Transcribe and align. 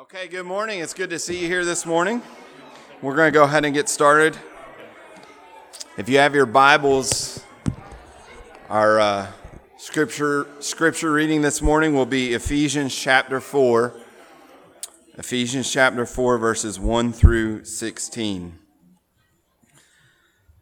Okay, 0.00 0.28
good 0.28 0.46
morning. 0.46 0.80
It's 0.80 0.94
good 0.94 1.10
to 1.10 1.18
see 1.18 1.42
you 1.42 1.46
here 1.46 1.62
this 1.62 1.84
morning. 1.84 2.22
We're 3.02 3.14
going 3.14 3.30
to 3.30 3.38
go 3.38 3.44
ahead 3.44 3.66
and 3.66 3.74
get 3.74 3.86
started. 3.86 4.34
If 5.98 6.08
you 6.08 6.16
have 6.16 6.34
your 6.34 6.46
Bibles, 6.46 7.44
our 8.70 8.98
uh, 8.98 9.26
scripture 9.76 10.46
scripture 10.60 11.12
reading 11.12 11.42
this 11.42 11.60
morning 11.60 11.92
will 11.92 12.06
be 12.06 12.32
Ephesians 12.32 12.96
chapter 12.96 13.42
4. 13.42 13.94
Ephesians 15.18 15.70
chapter 15.70 16.06
4 16.06 16.38
verses 16.38 16.80
1 16.80 17.12
through 17.12 17.66
16. 17.66 18.58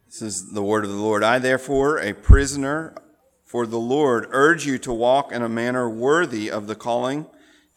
This 0.07 0.21
is 0.21 0.51
the 0.51 0.61
word 0.61 0.83
of 0.83 0.89
the 0.89 0.97
Lord. 0.97 1.23
I 1.23 1.39
therefore, 1.39 1.97
a 1.97 2.11
prisoner 2.11 2.93
for 3.45 3.65
the 3.65 3.79
Lord, 3.79 4.27
urge 4.31 4.65
you 4.65 4.77
to 4.79 4.91
walk 4.91 5.31
in 5.31 5.41
a 5.41 5.49
manner 5.49 5.89
worthy 5.89 6.51
of 6.51 6.67
the 6.67 6.75
calling 6.75 7.25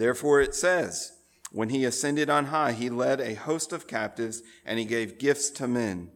Therefore 0.00 0.40
it 0.40 0.54
says, 0.54 1.12
when 1.52 1.68
he 1.68 1.84
ascended 1.84 2.30
on 2.30 2.46
high, 2.46 2.72
he 2.72 2.88
led 2.88 3.20
a 3.20 3.34
host 3.34 3.70
of 3.70 3.86
captives 3.86 4.40
and 4.64 4.78
he 4.78 4.86
gave 4.86 5.18
gifts 5.18 5.50
to 5.50 5.68
men. 5.68 6.10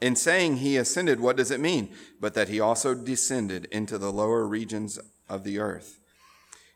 In 0.00 0.14
saying 0.14 0.58
he 0.58 0.76
ascended, 0.76 1.18
what 1.18 1.36
does 1.36 1.50
it 1.50 1.58
mean? 1.58 1.92
But 2.20 2.34
that 2.34 2.48
he 2.48 2.60
also 2.60 2.94
descended 2.94 3.64
into 3.72 3.98
the 3.98 4.12
lower 4.12 4.46
regions 4.46 5.00
of 5.28 5.42
the 5.42 5.58
earth. 5.58 5.98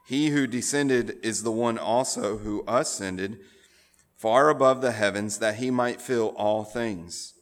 He 0.08 0.30
who 0.30 0.48
descended 0.48 1.18
is 1.22 1.44
the 1.44 1.52
one 1.52 1.78
also 1.78 2.38
who 2.38 2.64
ascended 2.66 3.38
far 4.16 4.48
above 4.48 4.80
the 4.80 4.90
heavens 4.90 5.38
that 5.38 5.54
he 5.54 5.70
might 5.70 6.02
fill 6.02 6.34
all 6.36 6.64
things. 6.64 7.34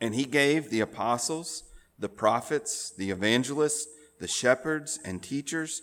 And 0.00 0.14
he 0.14 0.24
gave 0.24 0.70
the 0.70 0.80
apostles, 0.80 1.64
the 1.98 2.08
prophets, 2.08 2.94
the 2.96 3.10
evangelists, 3.10 3.86
the 4.20 4.28
shepherds, 4.28 4.98
and 5.04 5.22
teachers 5.22 5.82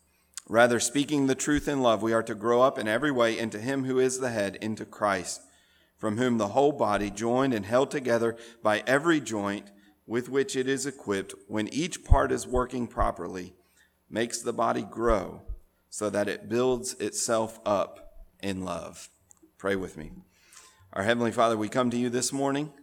Rather, 0.49 0.79
speaking 0.79 1.27
the 1.27 1.35
truth 1.35 1.67
in 1.67 1.81
love, 1.81 2.01
we 2.01 2.13
are 2.13 2.23
to 2.23 2.35
grow 2.35 2.61
up 2.61 2.77
in 2.77 2.87
every 2.87 3.11
way 3.11 3.37
into 3.37 3.59
Him 3.59 3.85
who 3.85 3.99
is 3.99 4.19
the 4.19 4.31
head, 4.31 4.57
into 4.61 4.85
Christ, 4.85 5.41
from 5.97 6.17
whom 6.17 6.37
the 6.37 6.49
whole 6.49 6.71
body, 6.71 7.09
joined 7.09 7.53
and 7.53 7.65
held 7.65 7.91
together 7.91 8.35
by 8.63 8.83
every 8.87 9.21
joint 9.21 9.71
with 10.07 10.27
which 10.27 10.55
it 10.55 10.67
is 10.67 10.85
equipped, 10.85 11.33
when 11.47 11.67
each 11.69 12.03
part 12.03 12.31
is 12.31 12.45
working 12.47 12.87
properly, 12.87 13.53
makes 14.09 14.41
the 14.41 14.51
body 14.51 14.81
grow 14.81 15.41
so 15.89 16.09
that 16.09 16.27
it 16.27 16.49
builds 16.49 16.93
itself 16.95 17.59
up 17.65 18.13
in 18.41 18.65
love. 18.65 19.09
Pray 19.57 19.75
with 19.75 19.95
me. 19.95 20.11
Our 20.93 21.03
Heavenly 21.03 21.31
Father, 21.31 21.55
we 21.55 21.69
come 21.69 21.89
to 21.91 21.97
you 21.97 22.09
this 22.09 22.33
morning, 22.33 22.73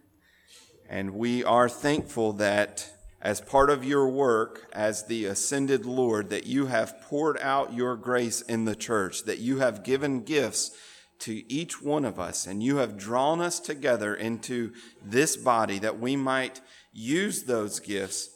and 0.89 1.11
we 1.11 1.43
are 1.43 1.69
thankful 1.69 2.33
that 2.33 2.89
as 3.21 3.41
part 3.41 3.69
of 3.69 3.83
your 3.83 4.07
work 4.07 4.69
as 4.71 5.05
the 5.05 5.25
ascended 5.25 5.85
Lord, 5.85 6.29
that 6.29 6.45
you 6.45 6.67
have 6.67 7.01
poured 7.01 7.37
out 7.39 7.73
your 7.73 7.95
grace 7.95 8.41
in 8.41 8.65
the 8.65 8.75
church, 8.75 9.23
that 9.25 9.39
you 9.39 9.59
have 9.59 9.83
given 9.83 10.21
gifts 10.21 10.71
to 11.19 11.51
each 11.51 11.81
one 11.81 12.05
of 12.05 12.19
us, 12.19 12.47
and 12.47 12.63
you 12.63 12.77
have 12.77 12.97
drawn 12.97 13.41
us 13.41 13.59
together 13.59 14.15
into 14.15 14.71
this 15.03 15.35
body 15.35 15.77
that 15.79 15.99
we 15.99 16.15
might 16.15 16.61
use 16.93 17.43
those 17.43 17.79
gifts 17.79 18.29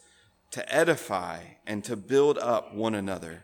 to 0.52 0.74
edify 0.74 1.40
and 1.66 1.84
to 1.86 1.96
build 1.96 2.38
up 2.38 2.76
one 2.76 2.94
another. 2.94 3.44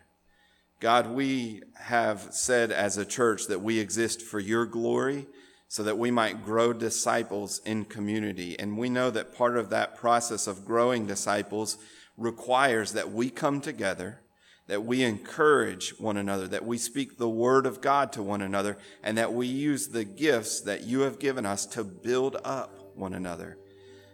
God, 0.80 1.10
we 1.10 1.62
have 1.76 2.28
said 2.32 2.72
as 2.72 2.98
a 2.98 3.06
church 3.06 3.48
that 3.48 3.62
we 3.62 3.80
exist 3.80 4.22
for 4.22 4.40
your 4.40 4.66
glory 4.66 5.26
so 5.70 5.84
that 5.84 6.00
we 6.00 6.10
might 6.10 6.44
grow 6.44 6.74
disciples 6.74 7.62
in 7.64 7.86
community. 7.86 8.58
And 8.58 8.76
we 8.76 8.90
know 8.90 9.12
that 9.12 9.36
part 9.36 9.56
of 9.56 9.70
that 9.70 9.96
process 9.96 10.48
of 10.48 10.66
growing 10.66 11.06
disciples 11.06 11.78
requires 12.18 12.94
that 12.94 13.12
we 13.12 13.30
come 13.30 13.62
together, 13.62 14.20
that 14.66 14.84
we 14.84 15.04
encourage 15.04 15.92
one 16.00 16.18
another, 16.18 16.48
that 16.48 16.66
we 16.66 16.80
speak 16.80 17.18
the 17.18 17.30
word 17.30 17.68
of 17.68 17.82
God 17.82 18.12
to 18.14 18.24
one 18.24 18.42
another, 18.42 18.80
and 19.04 19.16
that 19.20 19.32
we 19.32 19.46
use 19.46 19.90
the 19.90 20.04
gifts 20.04 20.60
that 20.62 20.86
you 20.86 21.02
have 21.02 21.20
given 21.20 21.46
us 21.46 21.68
to 21.68 21.84
build 21.84 22.38
up 22.44 22.96
one 22.96 23.14
another. 23.14 23.59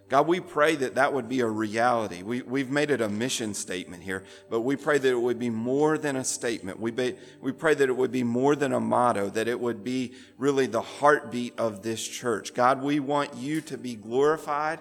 God, 0.08 0.28
we 0.28 0.40
pray 0.40 0.76
that 0.76 0.96
that 0.96 1.14
would 1.14 1.28
be 1.28 1.40
a 1.40 1.48
reality. 1.48 2.22
We, 2.22 2.44
we've 2.44 2.70
made 2.70 2.92
it 2.92 3.02
a 3.02 3.10
mission 3.10 3.56
statement 3.56 4.04
here, 4.04 4.24
but 4.52 4.62
we 4.62 4.76
pray 4.76 5.00
that 5.00 5.10
it 5.10 5.20
would 5.20 5.40
be 5.40 5.50
more 5.50 5.98
than 5.98 6.16
a 6.16 6.24
statement. 6.24 6.80
We, 6.80 6.92
be, 6.92 7.16
we 7.42 7.52
pray 7.52 7.74
that 7.74 7.90
it 7.90 7.98
would 7.98 8.12
be 8.12 8.24
more 8.24 8.56
than 8.56 8.72
a 8.72 8.80
motto, 8.80 9.30
that 9.32 9.48
it 9.48 9.60
would 9.60 9.84
be 9.84 10.14
really 10.38 10.68
the 10.68 10.82
heartbeat 10.82 11.58
of 11.58 11.82
this 11.82 12.08
church. 12.08 12.54
God, 12.54 12.84
we 12.84 13.00
want 13.00 13.36
you 13.36 13.62
to 13.62 13.80
be 13.80 13.96
glorified 13.96 14.80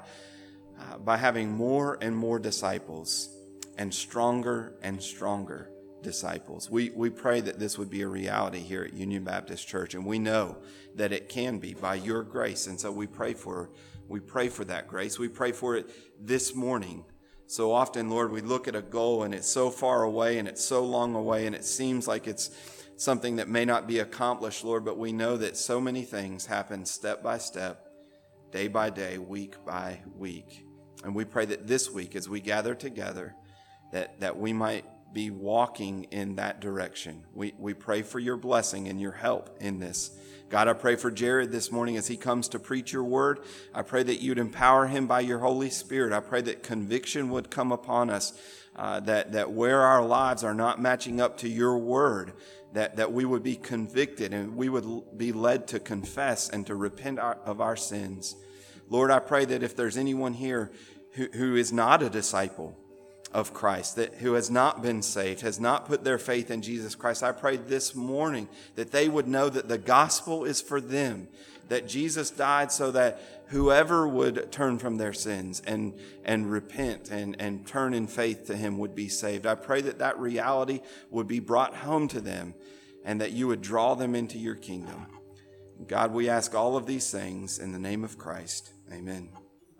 uh, 0.79 0.99
by 0.99 1.17
having 1.17 1.51
more 1.51 1.97
and 2.03 2.15
more 2.15 2.39
disciples 2.39 3.31
and 3.79 3.95
stronger 3.95 4.75
and 4.83 5.03
stronger 5.03 5.71
disciples. 6.03 6.71
We, 6.71 6.91
we 6.91 7.09
pray 7.09 7.41
that 7.41 7.59
this 7.59 7.79
would 7.79 7.89
be 7.89 8.03
a 8.03 8.09
reality 8.09 8.61
here 8.61 8.84
at 8.84 8.93
Union 8.93 9.25
Baptist 9.25 9.67
Church, 9.67 9.95
and 9.95 10.05
we 10.05 10.19
know 10.19 10.59
that 10.97 11.13
it 11.13 11.31
can 11.31 11.59
be 11.59 11.73
by 11.73 11.95
your 11.95 12.23
grace. 12.23 12.67
And 12.67 12.79
so 12.79 12.93
we 12.93 13.07
pray 13.07 13.33
for 13.33 13.71
we 14.09 14.20
pray 14.20 14.48
for 14.48 14.65
that 14.66 14.88
grace. 14.88 15.19
We 15.19 15.28
pray 15.28 15.53
for 15.53 15.76
it 15.76 15.91
this 16.20 16.54
morning. 16.54 17.04
So 17.47 17.72
often, 17.72 18.10
Lord, 18.10 18.32
we 18.32 18.41
look 18.41 18.69
at 18.69 18.76
a 18.76 18.82
goal 18.82 19.22
and 19.22 19.34
it's 19.34 19.48
so 19.48 19.70
far 19.70 20.03
away 20.03 20.38
and 20.38 20.48
it's 20.48 20.65
so 20.65 20.84
long 20.84 21.15
away 21.15 21.47
and 21.47 21.54
it 21.54 21.65
seems 21.65 22.09
like 22.09 22.26
it's 22.26 22.50
something 22.97 23.37
that 23.37 23.48
may 23.48 23.65
not 23.65 23.87
be 23.87 23.98
accomplished, 23.98 24.65
Lord, 24.65 24.84
but 24.84 24.98
we 24.98 25.12
know 25.12 25.37
that 25.37 25.56
so 25.56 25.81
many 25.81 26.03
things 26.03 26.47
happen 26.47 26.84
step 26.84 27.22
by 27.22 27.38
step, 27.38 27.87
day 28.50 28.69
by 28.69 28.91
day, 28.91 29.19
week 29.19 29.56
by 29.65 30.00
week. 30.16 30.65
And 31.04 31.15
we 31.15 31.25
pray 31.25 31.44
that 31.47 31.66
this 31.66 31.91
week, 31.91 32.16
as 32.16 32.28
we 32.28 32.41
gather 32.41 32.75
together, 32.75 33.34
that, 33.92 34.21
that 34.21 34.38
we 34.38 34.53
might 34.53 34.84
be 35.15 35.31
walking 35.31 36.05
in 36.11 36.37
that 36.37 36.61
direction. 36.61 37.25
We, 37.33 37.55
we 37.59 37.73
pray 37.73 38.03
for 38.03 38.19
your 38.19 38.37
blessing 38.37 38.89
and 38.89 39.01
your 39.01 39.13
help 39.13 39.57
in 39.61 39.79
this. 39.79 40.11
God, 40.51 40.69
I 40.69 40.73
pray 40.75 40.97
for 40.97 41.11
Jared 41.11 41.51
this 41.51 41.73
morning 41.73 41.97
as 41.97 42.07
he 42.07 42.17
comes 42.17 42.49
to 42.49 42.59
preach 42.59 42.93
your 42.93 43.05
word. 43.05 43.41
I 43.73 43.83
pray 43.83 44.03
that 44.03 44.21
you'd 44.21 44.39
empower 44.39 44.87
him 44.87 45.07
by 45.07 45.21
your 45.21 45.39
Holy 45.39 45.71
Spirit. 45.71 46.13
I 46.13 46.21
pray 46.21 46.43
that 46.43 46.63
conviction 46.63 47.31
would 47.31 47.51
come 47.51 47.73
upon 47.73 48.11
us, 48.11 48.33
uh, 48.77 49.01
that, 49.01 49.33
that 49.33 49.53
where 49.53 49.81
our 49.81 50.05
lives 50.05 50.45
are 50.45 50.55
not 50.55 50.83
matching 50.83 51.21
up 51.21 51.39
to 51.39 51.49
your 51.49 51.79
word, 51.79 52.35
that, 52.73 52.97
that 52.97 53.13
we 53.13 53.25
would 53.25 53.43
be 53.43 53.57
convicted 53.57 54.35
and 54.35 54.57
we 54.57 54.69
would 54.69 55.17
be 55.17 55.33
led 55.33 55.69
to 55.69 55.81
confess 55.81 56.51
and 56.51 56.67
to 56.67 56.75
repent 56.75 57.19
our, 57.19 57.37
of 57.45 57.60
our 57.60 57.77
sins. 57.77 58.37
Lord, 58.91 59.10
I 59.10 59.21
pray 59.21 59.45
that 59.47 59.63
if 59.63 59.75
there's 59.75 59.97
anyone 59.97 60.34
here 60.34 60.71
who, 61.13 61.28
who 61.33 61.57
is 61.57 61.72
not 61.72 62.03
a 62.03 62.10
disciple, 62.10 62.77
of 63.34 63.53
Christ, 63.53 63.97
that 63.97 64.15
who 64.15 64.34
has 64.34 64.48
not 64.48 64.81
been 64.81 65.03
saved, 65.03 65.41
has 65.41 65.59
not 65.59 65.86
put 65.86 66.04
their 66.04 66.19
faith 66.19 66.51
in 66.51 66.63
Jesus 66.63 66.95
Christ, 66.95 67.25
I 67.25 67.33
pray 67.33 67.57
this 67.57 67.95
morning 67.95 68.48
that 68.77 68.92
they 68.92 69.09
would 69.09 69.27
know 69.27 69.48
that 69.48 69.69
the 69.69 69.77
gospel 69.77 70.45
is 70.45 70.60
for 70.60 70.81
them, 70.81 71.27
that 71.69 71.89
Jesus 71.89 72.31
died 72.31 72.71
so 72.71 72.92
that 72.92 73.21
whoever 73.48 74.07
would 74.07 74.53
turn 74.53 74.78
from 74.78 74.97
their 74.97 75.13
sins 75.13 75.60
and, 75.66 75.95
and 76.25 76.51
repent 76.51 77.10
and, 77.10 77.36
and 77.41 77.66
turn 77.66 77.92
in 77.92 78.07
faith 78.07 78.47
to 78.47 78.57
him 78.57 78.78
would 78.78 78.95
be 78.95 79.09
saved. 79.09 79.47
I 79.47 79.57
pray 79.57 79.81
that 79.83 79.98
that 79.98 80.19
reality 80.19 80.81
would 81.10 81.27
be 81.27 81.41
brought 81.41 81.75
home 81.75 82.07
to 82.09 82.21
them 82.21 82.54
and 83.04 83.21
that 83.21 83.33
you 83.33 83.48
would 83.48 83.60
draw 83.60 83.95
them 83.95 84.15
into 84.15 84.39
your 84.39 84.54
kingdom. 84.54 85.07
God, 85.89 86.13
we 86.13 86.28
ask 86.28 86.54
all 86.54 86.77
of 86.77 86.86
these 86.86 87.10
things 87.10 87.59
in 87.59 87.72
the 87.72 87.78
name 87.81 88.04
of 88.04 88.16
Christ. 88.16 88.72
Amen. 88.92 89.28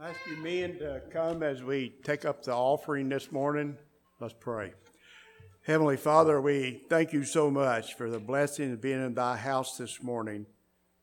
Ask 0.07 0.21
you 0.27 0.37
men 0.37 0.79
to 0.81 1.01
come 1.11 1.43
as 1.43 1.63
we 1.63 1.95
take 2.05 2.27
up 2.27 2.43
the 2.43 2.53
offering 2.53 3.09
this 3.09 3.33
morning. 3.33 3.79
Let's 4.21 4.35
pray. 4.39 4.75
Heavenly 5.63 5.97
Father, 5.97 6.43
we 6.43 6.83
thank 6.91 7.15
you 7.15 7.25
so 7.25 7.51
much 7.51 7.95
for 7.95 8.11
the 8.11 8.19
blessing 8.19 8.73
of 8.75 8.83
being 8.83 9.03
in 9.03 9.15
thy 9.15 9.39
house 9.39 9.79
this 9.79 10.03
morning. 10.03 10.45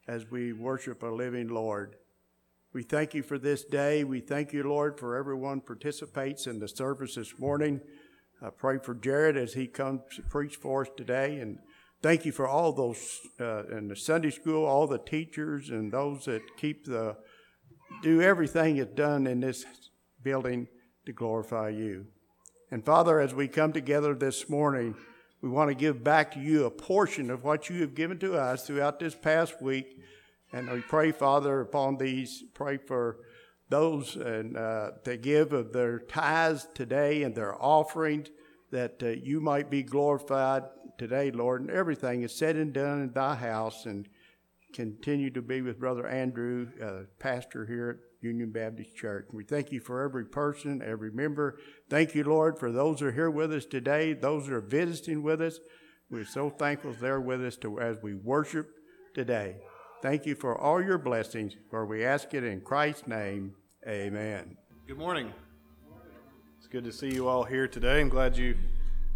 as 0.07 0.29
we 0.29 0.53
worship 0.53 1.01
a 1.01 1.07
living 1.07 1.47
Lord. 1.47 1.95
We 2.73 2.83
thank 2.83 3.15
you 3.15 3.23
for 3.23 3.39
this 3.39 3.63
day. 3.63 4.03
We 4.03 4.19
thank 4.19 4.53
you, 4.53 4.61
Lord, 4.61 4.99
for 4.99 5.15
everyone 5.15 5.61
participates 5.61 6.45
in 6.45 6.59
the 6.59 6.67
service 6.67 7.15
this 7.15 7.39
morning. 7.39 7.81
I 8.39 8.49
pray 8.51 8.77
for 8.77 8.93
Jared 8.93 9.35
as 9.35 9.53
he 9.53 9.65
comes 9.65 10.01
to 10.15 10.21
preach 10.21 10.57
for 10.57 10.83
us 10.83 10.89
today. 10.95 11.39
And 11.39 11.57
thank 12.03 12.23
you 12.23 12.31
for 12.31 12.47
all 12.47 12.71
those 12.71 13.19
uh, 13.39 13.63
in 13.75 13.87
the 13.87 13.95
Sunday 13.95 14.29
school, 14.29 14.63
all 14.65 14.85
the 14.85 14.99
teachers 14.99 15.71
and 15.71 15.91
those 15.91 16.25
that 16.25 16.41
keep 16.55 16.85
the, 16.85 17.15
do 18.01 18.21
everything 18.21 18.77
that's 18.77 18.93
done 18.93 19.27
in 19.27 19.39
this 19.39 19.65
building 20.23 20.67
to 21.05 21.13
glorify 21.13 21.69
you. 21.69 22.07
And 22.71 22.85
Father, 22.85 23.19
as 23.19 23.33
we 23.33 23.47
come 23.47 23.73
together 23.73 24.15
this 24.15 24.49
morning, 24.49 24.95
we 25.41 25.49
want 25.49 25.69
to 25.69 25.75
give 25.75 26.03
back 26.03 26.31
to 26.33 26.39
you 26.39 26.65
a 26.65 26.71
portion 26.71 27.29
of 27.29 27.43
what 27.43 27.69
you 27.69 27.81
have 27.81 27.95
given 27.95 28.19
to 28.19 28.35
us 28.35 28.65
throughout 28.65 28.99
this 28.99 29.15
past 29.15 29.61
week. 29.61 29.99
And 30.53 30.69
we 30.69 30.81
pray, 30.81 31.11
Father, 31.11 31.61
upon 31.61 31.97
these, 31.97 32.43
pray 32.53 32.77
for 32.77 33.17
those 33.69 34.15
and 34.15 34.57
uh, 34.57 34.91
to 35.03 35.17
give 35.17 35.53
of 35.53 35.73
their 35.73 35.99
tithes 35.99 36.67
today 36.73 37.23
and 37.23 37.33
their 37.33 37.61
offerings, 37.61 38.29
that 38.71 39.01
uh, 39.01 39.07
you 39.07 39.41
might 39.41 39.69
be 39.69 39.81
glorified 39.81 40.63
today, 40.97 41.31
Lord. 41.31 41.61
And 41.61 41.71
everything 41.71 42.21
is 42.21 42.35
said 42.35 42.55
and 42.55 42.73
done 42.73 43.01
in 43.01 43.11
thy 43.11 43.35
house, 43.35 43.85
and 43.85 44.07
continue 44.73 45.29
to 45.31 45.41
be 45.41 45.61
with 45.61 45.79
Brother 45.79 46.07
Andrew, 46.07 46.67
uh, 46.83 47.05
pastor 47.19 47.65
here 47.65 47.89
at 47.89 48.25
Union 48.25 48.51
Baptist 48.51 48.95
Church. 48.95 49.27
We 49.31 49.43
thank 49.43 49.71
you 49.71 49.79
for 49.79 50.03
every 50.03 50.25
person, 50.25 50.81
every 50.85 51.11
member. 51.11 51.57
Thank 51.89 52.15
you, 52.15 52.23
Lord, 52.23 52.59
for 52.59 52.71
those 52.71 52.99
who 52.99 53.07
are 53.07 53.11
here 53.11 53.31
with 53.31 53.51
us 53.51 53.65
today, 53.65 54.13
those 54.13 54.47
who 54.47 54.55
are 54.55 54.61
visiting 54.61 55.23
with 55.23 55.41
us. 55.41 55.59
We're 56.09 56.25
so 56.25 56.49
thankful 56.49 56.93
they're 56.93 57.21
with 57.21 57.43
us 57.43 57.57
to, 57.57 57.79
as 57.79 57.97
we 58.01 58.13
worship 58.13 58.69
today. 59.13 59.57
Thank 60.01 60.25
you 60.25 60.35
for 60.35 60.57
all 60.57 60.81
your 60.81 60.97
blessings, 60.97 61.55
for 61.69 61.85
we 61.85 62.03
ask 62.03 62.33
it 62.33 62.43
in 62.43 62.61
Christ's 62.61 63.07
name. 63.07 63.53
Amen. 63.87 64.57
Good 64.87 64.97
morning. 64.97 65.31
It's 66.57 66.67
good 66.67 66.83
to 66.83 66.91
see 66.91 67.13
you 67.13 67.27
all 67.27 67.43
here 67.43 67.67
today. 67.67 68.01
I'm 68.01 68.09
glad 68.09 68.37
you 68.37 68.55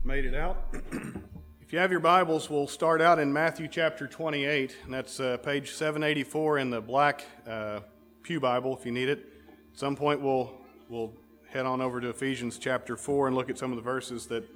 made 0.03 0.25
it 0.25 0.35
out. 0.35 0.75
you 1.75 1.81
have 1.81 1.91
your 1.91 1.99
Bibles, 1.99 2.49
we'll 2.49 2.69
start 2.69 3.01
out 3.01 3.19
in 3.19 3.33
Matthew 3.33 3.67
chapter 3.67 4.07
28, 4.07 4.77
and 4.85 4.93
that's 4.93 5.19
uh, 5.19 5.35
page 5.35 5.73
784 5.73 6.59
in 6.59 6.69
the 6.69 6.79
black 6.79 7.25
uh, 7.45 7.81
Pew 8.23 8.39
Bible 8.39 8.77
if 8.77 8.85
you 8.85 8.93
need 8.93 9.09
it. 9.09 9.19
At 9.73 9.77
some 9.77 9.97
point, 9.97 10.21
we'll, 10.21 10.53
we'll 10.87 11.11
head 11.49 11.65
on 11.65 11.81
over 11.81 11.99
to 11.99 12.07
Ephesians 12.07 12.57
chapter 12.57 12.95
4 12.95 13.27
and 13.27 13.35
look 13.35 13.49
at 13.49 13.57
some 13.57 13.73
of 13.73 13.75
the 13.75 13.81
verses 13.81 14.25
that, 14.27 14.49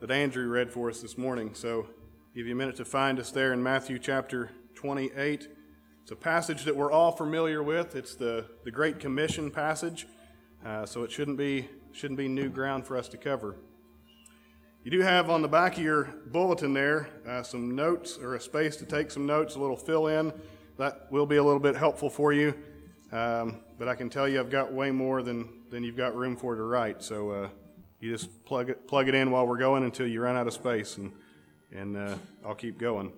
that 0.00 0.10
Andrew 0.10 0.46
read 0.46 0.70
for 0.70 0.90
us 0.90 1.00
this 1.00 1.16
morning. 1.16 1.54
So, 1.54 1.86
give 2.34 2.46
you 2.46 2.52
a 2.52 2.56
minute 2.56 2.76
to 2.76 2.84
find 2.84 3.18
us 3.18 3.30
there 3.30 3.54
in 3.54 3.62
Matthew 3.62 3.98
chapter 3.98 4.50
28. 4.74 5.48
It's 6.02 6.12
a 6.12 6.16
passage 6.16 6.64
that 6.64 6.76
we're 6.76 6.92
all 6.92 7.12
familiar 7.12 7.62
with. 7.62 7.96
It's 7.96 8.14
the, 8.14 8.44
the 8.64 8.70
Great 8.70 9.00
Commission 9.00 9.50
passage, 9.50 10.06
uh, 10.66 10.84
so 10.84 11.02
it 11.02 11.10
shouldn't 11.10 11.38
be, 11.38 11.70
shouldn't 11.92 12.18
be 12.18 12.28
new 12.28 12.50
ground 12.50 12.84
for 12.86 12.98
us 12.98 13.08
to 13.08 13.16
cover. 13.16 13.56
You 14.88 14.92
do 14.92 15.00
have 15.02 15.28
on 15.28 15.42
the 15.42 15.48
back 15.48 15.76
of 15.76 15.82
your 15.82 16.04
bulletin 16.28 16.72
there 16.72 17.10
uh, 17.28 17.42
some 17.42 17.76
notes 17.76 18.16
or 18.16 18.36
a 18.36 18.40
space 18.40 18.74
to 18.76 18.86
take 18.86 19.10
some 19.10 19.26
notes, 19.26 19.54
a 19.54 19.58
little 19.58 19.76
fill 19.76 20.06
in. 20.06 20.32
That 20.78 21.08
will 21.10 21.26
be 21.26 21.36
a 21.36 21.44
little 21.44 21.60
bit 21.60 21.76
helpful 21.76 22.08
for 22.08 22.32
you. 22.32 22.54
Um, 23.12 23.60
but 23.78 23.86
I 23.86 23.94
can 23.94 24.08
tell 24.08 24.26
you 24.26 24.40
I've 24.40 24.48
got 24.48 24.72
way 24.72 24.90
more 24.90 25.22
than, 25.22 25.46
than 25.68 25.84
you've 25.84 25.98
got 25.98 26.16
room 26.16 26.38
for 26.38 26.54
to 26.54 26.62
write. 26.62 27.02
So 27.02 27.30
uh, 27.30 27.48
you 28.00 28.10
just 28.10 28.42
plug 28.46 28.70
it, 28.70 28.88
plug 28.88 29.08
it 29.08 29.14
in 29.14 29.30
while 29.30 29.46
we're 29.46 29.58
going 29.58 29.84
until 29.84 30.06
you 30.06 30.22
run 30.22 30.38
out 30.38 30.46
of 30.46 30.54
space, 30.54 30.96
and, 30.96 31.12
and 31.70 31.94
uh, 31.94 32.14
I'll 32.42 32.54
keep 32.54 32.78
going. 32.78 33.12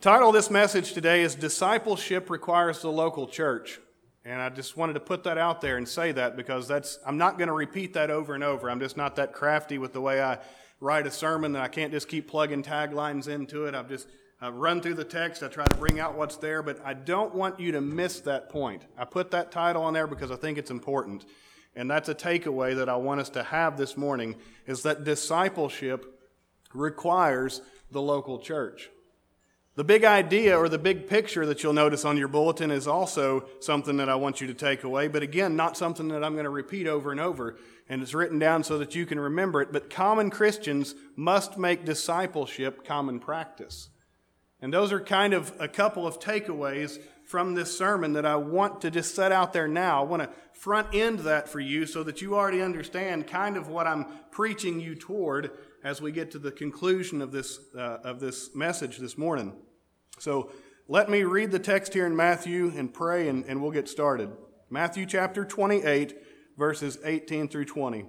Title 0.00 0.30
of 0.30 0.34
this 0.34 0.50
message 0.50 0.94
today 0.94 1.22
is 1.22 1.36
Discipleship 1.36 2.28
Requires 2.28 2.82
the 2.82 2.90
Local 2.90 3.28
Church. 3.28 3.78
And 4.26 4.42
I 4.42 4.48
just 4.48 4.76
wanted 4.76 4.94
to 4.94 5.00
put 5.00 5.22
that 5.22 5.38
out 5.38 5.60
there 5.60 5.76
and 5.76 5.88
say 5.88 6.10
that 6.10 6.36
because 6.36 6.66
that's 6.66 6.98
I'm 7.06 7.16
not 7.16 7.38
going 7.38 7.46
to 7.46 7.54
repeat 7.54 7.94
that 7.94 8.10
over 8.10 8.34
and 8.34 8.42
over. 8.42 8.68
I'm 8.68 8.80
just 8.80 8.96
not 8.96 9.14
that 9.16 9.32
crafty 9.32 9.78
with 9.78 9.92
the 9.92 10.00
way 10.00 10.20
I 10.20 10.38
write 10.80 11.06
a 11.06 11.12
sermon 11.12 11.52
that 11.52 11.62
I 11.62 11.68
can't 11.68 11.92
just 11.92 12.08
keep 12.08 12.28
plugging 12.28 12.64
taglines 12.64 13.28
into 13.28 13.66
it. 13.66 13.74
I've 13.76 13.88
just 13.88 14.08
I 14.40 14.48
run 14.48 14.80
through 14.80 14.94
the 14.94 15.04
text, 15.04 15.44
I 15.44 15.48
try 15.48 15.64
to 15.64 15.76
bring 15.76 16.00
out 16.00 16.16
what's 16.16 16.36
there, 16.36 16.60
but 16.60 16.84
I 16.84 16.92
don't 16.92 17.36
want 17.36 17.60
you 17.60 17.70
to 17.72 17.80
miss 17.80 18.18
that 18.20 18.48
point. 18.48 18.82
I 18.98 19.04
put 19.04 19.30
that 19.30 19.52
title 19.52 19.84
on 19.84 19.94
there 19.94 20.08
because 20.08 20.32
I 20.32 20.36
think 20.36 20.58
it's 20.58 20.72
important. 20.72 21.24
And 21.76 21.88
that's 21.88 22.08
a 22.08 22.14
takeaway 22.14 22.74
that 22.76 22.88
I 22.88 22.96
want 22.96 23.20
us 23.20 23.30
to 23.30 23.44
have 23.44 23.76
this 23.76 23.96
morning 23.96 24.34
is 24.66 24.82
that 24.82 25.04
discipleship 25.04 26.20
requires 26.74 27.62
the 27.92 28.02
local 28.02 28.40
church. 28.40 28.90
The 29.76 29.84
big 29.84 30.04
idea 30.04 30.58
or 30.58 30.70
the 30.70 30.78
big 30.78 31.06
picture 31.06 31.44
that 31.44 31.62
you'll 31.62 31.74
notice 31.74 32.06
on 32.06 32.16
your 32.16 32.28
bulletin 32.28 32.70
is 32.70 32.88
also 32.88 33.44
something 33.60 33.98
that 33.98 34.08
I 34.08 34.14
want 34.14 34.40
you 34.40 34.46
to 34.46 34.54
take 34.54 34.84
away, 34.84 35.06
but 35.06 35.22
again, 35.22 35.54
not 35.54 35.76
something 35.76 36.08
that 36.08 36.24
I'm 36.24 36.32
going 36.32 36.44
to 36.44 36.50
repeat 36.50 36.86
over 36.86 37.12
and 37.12 37.20
over. 37.20 37.58
And 37.86 38.02
it's 38.02 38.14
written 38.14 38.38
down 38.38 38.64
so 38.64 38.78
that 38.78 38.94
you 38.94 39.04
can 39.04 39.20
remember 39.20 39.60
it. 39.60 39.72
But 39.72 39.90
common 39.90 40.30
Christians 40.30 40.94
must 41.14 41.58
make 41.58 41.84
discipleship 41.84 42.86
common 42.86 43.20
practice. 43.20 43.90
And 44.62 44.72
those 44.72 44.92
are 44.92 45.00
kind 45.00 45.34
of 45.34 45.52
a 45.60 45.68
couple 45.68 46.06
of 46.06 46.18
takeaways 46.18 46.98
from 47.26 47.54
this 47.54 47.76
sermon 47.76 48.14
that 48.14 48.24
I 48.24 48.36
want 48.36 48.80
to 48.80 48.90
just 48.90 49.14
set 49.14 49.30
out 49.30 49.52
there 49.52 49.68
now. 49.68 50.00
I 50.00 50.04
want 50.06 50.22
to 50.22 50.30
front 50.54 50.94
end 50.94 51.20
that 51.20 51.50
for 51.50 51.60
you 51.60 51.84
so 51.84 52.02
that 52.04 52.22
you 52.22 52.34
already 52.34 52.62
understand 52.62 53.26
kind 53.26 53.58
of 53.58 53.68
what 53.68 53.86
I'm 53.86 54.06
preaching 54.30 54.80
you 54.80 54.94
toward 54.94 55.50
as 55.84 56.00
we 56.00 56.12
get 56.12 56.30
to 56.30 56.38
the 56.38 56.50
conclusion 56.50 57.20
of 57.20 57.30
this, 57.30 57.60
uh, 57.76 57.98
of 58.02 58.20
this 58.20 58.54
message 58.54 58.96
this 58.96 59.18
morning. 59.18 59.52
So 60.18 60.50
let 60.88 61.10
me 61.10 61.24
read 61.24 61.50
the 61.50 61.58
text 61.58 61.94
here 61.94 62.06
in 62.06 62.16
Matthew 62.16 62.72
and 62.76 62.92
pray, 62.92 63.28
and, 63.28 63.44
and 63.44 63.60
we'll 63.60 63.72
get 63.72 63.88
started. 63.88 64.30
Matthew 64.70 65.06
chapter 65.06 65.44
28, 65.44 66.16
verses 66.56 66.98
18 67.04 67.48
through 67.48 67.66
20. 67.66 68.06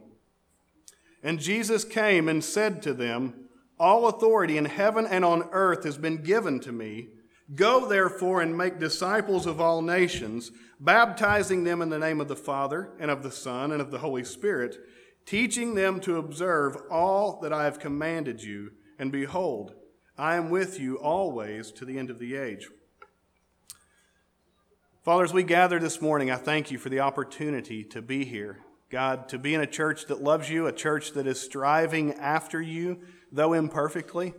And 1.23 1.39
Jesus 1.39 1.83
came 1.83 2.29
and 2.29 2.43
said 2.43 2.81
to 2.83 2.93
them, 2.93 3.49
All 3.79 4.07
authority 4.07 4.57
in 4.57 4.65
heaven 4.65 5.05
and 5.05 5.25
on 5.25 5.49
earth 5.51 5.83
has 5.83 5.97
been 5.97 6.23
given 6.23 6.59
to 6.61 6.71
me. 6.71 7.09
Go 7.55 7.87
therefore 7.87 8.41
and 8.41 8.57
make 8.57 8.79
disciples 8.79 9.45
of 9.45 9.59
all 9.59 9.81
nations, 9.81 10.51
baptizing 10.79 11.63
them 11.63 11.81
in 11.81 11.89
the 11.89 11.99
name 11.99 12.19
of 12.21 12.27
the 12.27 12.35
Father, 12.35 12.91
and 12.99 13.09
of 13.09 13.23
the 13.23 13.31
Son, 13.31 13.71
and 13.71 13.81
of 13.81 13.89
the 13.89 13.99
Holy 13.99 14.23
Spirit, 14.23 14.77
teaching 15.25 15.75
them 15.75 15.99
to 16.01 16.17
observe 16.17 16.77
all 16.91 17.39
that 17.41 17.53
I 17.53 17.63
have 17.63 17.79
commanded 17.79 18.43
you. 18.43 18.71
And 18.99 19.11
behold, 19.11 19.75
I 20.19 20.35
am 20.35 20.49
with 20.49 20.79
you 20.79 20.95
always 20.95 21.71
to 21.73 21.85
the 21.85 21.99
end 21.99 22.09
of 22.09 22.17
the 22.17 22.35
age. 22.35 22.69
Father, 25.03 25.23
as 25.23 25.31
we 25.31 25.43
gather 25.43 25.77
this 25.77 26.01
morning, 26.01 26.31
I 26.31 26.37
thank 26.37 26.71
you 26.71 26.79
for 26.79 26.89
the 26.89 27.01
opportunity 27.01 27.83
to 27.85 28.01
be 28.01 28.25
here. 28.25 28.57
God, 28.89 29.29
to 29.29 29.37
be 29.37 29.53
in 29.53 29.61
a 29.61 29.67
church 29.67 30.07
that 30.07 30.23
loves 30.23 30.49
you, 30.49 30.65
a 30.65 30.73
church 30.73 31.11
that 31.11 31.27
is 31.27 31.39
striving 31.39 32.13
after 32.15 32.59
you, 32.59 32.99
though 33.31 33.53
imperfectly. 33.53 34.33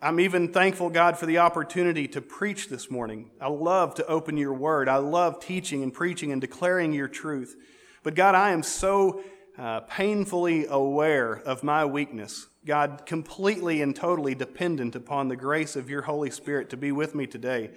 I'm 0.00 0.20
even 0.20 0.52
thankful, 0.52 0.88
God, 0.88 1.18
for 1.18 1.26
the 1.26 1.38
opportunity 1.38 2.06
to 2.08 2.20
preach 2.20 2.68
this 2.68 2.88
morning. 2.88 3.32
I 3.40 3.48
love 3.48 3.94
to 3.96 4.06
open 4.06 4.36
your 4.36 4.54
word. 4.54 4.88
I 4.88 4.98
love 4.98 5.40
teaching 5.40 5.82
and 5.82 5.92
preaching 5.92 6.30
and 6.30 6.40
declaring 6.40 6.92
your 6.92 7.08
truth. 7.08 7.56
But 8.04 8.14
God, 8.14 8.36
I 8.36 8.50
am 8.50 8.62
so 8.62 9.24
uh, 9.58 9.80
painfully 9.80 10.66
aware 10.68 11.32
of 11.32 11.64
my 11.64 11.84
weakness. 11.84 12.46
God, 12.66 13.06
completely 13.06 13.80
and 13.80 13.94
totally 13.94 14.34
dependent 14.34 14.96
upon 14.96 15.28
the 15.28 15.36
grace 15.36 15.76
of 15.76 15.88
your 15.88 16.02
Holy 16.02 16.30
Spirit 16.30 16.68
to 16.70 16.76
be 16.76 16.90
with 16.90 17.14
me 17.14 17.26
today. 17.26 17.70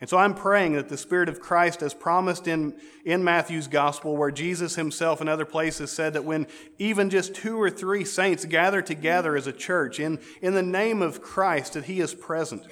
And 0.00 0.08
so 0.08 0.18
I'm 0.18 0.34
praying 0.34 0.74
that 0.74 0.88
the 0.88 0.98
Spirit 0.98 1.28
of 1.28 1.40
Christ, 1.40 1.82
as 1.82 1.94
promised 1.94 2.46
in, 2.46 2.78
in 3.04 3.24
Matthew's 3.24 3.66
gospel, 3.66 4.16
where 4.16 4.30
Jesus 4.30 4.76
himself 4.76 5.20
in 5.20 5.28
other 5.28 5.46
places 5.46 5.90
said 5.90 6.12
that 6.12 6.24
when 6.24 6.46
even 6.78 7.08
just 7.08 7.34
two 7.34 7.60
or 7.60 7.70
three 7.70 8.04
saints 8.04 8.44
gather 8.44 8.82
together 8.82 9.36
as 9.36 9.46
a 9.46 9.52
church 9.52 9.98
in, 9.98 10.20
in 10.42 10.54
the 10.54 10.62
name 10.62 11.00
of 11.00 11.22
Christ, 11.22 11.72
that 11.72 11.86
he 11.86 12.00
is 12.00 12.14
present. 12.14 12.62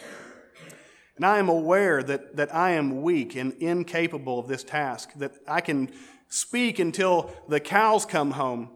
And 1.16 1.24
I 1.24 1.38
am 1.38 1.48
aware 1.48 2.02
that, 2.02 2.36
that 2.36 2.54
I 2.54 2.72
am 2.72 3.02
weak 3.02 3.36
and 3.36 3.54
incapable 3.54 4.38
of 4.38 4.46
this 4.46 4.62
task, 4.62 5.14
that 5.16 5.32
I 5.48 5.60
can 5.60 5.90
speak 6.28 6.78
until 6.78 7.30
the 7.48 7.60
cows 7.60 8.04
come 8.04 8.32
home, 8.32 8.68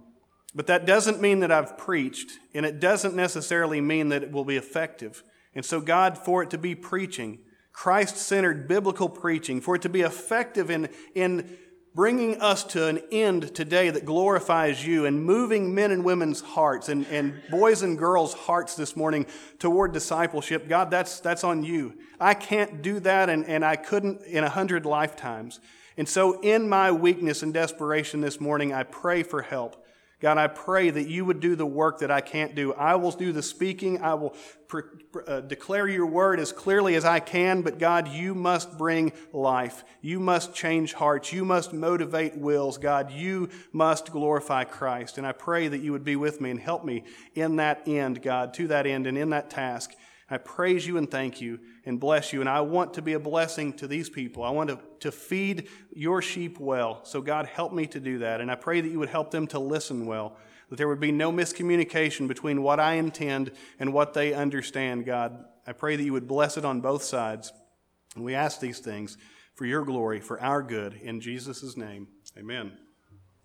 but 0.58 0.66
that 0.66 0.86
doesn't 0.86 1.20
mean 1.20 1.38
that 1.38 1.52
I've 1.52 1.78
preached, 1.78 2.40
and 2.52 2.66
it 2.66 2.80
doesn't 2.80 3.14
necessarily 3.14 3.80
mean 3.80 4.08
that 4.08 4.24
it 4.24 4.32
will 4.32 4.44
be 4.44 4.56
effective. 4.56 5.22
And 5.54 5.64
so, 5.64 5.80
God, 5.80 6.18
for 6.18 6.42
it 6.42 6.50
to 6.50 6.58
be 6.58 6.74
preaching, 6.74 7.38
Christ 7.72 8.16
centered 8.16 8.66
biblical 8.66 9.08
preaching, 9.08 9.60
for 9.60 9.76
it 9.76 9.82
to 9.82 9.88
be 9.88 10.00
effective 10.00 10.68
in, 10.68 10.88
in 11.14 11.56
bringing 11.94 12.40
us 12.40 12.64
to 12.64 12.88
an 12.88 13.00
end 13.12 13.54
today 13.54 13.90
that 13.90 14.04
glorifies 14.04 14.84
you 14.84 15.06
and 15.06 15.22
moving 15.24 15.76
men 15.76 15.92
and 15.92 16.02
women's 16.02 16.40
hearts 16.40 16.88
and, 16.88 17.06
and 17.06 17.40
boys 17.52 17.82
and 17.82 17.96
girls' 17.96 18.34
hearts 18.34 18.74
this 18.74 18.96
morning 18.96 19.26
toward 19.60 19.92
discipleship, 19.92 20.68
God, 20.68 20.90
that's, 20.90 21.20
that's 21.20 21.44
on 21.44 21.62
you. 21.62 21.94
I 22.18 22.34
can't 22.34 22.82
do 22.82 22.98
that, 22.98 23.30
and, 23.30 23.46
and 23.46 23.64
I 23.64 23.76
couldn't 23.76 24.22
in 24.22 24.42
a 24.42 24.50
hundred 24.50 24.84
lifetimes. 24.86 25.60
And 25.96 26.08
so, 26.08 26.40
in 26.40 26.68
my 26.68 26.90
weakness 26.90 27.44
and 27.44 27.54
desperation 27.54 28.22
this 28.22 28.40
morning, 28.40 28.72
I 28.72 28.82
pray 28.82 29.22
for 29.22 29.42
help. 29.42 29.84
God, 30.20 30.36
I 30.36 30.48
pray 30.48 30.90
that 30.90 31.06
you 31.06 31.24
would 31.24 31.38
do 31.38 31.54
the 31.54 31.66
work 31.66 32.00
that 32.00 32.10
I 32.10 32.20
can't 32.20 32.56
do. 32.56 32.72
I 32.72 32.96
will 32.96 33.12
do 33.12 33.30
the 33.30 33.42
speaking. 33.42 34.02
I 34.02 34.14
will 34.14 34.34
uh, 35.28 35.40
declare 35.42 35.86
your 35.86 36.06
word 36.06 36.40
as 36.40 36.50
clearly 36.50 36.96
as 36.96 37.04
I 37.04 37.20
can, 37.20 37.62
but 37.62 37.78
God, 37.78 38.08
you 38.08 38.34
must 38.34 38.76
bring 38.76 39.12
life. 39.32 39.84
You 40.00 40.18
must 40.18 40.52
change 40.54 40.94
hearts. 40.94 41.32
You 41.32 41.44
must 41.44 41.72
motivate 41.72 42.36
wills. 42.36 42.78
God, 42.78 43.12
you 43.12 43.48
must 43.72 44.10
glorify 44.10 44.64
Christ. 44.64 45.18
And 45.18 45.26
I 45.26 45.32
pray 45.32 45.68
that 45.68 45.78
you 45.78 45.92
would 45.92 46.04
be 46.04 46.16
with 46.16 46.40
me 46.40 46.50
and 46.50 46.58
help 46.58 46.84
me 46.84 47.04
in 47.36 47.56
that 47.56 47.86
end, 47.86 48.20
God, 48.20 48.54
to 48.54 48.66
that 48.66 48.86
end 48.86 49.06
and 49.06 49.16
in 49.16 49.30
that 49.30 49.50
task. 49.50 49.94
I 50.30 50.36
praise 50.36 50.86
you 50.86 50.98
and 50.98 51.10
thank 51.10 51.40
you 51.40 51.58
and 51.86 51.98
bless 51.98 52.32
you. 52.32 52.40
And 52.40 52.48
I 52.48 52.60
want 52.60 52.94
to 52.94 53.02
be 53.02 53.14
a 53.14 53.20
blessing 53.20 53.72
to 53.74 53.86
these 53.86 54.10
people. 54.10 54.42
I 54.42 54.50
want 54.50 54.68
to, 54.68 54.78
to 55.00 55.10
feed 55.10 55.68
your 55.92 56.20
sheep 56.20 56.60
well. 56.60 57.00
So, 57.04 57.22
God, 57.22 57.46
help 57.46 57.72
me 57.72 57.86
to 57.86 58.00
do 58.00 58.18
that. 58.18 58.40
And 58.40 58.50
I 58.50 58.54
pray 58.54 58.80
that 58.80 58.88
you 58.88 58.98
would 58.98 59.08
help 59.08 59.30
them 59.30 59.46
to 59.48 59.58
listen 59.58 60.06
well, 60.06 60.36
that 60.68 60.76
there 60.76 60.88
would 60.88 61.00
be 61.00 61.12
no 61.12 61.32
miscommunication 61.32 62.28
between 62.28 62.62
what 62.62 62.78
I 62.78 62.94
intend 62.94 63.52
and 63.78 63.94
what 63.94 64.12
they 64.12 64.34
understand, 64.34 65.06
God. 65.06 65.44
I 65.66 65.72
pray 65.72 65.96
that 65.96 66.04
you 66.04 66.12
would 66.12 66.28
bless 66.28 66.58
it 66.58 66.64
on 66.64 66.82
both 66.82 67.02
sides. 67.02 67.52
And 68.14 68.24
we 68.24 68.34
ask 68.34 68.60
these 68.60 68.80
things 68.80 69.16
for 69.54 69.64
your 69.64 69.84
glory, 69.84 70.20
for 70.20 70.40
our 70.40 70.62
good. 70.62 70.94
In 70.94 71.20
Jesus' 71.20 71.76
name, 71.76 72.08
amen. 72.36 72.72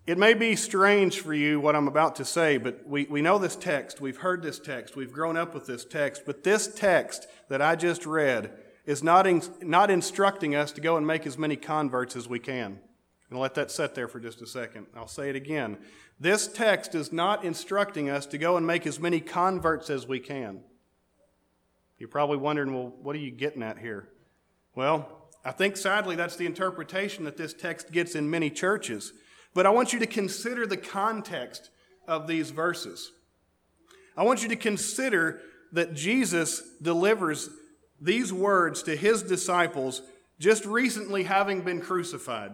It 0.06 0.18
may 0.18 0.34
be 0.34 0.54
strange 0.54 1.20
for 1.20 1.32
you 1.32 1.58
what 1.60 1.74
I'm 1.74 1.88
about 1.88 2.16
to 2.16 2.26
say, 2.26 2.58
but 2.58 2.86
we, 2.86 3.06
we 3.06 3.22
know 3.22 3.38
this 3.38 3.56
text. 3.56 4.02
We've 4.02 4.18
heard 4.18 4.42
this 4.42 4.58
text. 4.58 4.96
We've 4.96 5.12
grown 5.12 5.38
up 5.38 5.54
with 5.54 5.66
this 5.66 5.86
text. 5.86 6.24
But 6.26 6.44
this 6.44 6.66
text 6.66 7.26
that 7.48 7.62
I 7.62 7.74
just 7.74 8.04
read 8.04 8.52
is 8.84 9.02
not, 9.02 9.26
in, 9.26 9.42
not 9.62 9.90
instructing 9.90 10.54
us 10.54 10.72
to 10.72 10.82
go 10.82 10.98
and 10.98 11.06
make 11.06 11.26
as 11.26 11.38
many 11.38 11.56
converts 11.56 12.16
as 12.16 12.28
we 12.28 12.38
can. 12.38 12.80
And 13.30 13.38
let 13.38 13.54
that 13.54 13.70
sit 13.70 13.94
there 13.94 14.06
for 14.06 14.20
just 14.20 14.42
a 14.42 14.46
second. 14.46 14.86
I'll 14.94 15.08
say 15.08 15.30
it 15.30 15.36
again. 15.36 15.78
This 16.20 16.48
text 16.48 16.94
is 16.94 17.10
not 17.10 17.42
instructing 17.42 18.10
us 18.10 18.26
to 18.26 18.36
go 18.36 18.58
and 18.58 18.66
make 18.66 18.86
as 18.86 19.00
many 19.00 19.20
converts 19.20 19.88
as 19.88 20.06
we 20.06 20.20
can. 20.20 20.60
You're 21.96 22.10
probably 22.10 22.36
wondering, 22.36 22.74
well, 22.74 22.92
what 23.02 23.16
are 23.16 23.20
you 23.20 23.30
getting 23.30 23.62
at 23.62 23.78
here? 23.78 24.10
Well, 24.74 25.30
I 25.46 25.52
think 25.52 25.78
sadly 25.78 26.14
that's 26.14 26.36
the 26.36 26.44
interpretation 26.44 27.24
that 27.24 27.38
this 27.38 27.54
text 27.54 27.90
gets 27.90 28.14
in 28.14 28.28
many 28.28 28.50
churches. 28.50 29.14
But 29.54 29.66
I 29.66 29.70
want 29.70 29.92
you 29.92 30.00
to 30.00 30.06
consider 30.06 30.66
the 30.66 30.76
context 30.76 31.70
of 32.06 32.26
these 32.26 32.50
verses. 32.50 33.12
I 34.16 34.24
want 34.24 34.42
you 34.42 34.48
to 34.50 34.56
consider 34.56 35.40
that 35.72 35.94
Jesus 35.94 36.62
delivers 36.82 37.48
these 38.00 38.32
words 38.32 38.82
to 38.84 38.96
his 38.96 39.22
disciples 39.22 40.02
just 40.38 40.64
recently 40.64 41.22
having 41.24 41.62
been 41.62 41.80
crucified. 41.80 42.52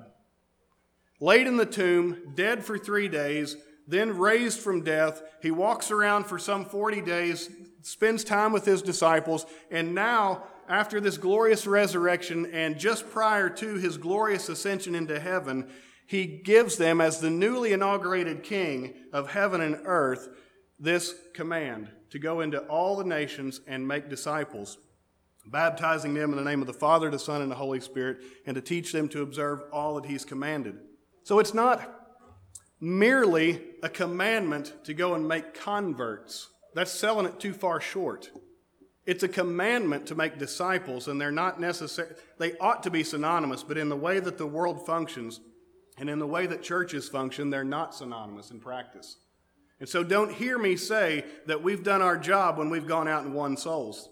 Laid 1.21 1.47
in 1.47 1.57
the 1.57 1.67
tomb, 1.67 2.33
dead 2.35 2.65
for 2.65 2.79
three 2.79 3.09
days, 3.09 3.57
then 3.87 4.17
raised 4.17 4.61
from 4.61 4.85
death. 4.85 5.23
He 5.43 5.51
walks 5.51 5.91
around 5.91 6.25
for 6.25 6.39
some 6.39 6.65
40 6.65 7.03
days, 7.03 7.51
spends 7.83 8.25
time 8.25 8.53
with 8.53 8.65
his 8.65 8.83
disciples, 8.83 9.45
and 9.71 9.95
now, 9.95 10.45
after 10.69 11.01
this 11.01 11.19
glorious 11.19 11.67
resurrection 11.67 12.47
and 12.53 12.79
just 12.79 13.11
prior 13.11 13.51
to 13.51 13.75
his 13.75 13.97
glorious 13.97 14.49
ascension 14.49 14.95
into 14.95 15.19
heaven, 15.19 15.69
he 16.11 16.27
gives 16.27 16.77
them, 16.77 17.01
as 17.01 17.21
the 17.21 17.31
newly 17.31 17.73
inaugurated 17.73 18.43
king 18.43 18.95
of 19.13 19.31
heaven 19.31 19.61
and 19.61 19.81
earth, 19.85 20.29
this 20.77 21.15
command 21.35 21.89
to 22.11 22.19
go 22.19 22.41
into 22.41 22.59
all 22.63 22.97
the 22.97 23.05
nations 23.05 23.61
and 23.69 23.87
make 23.87 24.11
disciples, 24.11 24.79
baptizing 25.47 26.13
them 26.13 26.33
in 26.33 26.37
the 26.37 26.43
name 26.43 26.63
of 26.63 26.67
the 26.67 26.73
Father, 26.73 27.11
the 27.11 27.19
Son, 27.21 27.43
and 27.43 27.51
the 27.51 27.55
Holy 27.55 27.79
Spirit, 27.79 28.25
and 28.45 28.57
to 28.57 28.61
teach 28.61 28.91
them 28.91 29.07
to 29.09 29.23
observe 29.23 29.63
all 29.73 29.95
that 29.95 30.05
he's 30.05 30.25
commanded. 30.25 30.81
So 31.23 31.39
it's 31.39 31.55
not 31.55 31.81
merely 32.81 33.63
a 33.85 33.89
commandment 33.89 34.75
to 34.87 34.95
go 34.95 35.15
and 35.15 35.29
make 35.29 35.55
converts. 35.55 36.49
That's 36.75 36.91
selling 36.91 37.27
it 37.27 37.39
too 37.39 37.53
far 37.53 37.81
short. 37.81 38.33
It's 39.07 39.23
a 39.23 39.29
commandment 39.29 40.07
to 40.07 40.17
make 40.17 40.41
disciples, 40.41 41.07
and 41.07 41.21
they're 41.21 41.31
not 41.31 41.61
necessary. 41.61 42.17
They 42.41 42.59
ought 42.59 42.83
to 42.83 42.91
be 42.91 43.05
synonymous, 43.05 43.63
but 43.63 43.79
in 43.79 43.89
the 43.89 43.97
way 43.97 44.19
that 44.19 44.39
the 44.39 44.47
world 44.49 44.85
functions, 44.85 45.39
and 46.01 46.09
in 46.09 46.19
the 46.19 46.27
way 46.27 46.47
that 46.47 46.63
churches 46.63 47.09
function, 47.09 47.51
they're 47.51 47.63
not 47.63 47.95
synonymous 47.95 48.51
in 48.51 48.59
practice. 48.59 49.19
And 49.79 49.89
so 49.89 50.03
don't 50.03 50.33
hear 50.33 50.59
me 50.59 50.75
say 50.77 51.25
that 51.47 51.63
we've 51.63 51.85
done 51.85 52.01
our 52.01 52.17
job 52.17 52.59
when 52.59 52.71
we've 52.71 52.89
gone 52.89 53.07
out 53.07 53.25
and 53.25 53.35
won 53.35 53.57
souls. 53.57 54.09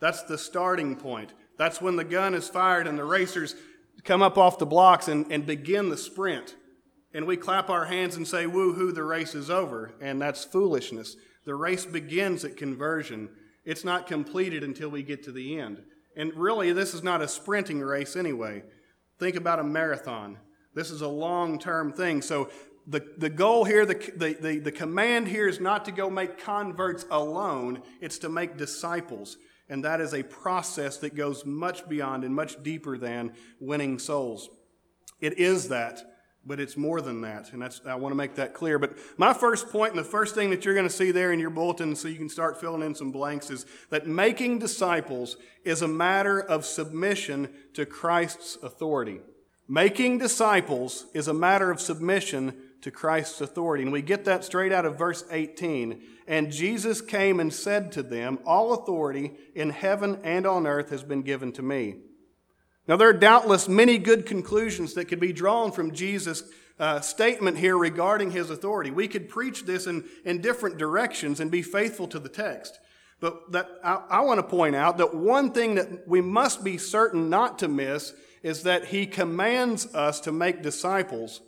That's 0.00 0.22
the 0.22 0.38
starting 0.38 0.96
point. 0.96 1.32
That's 1.56 1.80
when 1.80 1.96
the 1.96 2.04
gun 2.04 2.34
is 2.34 2.48
fired 2.48 2.86
and 2.86 2.98
the 2.98 3.04
racers 3.04 3.54
come 4.04 4.22
up 4.22 4.38
off 4.38 4.58
the 4.58 4.66
blocks 4.66 5.08
and, 5.08 5.30
and 5.32 5.46
begin 5.46 5.88
the 5.88 5.96
sprint. 5.96 6.56
And 7.12 7.26
we 7.26 7.36
clap 7.36 7.70
our 7.70 7.86
hands 7.86 8.16
and 8.16 8.28
say, 8.28 8.46
woo-hoo, 8.46 8.92
the 8.92 9.02
race 9.02 9.34
is 9.34 9.50
over. 9.50 9.94
And 10.00 10.20
that's 10.20 10.44
foolishness. 10.44 11.16
The 11.44 11.54
race 11.54 11.86
begins 11.86 12.44
at 12.44 12.56
conversion. 12.56 13.30
It's 13.64 13.84
not 13.84 14.06
completed 14.06 14.62
until 14.62 14.90
we 14.90 15.02
get 15.02 15.22
to 15.24 15.32
the 15.32 15.58
end. 15.58 15.82
And 16.16 16.34
really, 16.34 16.72
this 16.72 16.92
is 16.94 17.02
not 17.02 17.22
a 17.22 17.28
sprinting 17.28 17.80
race 17.80 18.14
anyway. 18.14 18.62
Think 19.18 19.36
about 19.36 19.58
a 19.58 19.64
marathon. 19.64 20.38
This 20.74 20.90
is 20.90 21.00
a 21.00 21.08
long 21.08 21.58
term 21.58 21.92
thing. 21.92 22.22
So 22.22 22.50
the, 22.86 23.04
the 23.18 23.30
goal 23.30 23.64
here, 23.64 23.86
the, 23.86 23.94
the, 24.16 24.34
the, 24.40 24.58
the 24.58 24.72
command 24.72 25.28
here 25.28 25.48
is 25.48 25.60
not 25.60 25.84
to 25.84 25.92
go 25.92 26.10
make 26.10 26.38
converts 26.38 27.06
alone, 27.10 27.82
it's 28.00 28.18
to 28.18 28.28
make 28.28 28.56
disciples. 28.56 29.36
And 29.68 29.84
that 29.84 30.00
is 30.00 30.14
a 30.14 30.24
process 30.24 30.96
that 30.98 31.14
goes 31.14 31.46
much 31.46 31.88
beyond 31.88 32.24
and 32.24 32.34
much 32.34 32.60
deeper 32.62 32.98
than 32.98 33.34
winning 33.60 34.00
souls. 34.00 34.48
It 35.20 35.38
is 35.38 35.68
that, 35.68 36.02
but 36.44 36.58
it's 36.58 36.76
more 36.76 37.00
than 37.00 37.20
that. 37.20 37.52
And 37.52 37.62
that's, 37.62 37.80
I 37.86 37.94
want 37.94 38.10
to 38.10 38.16
make 38.16 38.34
that 38.34 38.52
clear. 38.52 38.80
But 38.80 38.96
my 39.16 39.32
first 39.32 39.68
point, 39.68 39.92
and 39.92 39.98
the 40.00 40.08
first 40.08 40.34
thing 40.34 40.50
that 40.50 40.64
you're 40.64 40.74
going 40.74 40.88
to 40.88 40.92
see 40.92 41.12
there 41.12 41.32
in 41.32 41.38
your 41.38 41.50
bulletin, 41.50 41.94
so 41.94 42.08
you 42.08 42.16
can 42.16 42.28
start 42.28 42.60
filling 42.60 42.82
in 42.82 42.96
some 42.96 43.12
blanks, 43.12 43.50
is 43.50 43.64
that 43.90 44.08
making 44.08 44.58
disciples 44.58 45.36
is 45.64 45.82
a 45.82 45.88
matter 45.88 46.40
of 46.40 46.64
submission 46.64 47.48
to 47.74 47.86
Christ's 47.86 48.56
authority. 48.64 49.20
Making 49.72 50.18
disciples 50.18 51.06
is 51.14 51.28
a 51.28 51.32
matter 51.32 51.70
of 51.70 51.80
submission 51.80 52.56
to 52.80 52.90
Christ's 52.90 53.40
authority. 53.40 53.84
And 53.84 53.92
we 53.92 54.02
get 54.02 54.24
that 54.24 54.42
straight 54.42 54.72
out 54.72 54.84
of 54.84 54.98
verse 54.98 55.22
18. 55.30 56.02
And 56.26 56.50
Jesus 56.50 57.00
came 57.00 57.38
and 57.38 57.54
said 57.54 57.92
to 57.92 58.02
them, 58.02 58.40
All 58.44 58.72
authority 58.74 59.30
in 59.54 59.70
heaven 59.70 60.18
and 60.24 60.44
on 60.44 60.66
earth 60.66 60.90
has 60.90 61.04
been 61.04 61.22
given 61.22 61.52
to 61.52 61.62
me. 61.62 61.98
Now, 62.88 62.96
there 62.96 63.10
are 63.10 63.12
doubtless 63.12 63.68
many 63.68 63.96
good 63.96 64.26
conclusions 64.26 64.94
that 64.94 65.04
could 65.04 65.20
be 65.20 65.32
drawn 65.32 65.70
from 65.70 65.94
Jesus' 65.94 66.42
uh, 66.80 66.98
statement 66.98 67.56
here 67.56 67.78
regarding 67.78 68.32
his 68.32 68.50
authority. 68.50 68.90
We 68.90 69.06
could 69.06 69.28
preach 69.28 69.66
this 69.66 69.86
in, 69.86 70.04
in 70.24 70.40
different 70.40 70.78
directions 70.78 71.38
and 71.38 71.48
be 71.48 71.62
faithful 71.62 72.08
to 72.08 72.18
the 72.18 72.28
text. 72.28 72.80
But 73.20 73.52
that, 73.52 73.68
I, 73.84 74.02
I 74.08 74.20
want 74.20 74.38
to 74.38 74.42
point 74.42 74.74
out 74.74 74.98
that 74.98 75.14
one 75.14 75.52
thing 75.52 75.74
that 75.76 76.08
we 76.08 76.20
must 76.20 76.64
be 76.64 76.78
certain 76.78 77.28
not 77.28 77.58
to 77.60 77.68
miss 77.68 78.14
is 78.42 78.62
that 78.62 78.86
he 78.86 79.06
commands 79.06 79.94
us 79.94 80.20
to 80.20 80.32
make 80.32 80.62
disciples 80.62 81.42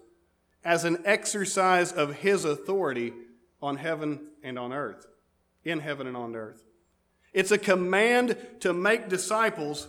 as 0.64 0.84
an 0.84 1.02
exercise 1.04 1.92
of 1.92 2.16
his 2.16 2.44
authority 2.44 3.12
on 3.60 3.76
heaven 3.76 4.20
and 4.42 4.58
on 4.58 4.72
earth, 4.72 5.06
in 5.64 5.80
heaven 5.80 6.06
and 6.06 6.16
on 6.16 6.36
earth. 6.36 6.62
It's 7.32 7.50
a 7.50 7.58
command 7.58 8.36
to 8.60 8.74
make 8.74 9.08
disciples, 9.08 9.88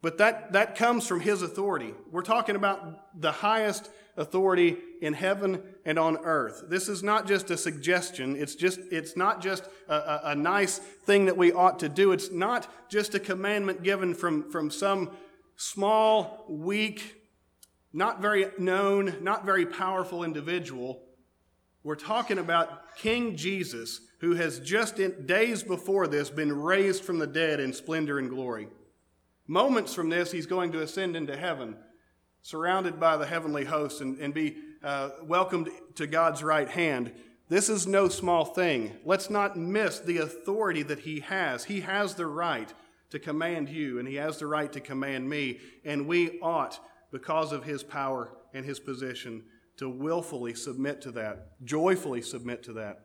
but 0.00 0.18
that, 0.18 0.52
that 0.52 0.74
comes 0.76 1.06
from 1.06 1.20
his 1.20 1.42
authority. 1.42 1.94
We're 2.10 2.22
talking 2.22 2.56
about 2.56 3.20
the 3.20 3.30
highest 3.30 3.88
authority 4.16 4.76
in 5.00 5.14
heaven 5.14 5.62
and 5.84 5.98
on 5.98 6.18
earth. 6.18 6.64
This 6.68 6.88
is 6.88 7.02
not 7.02 7.26
just 7.26 7.50
a 7.50 7.56
suggestion. 7.56 8.36
It's 8.36 8.54
just, 8.54 8.80
it's 8.90 9.16
not 9.16 9.42
just 9.42 9.64
a, 9.88 9.94
a, 9.94 10.20
a 10.24 10.34
nice 10.34 10.78
thing 10.78 11.26
that 11.26 11.36
we 11.36 11.52
ought 11.52 11.78
to 11.80 11.88
do. 11.88 12.12
It's 12.12 12.30
not 12.30 12.68
just 12.90 13.14
a 13.14 13.20
commandment 13.20 13.82
given 13.82 14.14
from, 14.14 14.50
from 14.50 14.70
some 14.70 15.10
small, 15.56 16.44
weak, 16.48 17.16
not 17.92 18.20
very 18.20 18.46
known, 18.58 19.16
not 19.20 19.44
very 19.44 19.66
powerful 19.66 20.24
individual. 20.24 21.02
We're 21.82 21.94
talking 21.96 22.38
about 22.38 22.96
King 22.96 23.36
Jesus, 23.36 24.00
who 24.20 24.34
has 24.34 24.60
just 24.60 25.00
in 25.00 25.26
days 25.26 25.62
before 25.62 26.06
this 26.06 26.30
been 26.30 26.52
raised 26.52 27.02
from 27.02 27.18
the 27.18 27.26
dead 27.26 27.60
in 27.60 27.72
splendor 27.72 28.18
and 28.18 28.30
glory. 28.30 28.68
Moments 29.48 29.92
from 29.92 30.08
this, 30.08 30.30
he's 30.30 30.46
going 30.46 30.70
to 30.72 30.82
ascend 30.82 31.16
into 31.16 31.36
heaven, 31.36 31.76
surrounded 32.42 33.00
by 33.00 33.16
the 33.16 33.26
heavenly 33.26 33.64
hosts, 33.64 34.00
and, 34.00 34.18
and 34.18 34.34
be 34.34 34.56
uh, 34.82 35.10
welcomed 35.22 35.68
to 35.94 36.06
God's 36.06 36.42
right 36.42 36.68
hand. 36.68 37.12
This 37.48 37.68
is 37.68 37.86
no 37.86 38.08
small 38.08 38.44
thing. 38.44 38.96
Let's 39.04 39.30
not 39.30 39.56
miss 39.56 40.00
the 40.00 40.18
authority 40.18 40.82
that 40.84 41.00
he 41.00 41.20
has. 41.20 41.64
He 41.64 41.80
has 41.80 42.14
the 42.14 42.26
right 42.26 42.72
to 43.10 43.18
command 43.18 43.68
you, 43.68 43.98
and 43.98 44.08
he 44.08 44.14
has 44.16 44.38
the 44.38 44.46
right 44.46 44.72
to 44.72 44.80
command 44.80 45.28
me. 45.28 45.60
And 45.84 46.06
we 46.06 46.40
ought, 46.40 46.80
because 47.10 47.52
of 47.52 47.64
his 47.64 47.82
power 47.82 48.30
and 48.54 48.64
his 48.64 48.80
position, 48.80 49.44
to 49.76 49.88
willfully 49.88 50.54
submit 50.54 51.02
to 51.02 51.12
that, 51.12 51.62
joyfully 51.64 52.22
submit 52.22 52.62
to 52.64 52.72
that. 52.74 53.00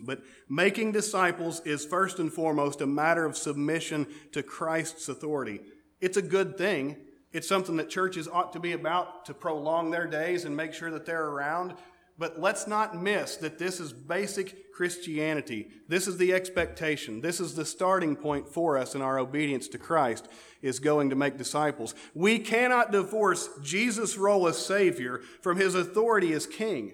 But 0.00 0.22
making 0.48 0.92
disciples 0.92 1.60
is 1.64 1.84
first 1.84 2.18
and 2.18 2.32
foremost 2.32 2.80
a 2.80 2.86
matter 2.86 3.24
of 3.24 3.36
submission 3.36 4.06
to 4.32 4.42
Christ's 4.42 5.08
authority. 5.08 5.60
It's 6.00 6.16
a 6.16 6.22
good 6.22 6.56
thing. 6.56 6.96
It's 7.32 7.48
something 7.48 7.76
that 7.76 7.90
churches 7.90 8.26
ought 8.26 8.52
to 8.54 8.60
be 8.60 8.72
about 8.72 9.24
to 9.26 9.34
prolong 9.34 9.90
their 9.90 10.06
days 10.06 10.44
and 10.44 10.56
make 10.56 10.74
sure 10.74 10.90
that 10.90 11.06
they're 11.06 11.26
around. 11.26 11.74
But 12.18 12.38
let's 12.38 12.66
not 12.66 13.00
miss 13.00 13.36
that 13.36 13.58
this 13.58 13.80
is 13.80 13.92
basic 13.92 14.72
Christianity. 14.74 15.68
This 15.88 16.06
is 16.06 16.18
the 16.18 16.34
expectation. 16.34 17.20
This 17.20 17.40
is 17.40 17.54
the 17.54 17.64
starting 17.64 18.16
point 18.16 18.48
for 18.48 18.76
us 18.76 18.94
in 18.94 19.00
our 19.00 19.18
obedience 19.18 19.68
to 19.68 19.78
Christ 19.78 20.28
is 20.60 20.80
going 20.80 21.10
to 21.10 21.16
make 21.16 21.38
disciples. 21.38 21.94
We 22.14 22.38
cannot 22.38 22.92
divorce 22.92 23.48
Jesus' 23.62 24.18
role 24.18 24.46
as 24.48 24.58
Savior 24.58 25.20
from 25.40 25.56
his 25.56 25.74
authority 25.74 26.32
as 26.32 26.46
King. 26.46 26.92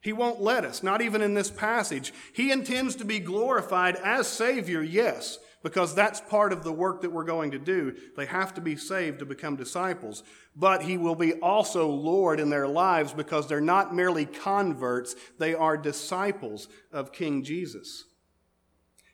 He 0.00 0.12
won't 0.12 0.40
let 0.40 0.64
us, 0.64 0.82
not 0.82 1.02
even 1.02 1.22
in 1.22 1.34
this 1.34 1.50
passage. 1.50 2.12
He 2.32 2.50
intends 2.50 2.96
to 2.96 3.04
be 3.04 3.20
glorified 3.20 3.96
as 3.96 4.26
Savior, 4.26 4.82
yes, 4.82 5.38
because 5.62 5.94
that's 5.94 6.20
part 6.20 6.52
of 6.52 6.64
the 6.64 6.72
work 6.72 7.02
that 7.02 7.12
we're 7.12 7.24
going 7.24 7.52
to 7.52 7.58
do. 7.58 7.94
They 8.16 8.26
have 8.26 8.54
to 8.54 8.60
be 8.60 8.76
saved 8.76 9.20
to 9.20 9.26
become 9.26 9.56
disciples. 9.56 10.22
But 10.56 10.82
he 10.82 10.98
will 10.98 11.14
be 11.14 11.34
also 11.34 11.88
Lord 11.88 12.40
in 12.40 12.50
their 12.50 12.68
lives 12.68 13.12
because 13.12 13.46
they're 13.46 13.60
not 13.60 13.94
merely 13.94 14.26
converts, 14.26 15.14
they 15.38 15.54
are 15.54 15.76
disciples 15.76 16.68
of 16.90 17.12
King 17.12 17.44
Jesus. 17.44 18.04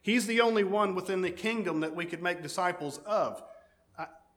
He's 0.02 0.26
the 0.26 0.40
only 0.40 0.64
one 0.64 0.94
within 0.94 1.20
the 1.20 1.30
kingdom 1.30 1.80
that 1.80 1.94
we 1.94 2.06
could 2.06 2.22
make 2.22 2.42
disciples 2.42 2.98
of. 3.06 3.42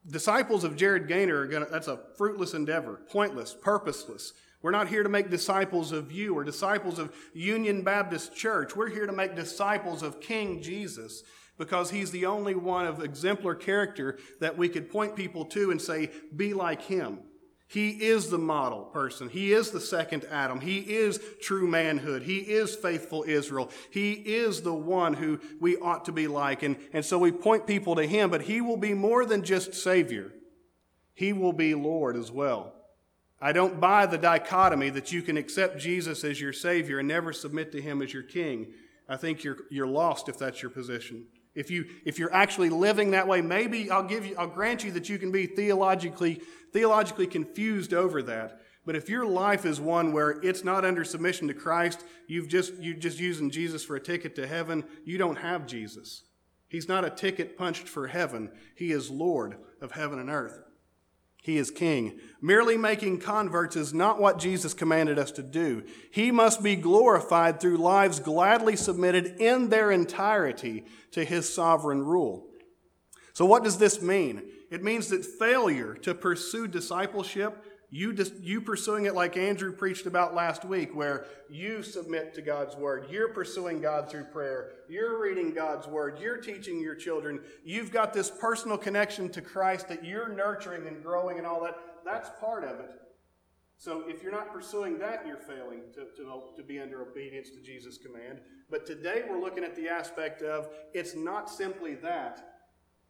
Disciples 0.10 0.63
of 0.63 0.75
Jared 0.75 1.08
Gaynor 1.08 1.41
are 1.41 1.48
going 1.48 1.63
to, 1.63 1.72
that's 1.72 1.88
a 1.88 2.00
fruitless 2.18 2.56
endeavor, 2.56 3.01
pointless, 3.10 3.56
purposeless. 3.60 4.34
We're 4.63 4.72
not 4.72 4.88
here 4.88 5.03
to 5.03 5.10
make 5.10 5.30
disciples 5.30 5.91
of 5.91 6.12
you 6.12 6.36
or 6.36 6.44
disciples 6.44 7.00
of 7.00 7.15
Union 7.34 7.84
Baptist 7.84 8.36
Church. 8.36 8.75
We're 8.75 8.89
here 8.89 9.06
to 9.06 9.13
make 9.13 9.36
disciples 9.36 10.03
of 10.03 10.20
King 10.20 10.62
Jesus 10.62 11.24
because 11.62 11.91
he's 11.91 12.10
the 12.10 12.25
only 12.25 12.56
one 12.56 12.88
of 12.88 13.03
exemplar 13.03 13.53
character 13.53 14.18
that 14.39 14.58
we 14.58 14.68
could 14.68 14.89
point 14.89 15.15
people 15.15 15.46
to 15.46 15.70
and 15.70 15.80
say, 15.80 16.10
be 16.36 16.56
like 16.56 16.82
him. 16.82 17.20
He 17.68 17.91
is 17.91 18.32
the 18.32 18.39
model 18.39 18.86
person. 18.86 19.30
He 19.30 19.53
is 19.53 19.70
the 19.70 19.80
second 19.80 20.25
Adam. 20.32 20.60
He 20.60 20.80
is 20.80 21.20
true 21.39 21.68
manhood. 21.68 22.24
He 22.24 22.39
is 22.39 22.75
faithful 22.75 23.24
Israel. 23.27 23.70
He 23.91 24.13
is 24.13 24.63
the 24.63 24.74
one 24.74 25.13
who 25.13 25.39
we 25.60 25.77
ought 25.77 26.06
to 26.06 26.12
be 26.12 26.27
like. 26.27 26.63
And, 26.63 26.77
and 26.94 27.06
so 27.06 27.20
we 27.20 27.32
point 27.32 27.68
people 27.68 27.94
to 27.94 28.08
him, 28.08 28.32
but 28.32 28.41
he 28.41 28.60
will 28.60 28.75
be 28.75 28.96
more 28.96 29.24
than 29.24 29.44
just 29.44 29.75
Savior. 29.75 30.34
He 31.13 31.32
will 31.32 31.53
be 31.53 31.75
Lord 31.75 32.18
as 32.18 32.32
well. 32.32 32.74
I 33.39 33.51
don't 33.51 33.80
buy 33.80 34.08
the 34.08 34.18
dichotomy 34.18 34.89
that 34.89 35.12
you 35.12 35.22
can 35.22 35.38
accept 35.38 35.77
Jesus 35.77 36.24
as 36.24 36.41
your 36.41 36.53
Savior 36.53 36.98
and 36.98 37.08
never 37.08 37.32
submit 37.32 37.72
to 37.74 37.82
him 37.82 38.01
as 38.01 38.12
your 38.12 38.24
King. 38.24 38.74
I 39.08 39.15
think 39.15 39.44
you're, 39.44 39.58
you're 39.70 39.86
lost 39.86 40.27
if 40.27 40.39
that's 40.39 40.63
your 40.63 40.72
position. 40.72 41.27
If 41.53 41.70
you 41.70 41.86
if 42.05 42.17
you're 42.17 42.34
actually 42.34 42.70
living 42.70 43.12
that 43.12 43.27
way, 43.27 43.41
maybe 43.41 43.91
I'll 43.91 44.08
give 44.08 44.25
you 44.25 44.36
I'll 44.38 44.48
grant 44.48 44.84
you 44.84 44.91
that 44.91 45.10
you 45.10 45.17
can 45.17 45.31
be 45.31 45.46
theologically 45.46 46.41
theologically 46.72 47.27
confused 47.27 47.93
over 47.93 48.22
that. 48.24 48.62
But 48.86 48.96
if 48.96 49.10
your 49.10 49.25
life 49.25 49.65
is 49.65 49.79
one 49.79 50.12
where 50.12 50.31
it's 50.43 50.63
not 50.63 50.86
under 50.86 51.03
submission 51.03 51.48
to 51.50 51.53
Christ, 51.53 52.03
you've 52.27 52.48
just 52.48 52.74
you're 52.79 52.96
just 52.96 53.20
using 53.20 53.51
Jesus 53.51 53.84
for 53.84 53.96
a 53.96 54.01
ticket 54.01 54.36
to 54.36 54.48
heaven, 54.48 54.86
you 55.03 55.17
don't 55.17 55.38
have 55.38 55.67
Jesus. 55.67 56.24
He's 56.70 56.88
not 56.88 57.03
a 57.03 57.10
ticket 57.10 57.58
punched 57.58 57.88
for 57.88 58.08
heaven. 58.08 58.50
He 58.75 58.91
is 58.91 59.12
Lord 59.12 59.58
of 59.81 59.91
heaven 59.91 60.20
and 60.20 60.29
earth. 60.29 60.62
He 61.43 61.57
is 61.57 61.71
king. 61.71 62.19
Merely 62.39 62.77
making 62.77 63.19
converts 63.19 63.75
is 63.75 63.95
not 63.95 64.21
what 64.21 64.38
Jesus 64.38 64.75
commanded 64.75 65.17
us 65.17 65.31
to 65.31 65.43
do. 65.43 65.83
He 66.12 66.29
must 66.29 66.62
be 66.62 66.75
glorified 66.75 67.60
through 67.60 67.77
lives 67.77 68.19
gladly 68.19 68.75
submitted 68.75 69.41
in 69.41 69.69
their 69.69 69.91
entirety 69.91 70.86
to 71.12 71.25
his 71.25 71.51
sovereign 71.51 72.03
rule. 72.05 72.48
So, 73.33 73.45
what 73.45 73.63
does 73.63 73.79
this 73.79 74.03
mean? 74.03 74.43
It 74.69 74.83
means 74.83 75.07
that 75.07 75.25
failure 75.25 75.95
to 75.95 76.13
pursue 76.13 76.67
discipleship 76.67 77.65
you, 77.93 78.13
just, 78.13 78.33
you 78.39 78.62
pursuing 78.62 79.05
it 79.05 79.13
like 79.13 79.36
Andrew 79.36 79.74
preached 79.74 80.05
about 80.05 80.33
last 80.33 80.63
week, 80.63 80.95
where 80.95 81.25
you 81.50 81.83
submit 81.83 82.33
to 82.36 82.41
God's 82.41 82.75
word. 82.77 83.07
You're 83.10 83.33
pursuing 83.33 83.81
God 83.81 84.10
through 84.10 84.24
prayer. 84.25 84.71
You're 84.88 85.21
reading 85.21 85.53
God's 85.53 85.88
word. 85.88 86.17
You're 86.17 86.38
teaching 86.38 86.79
your 86.79 86.95
children. 86.95 87.41
You've 87.65 87.91
got 87.91 88.13
this 88.13 88.31
personal 88.31 88.77
connection 88.77 89.27
to 89.31 89.41
Christ 89.41 89.89
that 89.89 90.05
you're 90.05 90.29
nurturing 90.29 90.88
and 90.88 91.03
growing 91.03 91.38
and 91.38 91.45
all 91.45 91.62
that. 91.65 91.75
That's 92.05 92.29
part 92.39 92.63
of 92.63 92.79
it. 92.79 92.91
So 93.75 94.04
if 94.08 94.23
you're 94.23 94.32
not 94.32 94.54
pursuing 94.54 94.97
that, 94.99 95.25
you're 95.27 95.36
failing 95.36 95.82
to, 95.95 96.06
to, 96.15 96.41
to 96.56 96.63
be 96.63 96.80
under 96.80 97.01
obedience 97.01 97.49
to 97.49 97.62
Jesus' 97.62 97.97
command. 97.97 98.39
But 98.69 98.86
today 98.86 99.23
we're 99.27 99.41
looking 99.41 99.65
at 99.65 99.75
the 99.75 99.89
aspect 99.89 100.43
of 100.43 100.69
it's 100.93 101.13
not 101.13 101.49
simply 101.49 101.95
that 101.95 102.51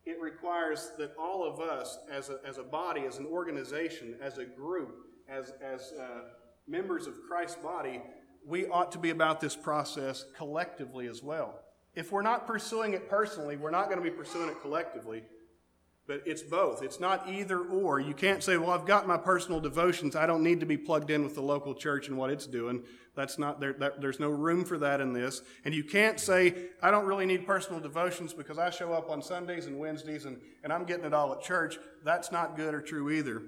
it 0.06 0.20
requires 0.20 0.92
that 0.98 1.14
all 1.18 1.48
of 1.48 1.60
us, 1.60 2.00
as 2.12 2.30
a, 2.30 2.40
as 2.46 2.58
a 2.58 2.64
body, 2.64 3.02
as 3.08 3.18
an 3.18 3.26
organization, 3.26 4.16
as 4.22 4.38
a 4.38 4.46
group, 4.46 5.06
as, 5.30 5.54
as 5.62 5.94
uh, 6.00 6.22
members 6.68 7.08
of 7.08 7.14
Christ's 7.28 7.58
body, 7.58 8.02
we 8.46 8.66
ought 8.68 8.92
to 8.92 8.98
be 8.98 9.12
about 9.12 9.40
this 9.40 9.56
process 9.56 10.26
collectively 10.36 11.08
as 11.08 11.22
well. 11.22 11.60
If 11.94 12.12
we're 12.12 12.22
not 12.24 12.48
pursuing 12.48 12.94
it 12.94 13.10
personally, 13.10 13.58
we're 13.58 13.70
not 13.70 13.86
going 13.86 13.98
to 13.98 14.04
be 14.04 14.16
pursuing 14.16 14.50
it 14.50 14.60
collectively. 14.62 15.24
But 16.08 16.24
it's 16.26 16.42
both. 16.42 16.84
It's 16.84 17.00
not 17.00 17.30
either 17.30 17.60
or. 17.60 18.00
You 18.00 18.14
can't 18.14 18.44
say, 18.44 18.58
well, 18.58 18.72
I've 18.72 18.86
got 18.86 19.08
my 19.08 19.18
personal 19.18 19.60
devotions. 19.60 20.16
I 20.16 20.26
don't 20.26 20.44
need 20.44 20.60
to 20.60 20.66
be 20.66 20.78
plugged 20.78 21.12
in 21.12 21.24
with 21.24 21.36
the 21.36 21.42
local 21.42 21.76
church 21.76 22.08
and 22.08 22.18
what 22.18 22.32
it's 22.32 22.48
doing. 22.48 22.84
That's 23.16 23.38
not 23.38 23.60
there. 23.60 23.74
That, 23.74 24.02
there's 24.02 24.20
no 24.20 24.30
room 24.30 24.66
for 24.66 24.78
that 24.80 25.00
in 25.00 25.14
this. 25.14 25.42
And 25.64 25.76
you 25.76 25.84
can't 25.84 26.20
say, 26.20 26.70
I 26.82 26.92
don't 26.92 27.06
really 27.06 27.26
need 27.26 27.46
personal 27.46 27.80
devotions 27.80 28.34
because 28.34 28.58
I 28.58 28.72
show 28.72 28.94
up 28.94 29.10
on 29.10 29.22
Sundays 29.22 29.68
and 29.68 29.78
Wednesdays 29.80 30.26
and, 30.26 30.40
and 30.64 30.74
I'm 30.74 30.86
getting 30.86 31.06
it 31.06 31.14
all 31.14 31.34
at 31.34 31.42
church. 31.42 31.78
That's 32.04 32.32
not 32.32 32.56
good 32.56 32.74
or 32.74 32.82
true 32.82 33.12
either. 33.12 33.44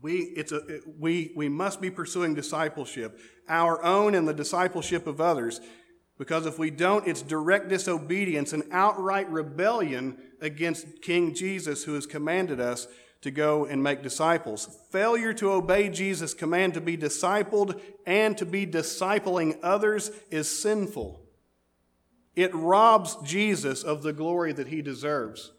We, 0.00 0.18
it's 0.36 0.52
a, 0.52 0.58
it, 0.66 0.82
we, 0.98 1.32
we 1.34 1.48
must 1.48 1.80
be 1.80 1.90
pursuing 1.90 2.34
discipleship, 2.34 3.18
our 3.48 3.82
own 3.82 4.14
and 4.14 4.28
the 4.28 4.34
discipleship 4.34 5.06
of 5.06 5.20
others. 5.20 5.60
Because 6.18 6.46
if 6.46 6.58
we 6.58 6.70
don't, 6.70 7.06
it's 7.06 7.22
direct 7.22 7.68
disobedience 7.68 8.52
and 8.52 8.64
outright 8.72 9.30
rebellion 9.30 10.18
against 10.40 11.00
King 11.00 11.32
Jesus, 11.32 11.84
who 11.84 11.94
has 11.94 12.06
commanded 12.06 12.60
us 12.60 12.88
to 13.20 13.30
go 13.30 13.64
and 13.64 13.82
make 13.82 14.02
disciples. 14.02 14.78
Failure 14.90 15.32
to 15.34 15.52
obey 15.52 15.88
Jesus' 15.88 16.34
command 16.34 16.74
to 16.74 16.80
be 16.80 16.96
discipled 16.96 17.80
and 18.04 18.36
to 18.38 18.44
be 18.44 18.66
discipling 18.66 19.58
others 19.62 20.10
is 20.30 20.60
sinful. 20.60 21.20
It 22.36 22.54
robs 22.54 23.16
Jesus 23.24 23.82
of 23.82 24.02
the 24.02 24.12
glory 24.12 24.52
that 24.52 24.68
he 24.68 24.82
deserves. 24.82 25.52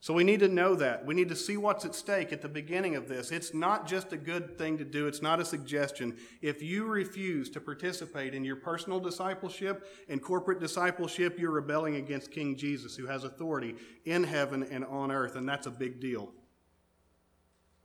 So 0.00 0.14
we 0.14 0.24
need 0.24 0.40
to 0.40 0.48
know 0.48 0.74
that. 0.76 1.04
We 1.04 1.14
need 1.14 1.30
to 1.30 1.36
see 1.36 1.56
what's 1.56 1.84
at 1.84 1.94
stake 1.94 2.32
at 2.32 2.42
the 2.42 2.48
beginning 2.48 2.94
of 2.94 3.08
this. 3.08 3.32
It's 3.32 3.54
not 3.54 3.88
just 3.88 4.12
a 4.12 4.16
good 4.16 4.56
thing 4.58 4.78
to 4.78 4.84
do, 4.84 5.06
it's 5.06 5.22
not 5.22 5.40
a 5.40 5.44
suggestion. 5.44 6.16
If 6.42 6.62
you 6.62 6.84
refuse 6.84 7.50
to 7.50 7.60
participate 7.60 8.34
in 8.34 8.44
your 8.44 8.56
personal 8.56 9.00
discipleship 9.00 9.86
and 10.08 10.22
corporate 10.22 10.60
discipleship, 10.60 11.38
you're 11.38 11.50
rebelling 11.50 11.96
against 11.96 12.30
King 12.30 12.56
Jesus, 12.56 12.94
who 12.94 13.06
has 13.06 13.24
authority 13.24 13.74
in 14.04 14.22
heaven 14.22 14.62
and 14.70 14.84
on 14.84 15.10
earth, 15.10 15.34
and 15.34 15.48
that's 15.48 15.66
a 15.66 15.72
big 15.72 16.00
deal. 16.00 16.32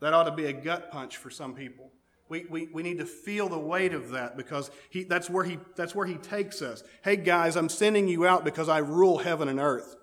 That 0.01 0.13
ought 0.13 0.23
to 0.23 0.31
be 0.31 0.45
a 0.45 0.53
gut 0.53 0.91
punch 0.91 1.17
for 1.17 1.29
some 1.29 1.53
people. 1.53 1.91
We, 2.27 2.45
we, 2.49 2.69
we 2.71 2.83
need 2.83 2.99
to 2.99 3.05
feel 3.05 3.49
the 3.49 3.59
weight 3.59 3.93
of 3.93 4.11
that 4.11 4.37
because 4.37 4.71
he, 4.89 5.03
that's, 5.03 5.29
where 5.29 5.43
he, 5.43 5.59
that's 5.75 5.93
where 5.93 6.07
he 6.07 6.15
takes 6.15 6.61
us. 6.61 6.83
Hey, 7.03 7.17
guys, 7.17 7.55
I'm 7.55 7.67
sending 7.69 8.07
you 8.07 8.25
out 8.25 8.45
because 8.45 8.69
I 8.69 8.77
rule 8.77 9.17
heaven 9.17 9.47
and 9.47 9.59
earth. 9.59 9.95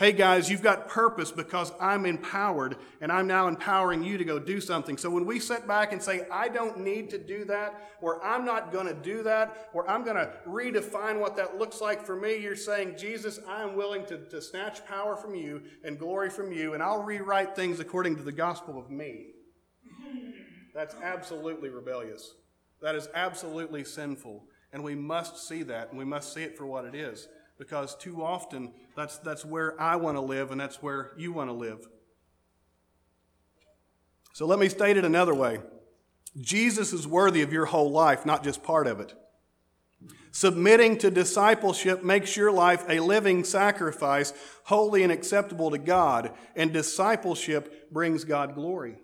Hey 0.00 0.12
guys, 0.12 0.48
you've 0.48 0.62
got 0.62 0.88
purpose 0.88 1.30
because 1.30 1.72
I'm 1.78 2.06
empowered 2.06 2.78
and 3.02 3.12
I'm 3.12 3.26
now 3.26 3.48
empowering 3.48 4.02
you 4.02 4.16
to 4.16 4.24
go 4.24 4.38
do 4.38 4.58
something. 4.58 4.96
So 4.96 5.10
when 5.10 5.26
we 5.26 5.38
sit 5.38 5.68
back 5.68 5.92
and 5.92 6.02
say, 6.02 6.22
I 6.32 6.48
don't 6.48 6.80
need 6.80 7.10
to 7.10 7.18
do 7.18 7.44
that, 7.44 7.74
or 8.00 8.24
I'm 8.24 8.46
not 8.46 8.72
going 8.72 8.86
to 8.86 8.94
do 8.94 9.22
that, 9.24 9.68
or 9.74 9.86
I'm 9.90 10.02
going 10.02 10.16
to 10.16 10.32
redefine 10.48 11.20
what 11.20 11.36
that 11.36 11.58
looks 11.58 11.82
like 11.82 12.02
for 12.02 12.16
me, 12.16 12.38
you're 12.38 12.56
saying, 12.56 12.94
Jesus, 12.96 13.40
I 13.46 13.62
am 13.62 13.76
willing 13.76 14.06
to, 14.06 14.24
to 14.30 14.40
snatch 14.40 14.86
power 14.86 15.16
from 15.16 15.34
you 15.34 15.60
and 15.84 15.98
glory 15.98 16.30
from 16.30 16.50
you, 16.50 16.72
and 16.72 16.82
I'll 16.82 17.02
rewrite 17.02 17.54
things 17.54 17.78
according 17.78 18.16
to 18.16 18.22
the 18.22 18.32
gospel 18.32 18.78
of 18.78 18.90
me. 18.90 19.26
That's 20.74 20.94
absolutely 21.02 21.68
rebellious. 21.68 22.36
That 22.80 22.94
is 22.94 23.10
absolutely 23.12 23.84
sinful. 23.84 24.44
And 24.72 24.82
we 24.82 24.94
must 24.94 25.46
see 25.46 25.62
that, 25.64 25.90
and 25.90 25.98
we 25.98 26.06
must 26.06 26.32
see 26.32 26.42
it 26.42 26.56
for 26.56 26.64
what 26.64 26.86
it 26.86 26.94
is 26.94 27.28
because 27.60 27.94
too 27.94 28.24
often 28.24 28.72
that's, 28.96 29.18
that's 29.18 29.44
where 29.44 29.78
I 29.78 29.96
want 29.96 30.16
to 30.16 30.20
live 30.22 30.50
and 30.50 30.58
that's 30.58 30.82
where 30.82 31.12
you 31.18 31.30
want 31.30 31.50
to 31.50 31.52
live. 31.52 31.86
So 34.32 34.46
let 34.46 34.58
me 34.58 34.70
state 34.70 34.96
it 34.96 35.04
another 35.04 35.34
way 35.34 35.60
Jesus 36.40 36.92
is 36.92 37.06
worthy 37.06 37.42
of 37.42 37.52
your 37.52 37.66
whole 37.66 37.90
life, 37.90 38.24
not 38.24 38.42
just 38.42 38.62
part 38.62 38.86
of 38.86 38.98
it. 38.98 39.14
Submitting 40.32 40.96
to 40.98 41.10
discipleship 41.10 42.02
makes 42.02 42.36
your 42.36 42.50
life 42.50 42.84
a 42.88 43.00
living 43.00 43.44
sacrifice, 43.44 44.32
holy 44.64 45.02
and 45.02 45.12
acceptable 45.12 45.70
to 45.72 45.78
God, 45.78 46.32
and 46.56 46.72
discipleship 46.72 47.92
brings 47.92 48.24
God 48.24 48.54
glory. 48.54 48.96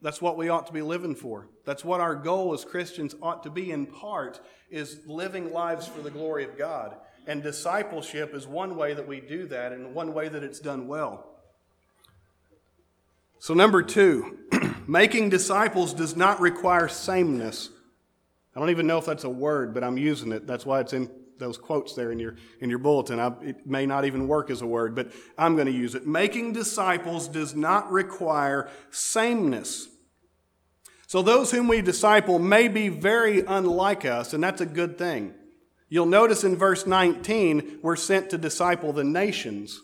That's 0.00 0.22
what 0.22 0.38
we 0.38 0.48
ought 0.48 0.68
to 0.68 0.72
be 0.72 0.82
living 0.82 1.14
for. 1.14 1.48
That's 1.66 1.84
what 1.84 2.00
our 2.00 2.14
goal 2.14 2.54
as 2.54 2.64
Christians 2.64 3.14
ought 3.20 3.42
to 3.42 3.50
be 3.50 3.70
in 3.70 3.84
part 3.84 4.40
is 4.70 5.00
living 5.06 5.52
lives 5.52 5.86
for 5.86 6.00
the 6.00 6.10
glory 6.10 6.44
of 6.44 6.56
God. 6.56 6.96
And 7.30 7.44
discipleship 7.44 8.34
is 8.34 8.48
one 8.48 8.74
way 8.74 8.92
that 8.92 9.06
we 9.06 9.20
do 9.20 9.46
that, 9.46 9.70
and 9.70 9.94
one 9.94 10.14
way 10.14 10.28
that 10.28 10.42
it's 10.42 10.58
done 10.58 10.88
well. 10.88 11.28
So, 13.38 13.54
number 13.54 13.84
two, 13.84 14.38
making 14.88 15.28
disciples 15.28 15.94
does 15.94 16.16
not 16.16 16.40
require 16.40 16.88
sameness. 16.88 17.70
I 18.56 18.58
don't 18.58 18.70
even 18.70 18.88
know 18.88 18.98
if 18.98 19.06
that's 19.06 19.22
a 19.22 19.30
word, 19.30 19.74
but 19.74 19.84
I'm 19.84 19.96
using 19.96 20.32
it. 20.32 20.48
That's 20.48 20.66
why 20.66 20.80
it's 20.80 20.92
in 20.92 21.08
those 21.38 21.56
quotes 21.56 21.94
there 21.94 22.10
in 22.10 22.18
your, 22.18 22.34
in 22.58 22.68
your 22.68 22.80
bulletin. 22.80 23.20
I, 23.20 23.28
it 23.42 23.64
may 23.64 23.86
not 23.86 24.04
even 24.04 24.26
work 24.26 24.50
as 24.50 24.60
a 24.60 24.66
word, 24.66 24.96
but 24.96 25.12
I'm 25.38 25.54
going 25.54 25.68
to 25.68 25.72
use 25.72 25.94
it. 25.94 26.08
Making 26.08 26.52
disciples 26.52 27.28
does 27.28 27.54
not 27.54 27.92
require 27.92 28.68
sameness. 28.90 29.86
So 31.06 31.22
those 31.22 31.52
whom 31.52 31.68
we 31.68 31.80
disciple 31.80 32.40
may 32.40 32.66
be 32.66 32.88
very 32.88 33.44
unlike 33.46 34.04
us, 34.04 34.34
and 34.34 34.42
that's 34.42 34.60
a 34.60 34.66
good 34.66 34.98
thing. 34.98 35.34
You'll 35.90 36.06
notice 36.06 36.44
in 36.44 36.56
verse 36.56 36.86
19, 36.86 37.80
we're 37.82 37.96
sent 37.96 38.30
to 38.30 38.38
disciple 38.38 38.92
the 38.92 39.04
nations. 39.04 39.80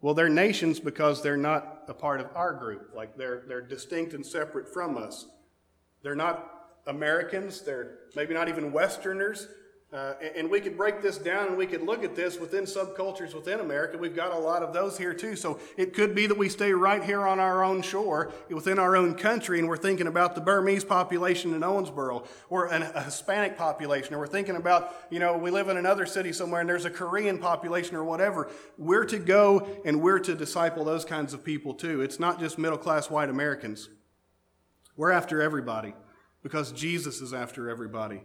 Well, 0.00 0.14
they're 0.14 0.28
nations 0.28 0.78
because 0.78 1.20
they're 1.20 1.36
not 1.36 1.82
a 1.88 1.94
part 1.94 2.20
of 2.20 2.28
our 2.36 2.54
group. 2.54 2.92
Like 2.94 3.16
they're, 3.16 3.42
they're 3.48 3.60
distinct 3.60 4.14
and 4.14 4.24
separate 4.24 4.72
from 4.72 4.96
us. 4.96 5.26
They're 6.02 6.14
not 6.14 6.48
Americans. 6.86 7.62
They're 7.62 7.98
maybe 8.14 8.34
not 8.34 8.48
even 8.48 8.72
Westerners. 8.72 9.48
Uh, 9.90 10.12
and 10.36 10.50
we 10.50 10.60
could 10.60 10.76
break 10.76 11.00
this 11.00 11.16
down 11.16 11.46
and 11.46 11.56
we 11.56 11.66
could 11.66 11.80
look 11.80 12.04
at 12.04 12.14
this 12.14 12.38
within 12.38 12.64
subcultures 12.64 13.34
within 13.34 13.60
America. 13.60 13.96
We've 13.96 14.14
got 14.14 14.32
a 14.32 14.38
lot 14.38 14.62
of 14.62 14.74
those 14.74 14.98
here 14.98 15.14
too. 15.14 15.34
So 15.34 15.60
it 15.78 15.94
could 15.94 16.14
be 16.14 16.26
that 16.26 16.36
we 16.36 16.50
stay 16.50 16.72
right 16.72 17.02
here 17.02 17.26
on 17.26 17.40
our 17.40 17.64
own 17.64 17.80
shore 17.80 18.30
within 18.50 18.78
our 18.78 18.96
own 18.96 19.14
country 19.14 19.58
and 19.58 19.66
we're 19.66 19.78
thinking 19.78 20.06
about 20.06 20.34
the 20.34 20.42
Burmese 20.42 20.84
population 20.84 21.54
in 21.54 21.62
Owensboro 21.62 22.26
or 22.50 22.66
a 22.66 23.02
Hispanic 23.02 23.56
population 23.56 24.14
or 24.14 24.18
we're 24.18 24.26
thinking 24.26 24.56
about, 24.56 24.94
you 25.08 25.20
know, 25.20 25.38
we 25.38 25.50
live 25.50 25.70
in 25.70 25.78
another 25.78 26.04
city 26.04 26.34
somewhere 26.34 26.60
and 26.60 26.68
there's 26.68 26.84
a 26.84 26.90
Korean 26.90 27.38
population 27.38 27.96
or 27.96 28.04
whatever. 28.04 28.50
We're 28.76 29.06
to 29.06 29.18
go 29.18 29.66
and 29.86 30.02
we're 30.02 30.18
to 30.18 30.34
disciple 30.34 30.84
those 30.84 31.06
kinds 31.06 31.32
of 31.32 31.42
people 31.42 31.72
too. 31.72 32.02
It's 32.02 32.20
not 32.20 32.38
just 32.38 32.58
middle 32.58 32.76
class 32.76 33.08
white 33.08 33.30
Americans. 33.30 33.88
We're 34.96 35.12
after 35.12 35.40
everybody 35.40 35.94
because 36.42 36.72
Jesus 36.72 37.22
is 37.22 37.32
after 37.32 37.70
everybody. 37.70 38.20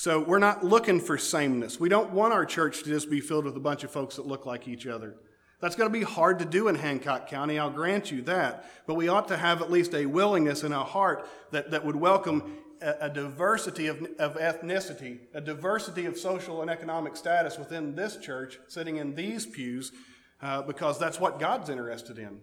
So 0.00 0.18
we're 0.18 0.38
not 0.38 0.64
looking 0.64 0.98
for 0.98 1.18
sameness. 1.18 1.78
We 1.78 1.90
don't 1.90 2.12
want 2.12 2.32
our 2.32 2.46
church 2.46 2.84
to 2.84 2.86
just 2.86 3.10
be 3.10 3.20
filled 3.20 3.44
with 3.44 3.54
a 3.54 3.60
bunch 3.60 3.84
of 3.84 3.90
folks 3.90 4.16
that 4.16 4.26
look 4.26 4.46
like 4.46 4.66
each 4.66 4.86
other. 4.86 5.16
That's 5.60 5.76
going 5.76 5.92
to 5.92 5.98
be 5.98 6.06
hard 6.06 6.38
to 6.38 6.46
do 6.46 6.68
in 6.68 6.74
Hancock 6.74 7.28
County, 7.28 7.58
I'll 7.58 7.68
grant 7.68 8.10
you 8.10 8.22
that. 8.22 8.64
But 8.86 8.94
we 8.94 9.08
ought 9.08 9.28
to 9.28 9.36
have 9.36 9.60
at 9.60 9.70
least 9.70 9.94
a 9.94 10.06
willingness 10.06 10.62
and 10.62 10.72
a 10.72 10.84
heart 10.84 11.28
that, 11.50 11.72
that 11.72 11.84
would 11.84 11.96
welcome 11.96 12.56
a, 12.80 12.94
a 13.02 13.10
diversity 13.10 13.88
of, 13.88 14.00
of 14.18 14.38
ethnicity, 14.38 15.18
a 15.34 15.40
diversity 15.42 16.06
of 16.06 16.16
social 16.16 16.62
and 16.62 16.70
economic 16.70 17.14
status 17.14 17.58
within 17.58 17.94
this 17.94 18.16
church, 18.16 18.58
sitting 18.68 18.96
in 18.96 19.14
these 19.14 19.44
pews, 19.44 19.92
uh, 20.40 20.62
because 20.62 20.98
that's 20.98 21.20
what 21.20 21.38
God's 21.38 21.68
interested 21.68 22.18
in. 22.18 22.40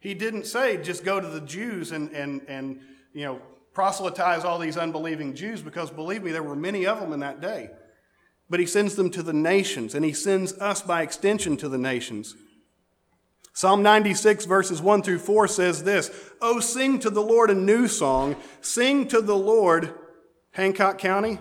He 0.00 0.12
didn't 0.12 0.44
say 0.44 0.82
just 0.82 1.04
go 1.04 1.20
to 1.20 1.28
the 1.28 1.42
Jews 1.42 1.92
and, 1.92 2.10
and, 2.10 2.42
and 2.48 2.80
you 3.12 3.26
know, 3.26 3.40
proselytize 3.72 4.44
all 4.44 4.58
these 4.58 4.76
unbelieving 4.76 5.34
Jews 5.34 5.62
because 5.62 5.90
believe 5.90 6.22
me, 6.22 6.32
there 6.32 6.42
were 6.42 6.56
many 6.56 6.86
of 6.86 7.00
them 7.00 7.12
in 7.12 7.20
that 7.20 7.40
day. 7.40 7.70
But 8.48 8.60
he 8.60 8.66
sends 8.66 8.96
them 8.96 9.10
to 9.10 9.22
the 9.22 9.32
nations, 9.32 9.94
and 9.94 10.04
he 10.04 10.12
sends 10.12 10.52
us 10.54 10.82
by 10.82 11.02
extension 11.02 11.56
to 11.58 11.68
the 11.68 11.78
nations. 11.78 12.34
Psalm 13.52 13.82
96, 13.82 14.44
verses 14.44 14.82
1 14.82 15.02
through 15.02 15.18
4 15.18 15.46
says 15.48 15.84
this 15.84 16.10
Oh, 16.40 16.60
sing 16.60 16.98
to 17.00 17.10
the 17.10 17.22
Lord 17.22 17.50
a 17.50 17.54
new 17.54 17.86
song. 17.86 18.36
Sing 18.60 19.06
to 19.08 19.20
the 19.20 19.36
Lord, 19.36 19.94
Hancock 20.52 20.98
County. 20.98 21.38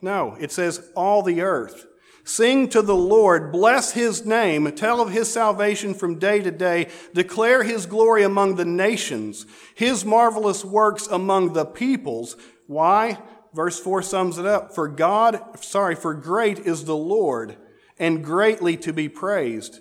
No, 0.00 0.36
it 0.40 0.50
says 0.50 0.90
all 0.96 1.22
the 1.22 1.42
earth. 1.42 1.86
Sing 2.24 2.68
to 2.68 2.82
the 2.82 2.94
Lord, 2.94 3.50
bless 3.50 3.92
his 3.92 4.24
name, 4.24 4.70
tell 4.72 5.00
of 5.00 5.10
his 5.10 5.30
salvation 5.30 5.92
from 5.92 6.20
day 6.20 6.40
to 6.40 6.52
day, 6.52 6.88
declare 7.12 7.64
his 7.64 7.86
glory 7.86 8.22
among 8.22 8.54
the 8.54 8.64
nations, 8.64 9.44
his 9.74 10.04
marvelous 10.04 10.64
works 10.64 11.08
among 11.08 11.52
the 11.52 11.64
peoples. 11.64 12.36
Why? 12.68 13.18
Verse 13.52 13.78
4 13.80 14.02
sums 14.02 14.38
it 14.38 14.46
up. 14.46 14.74
For 14.74 14.86
God, 14.86 15.58
sorry, 15.60 15.96
for 15.96 16.14
great 16.14 16.60
is 16.60 16.84
the 16.84 16.96
Lord, 16.96 17.56
and 17.98 18.24
greatly 18.24 18.76
to 18.78 18.92
be 18.92 19.08
praised. 19.08 19.80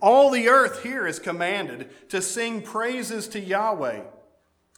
All 0.00 0.30
the 0.30 0.48
earth 0.48 0.82
here 0.82 1.06
is 1.06 1.18
commanded 1.18 1.90
to 2.10 2.22
sing 2.22 2.62
praises 2.62 3.28
to 3.28 3.40
Yahweh. 3.40 4.02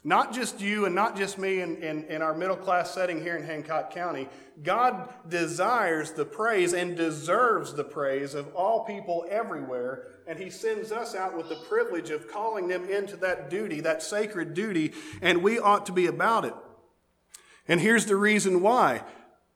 Not 0.06 0.34
just 0.34 0.60
you 0.60 0.84
and 0.84 0.94
not 0.94 1.16
just 1.16 1.38
me 1.38 1.60
in, 1.60 1.76
in, 1.82 2.04
in, 2.04 2.20
our 2.20 2.34
middle 2.34 2.56
class 2.56 2.92
setting 2.92 3.22
here 3.22 3.36
in 3.36 3.42
Hancock 3.42 3.90
County. 3.90 4.28
God 4.62 5.08
desires 5.26 6.10
the 6.10 6.26
praise 6.26 6.74
and 6.74 6.94
deserves 6.94 7.72
the 7.72 7.84
praise 7.84 8.34
of 8.34 8.54
all 8.54 8.84
people 8.84 9.24
everywhere. 9.30 10.08
And 10.26 10.38
He 10.38 10.50
sends 10.50 10.92
us 10.92 11.14
out 11.14 11.34
with 11.34 11.48
the 11.48 11.56
privilege 11.56 12.10
of 12.10 12.30
calling 12.30 12.68
them 12.68 12.84
into 12.84 13.16
that 13.16 13.48
duty, 13.48 13.80
that 13.80 14.02
sacred 14.02 14.52
duty, 14.52 14.92
and 15.22 15.42
we 15.42 15.58
ought 15.58 15.86
to 15.86 15.92
be 15.92 16.06
about 16.06 16.44
it. 16.44 16.54
And 17.66 17.80
here's 17.80 18.04
the 18.04 18.16
reason 18.16 18.60
why 18.60 19.02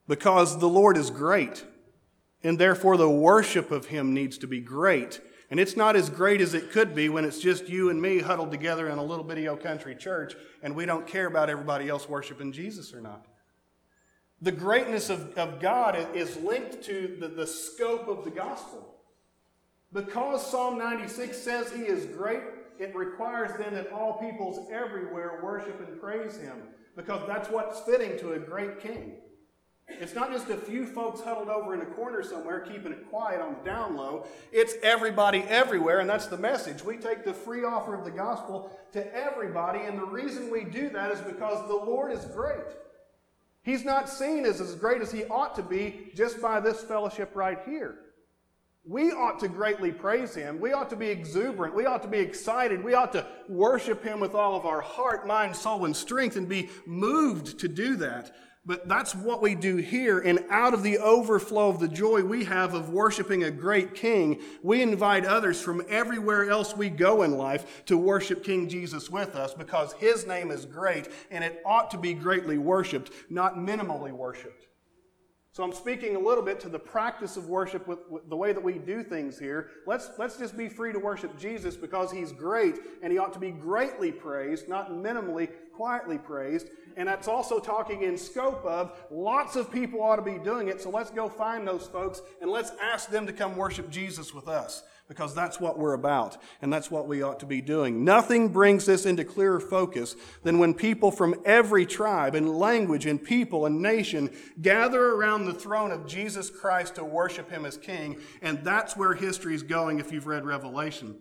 because 0.07 0.59
the 0.59 0.69
Lord 0.69 0.97
is 0.97 1.11
great, 1.11 1.67
and 2.43 2.59
therefore 2.59 2.97
the 2.97 3.11
worship 3.11 3.71
of 3.71 3.89
Him 3.89 4.15
needs 4.15 4.39
to 4.39 4.47
be 4.47 4.61
great. 4.61 5.21
And 5.51 5.59
it's 5.59 5.77
not 5.77 5.97
as 5.97 6.11
great 6.11 6.41
as 6.41 6.53
it 6.53 6.73
could 6.73 6.95
be 6.95 7.09
when 7.09 7.25
it's 7.25 7.41
just 7.41 7.69
you 7.69 7.89
and 7.89 8.01
me 8.01 8.19
huddled 8.19 8.51
together 8.51 8.89
in 8.89 8.99
a 8.99 9.03
little 9.03 9.25
bitty 9.25 9.49
old 9.49 9.63
country 9.63 9.95
church 9.95 10.35
and 10.63 10.77
we 10.77 10.85
don't 10.85 11.07
care 11.07 11.27
about 11.27 11.49
everybody 11.49 11.89
else 11.89 12.09
worshiping 12.09 12.53
Jesus 12.53 12.93
or 12.93 13.01
not. 13.01 13.27
The 14.43 14.53
greatness 14.53 15.11
of, 15.11 15.37
of 15.39 15.59
God 15.59 15.97
is 16.15 16.37
linked 16.37 16.83
to 16.85 17.17
the, 17.19 17.29
the 17.29 17.47
scope 17.47 18.09
of 18.09 18.25
the 18.25 18.31
gospel. 18.31 18.97
Because 19.93 20.49
Psalm 20.49 20.79
96 20.79 21.37
says 21.37 21.73
he 21.73 21.83
is 21.83 22.05
great, 22.05 22.43
it 22.79 22.95
requires 22.95 23.51
then 23.59 23.75
that 23.75 23.91
all 23.91 24.19
peoples 24.19 24.69
everywhere 24.71 25.41
worship 25.43 25.81
and 25.87 25.99
praise 25.99 26.37
him 26.37 26.57
because 26.95 27.27
that's 27.27 27.49
what's 27.49 27.81
fitting 27.81 28.19
to 28.19 28.33
a 28.33 28.39
great 28.39 28.81
king. 28.81 29.15
It's 29.89 30.15
not 30.15 30.31
just 30.31 30.49
a 30.51 30.57
few 30.57 30.87
folks 30.87 31.21
huddled 31.21 31.49
over 31.49 31.75
in 31.75 31.81
a 31.81 31.87
corner 31.87 32.23
somewhere 32.23 32.61
keeping 32.61 32.93
it 32.93 33.09
quiet 33.09 33.41
on 33.41 33.55
the 33.55 33.65
down 33.65 33.97
low. 33.97 34.27
It's 34.53 34.75
everybody 34.83 35.43
everywhere, 35.49 36.01
and 36.01 36.09
that's 36.09 36.27
the 36.27 36.37
message. 36.37 36.85
We 36.85 36.99
take 36.99 37.25
the 37.25 37.33
free 37.33 37.65
offer 37.65 37.95
of 37.95 38.05
the 38.05 38.11
gospel 38.11 38.71
to 38.93 39.15
everybody, 39.17 39.81
and 39.81 39.99
the 39.99 40.05
reason 40.05 40.51
we 40.51 40.65
do 40.65 40.91
that 40.91 41.11
is 41.11 41.21
because 41.21 41.67
the 41.67 41.75
Lord 41.75 42.13
is 42.13 42.25
great. 42.27 42.67
He's 43.63 43.85
not 43.85 44.09
seen 44.09 44.45
as 44.45 44.61
as 44.61 44.75
great 44.75 45.03
as 45.03 45.11
he 45.11 45.25
ought 45.25 45.55
to 45.57 45.63
be 45.63 46.11
just 46.15 46.41
by 46.41 46.61
this 46.61 46.83
fellowship 46.83 47.35
right 47.35 47.59
here. 47.67 47.99
We 48.85 49.11
ought 49.11 49.39
to 49.41 49.49
greatly 49.49 49.93
praise 49.93 50.35
him. 50.35 50.61
We 50.61 50.73
ought 50.73 50.89
to 50.91 50.97
be 50.97 51.09
exuberant. 51.09 51.75
We 51.75 51.85
ought 51.85 52.03
to 52.03 52.09
be 52.09 52.19
excited. 52.19 52.83
We 52.83 52.95
ought 52.95 53.13
to 53.13 53.27
worship 53.47 54.03
him 54.03 54.21
with 54.21 54.35
all 54.35 54.57
of 54.57 54.65
our 54.65 54.81
heart, 54.81 55.27
mind, 55.27 55.55
soul, 55.55 55.85
and 55.85 55.95
strength 55.95 56.37
and 56.37 56.49
be 56.49 56.71
moved 56.87 57.59
to 57.59 57.69
do 57.69 57.97
that. 57.97 58.35
But 58.69 58.87
that's 58.87 59.15
what 59.15 59.41
we 59.41 59.55
do 59.55 59.77
here. 59.77 60.19
And 60.19 60.45
out 60.51 60.75
of 60.75 60.83
the 60.83 60.99
overflow 60.99 61.71
of 61.71 61.81
the 61.81 61.89
joy 61.89 62.23
we 62.23 62.45
have 62.45 62.75
of 62.75 62.91
worshiping 62.91 63.45
a 63.45 63.51
great 63.51 63.95
king, 63.95 64.43
we 64.63 64.83
invite 64.83 65.25
others 65.25 65.59
from 65.59 65.83
everywhere 65.89 66.51
else 66.51 66.77
we 66.77 66.91
go 66.91 67.23
in 67.23 67.39
life 67.39 67.83
to 67.87 67.97
worship 67.97 68.45
King 68.45 68.69
Jesus 68.69 69.09
with 69.09 69.37
us 69.37 69.55
because 69.55 69.95
his 69.95 70.27
name 70.27 70.51
is 70.51 70.67
great 70.67 71.09
and 71.31 71.43
it 71.43 71.63
ought 71.65 71.91
to 71.93 71.97
be 71.97 72.13
greatly 72.13 72.59
worshiped, 72.59 73.11
not 73.31 73.57
minimally 73.57 74.13
worshiped. 74.13 74.68
So 75.59 75.65
I'm 75.65 75.73
speaking 75.73 76.15
a 76.15 76.21
little 76.21 76.45
bit 76.45 76.61
to 76.61 76.69
the 76.69 76.79
practice 76.79 77.37
of 77.37 77.49
worship 77.49 77.89
with, 77.89 77.99
with, 78.09 78.31
the 78.31 78.37
way 78.37 78.53
that 78.53 78.63
we 78.63 78.75
do 78.75 79.03
things 79.03 79.41
here. 79.41 79.71
Let's, 79.89 80.09
let's 80.17 80.37
just 80.37 80.57
be 80.57 80.69
free 80.69 80.93
to 80.93 81.01
worship 81.01 81.37
Jesus 81.37 81.77
because 81.77 82.13
he's 82.13 82.31
great 82.31 82.77
and 83.03 83.11
he 83.11 83.19
ought 83.19 83.33
to 83.33 83.41
be 83.41 83.51
greatly 83.51 84.13
praised, 84.13 84.69
not 84.69 84.93
minimally, 84.93 85.49
quietly 85.75 86.17
praised. 86.17 86.69
And 86.97 87.09
that's 87.09 87.27
also 87.27 87.59
talking 87.59 88.03
in 88.03 88.17
scope 88.17 88.65
of 88.65 88.97
lots 89.11 89.57
of 89.57 89.73
people 89.73 90.01
ought 90.01 90.15
to 90.15 90.23
be 90.23 90.39
doing 90.39 90.69
it. 90.69 90.81
So 90.81 90.91
let's 90.91 91.11
go 91.11 91.29
find 91.29 91.67
those 91.67 91.89
folks 91.89 92.23
and 92.41 92.53
let's 92.53 92.71
ask 92.81 93.11
them 93.11 93.27
to 93.27 93.33
come 93.33 93.57
worship 93.57 93.91
Jesus 93.91 94.33
with 94.33 94.47
us 94.47 94.85
because 95.09 95.35
that's 95.35 95.59
what 95.59 95.79
we're 95.79 95.95
about 95.95 96.37
and 96.61 96.73
that's 96.73 96.91
what 96.91 97.09
we 97.09 97.23
ought 97.23 97.41
to 97.41 97.47
be 97.47 97.63
doing. 97.63 98.05
Nothing 98.05 98.51
brings 98.51 98.85
this 98.85 99.07
into 99.07 99.25
clearer 99.25 99.59
focus 99.59 100.15
than 100.43 100.59
when 100.59 100.75
people 100.75 101.11
from 101.11 101.35
every 101.45 101.87
tribe 101.87 102.35
and 102.35 102.59
language 102.59 103.07
and 103.07 103.23
people 103.23 103.65
and 103.65 103.81
nation 103.81 104.31
gather 104.61 105.15
around 105.15 105.47
the 105.47 105.55
throne 105.55 105.91
of 105.91 106.07
Jesus 106.07 106.51
Christ 106.51 106.97
to 106.97 107.05
worship 107.05 107.51
him 107.51 107.65
as 107.65 107.79
king. 107.79 108.19
And 108.43 108.63
that's 108.63 108.97
where 108.97 109.15
history 109.15 109.55
is 109.55 109.63
going 109.63 109.99
if 109.99 110.13
you've 110.13 110.27
read 110.27 110.45
Revelation. 110.45 111.17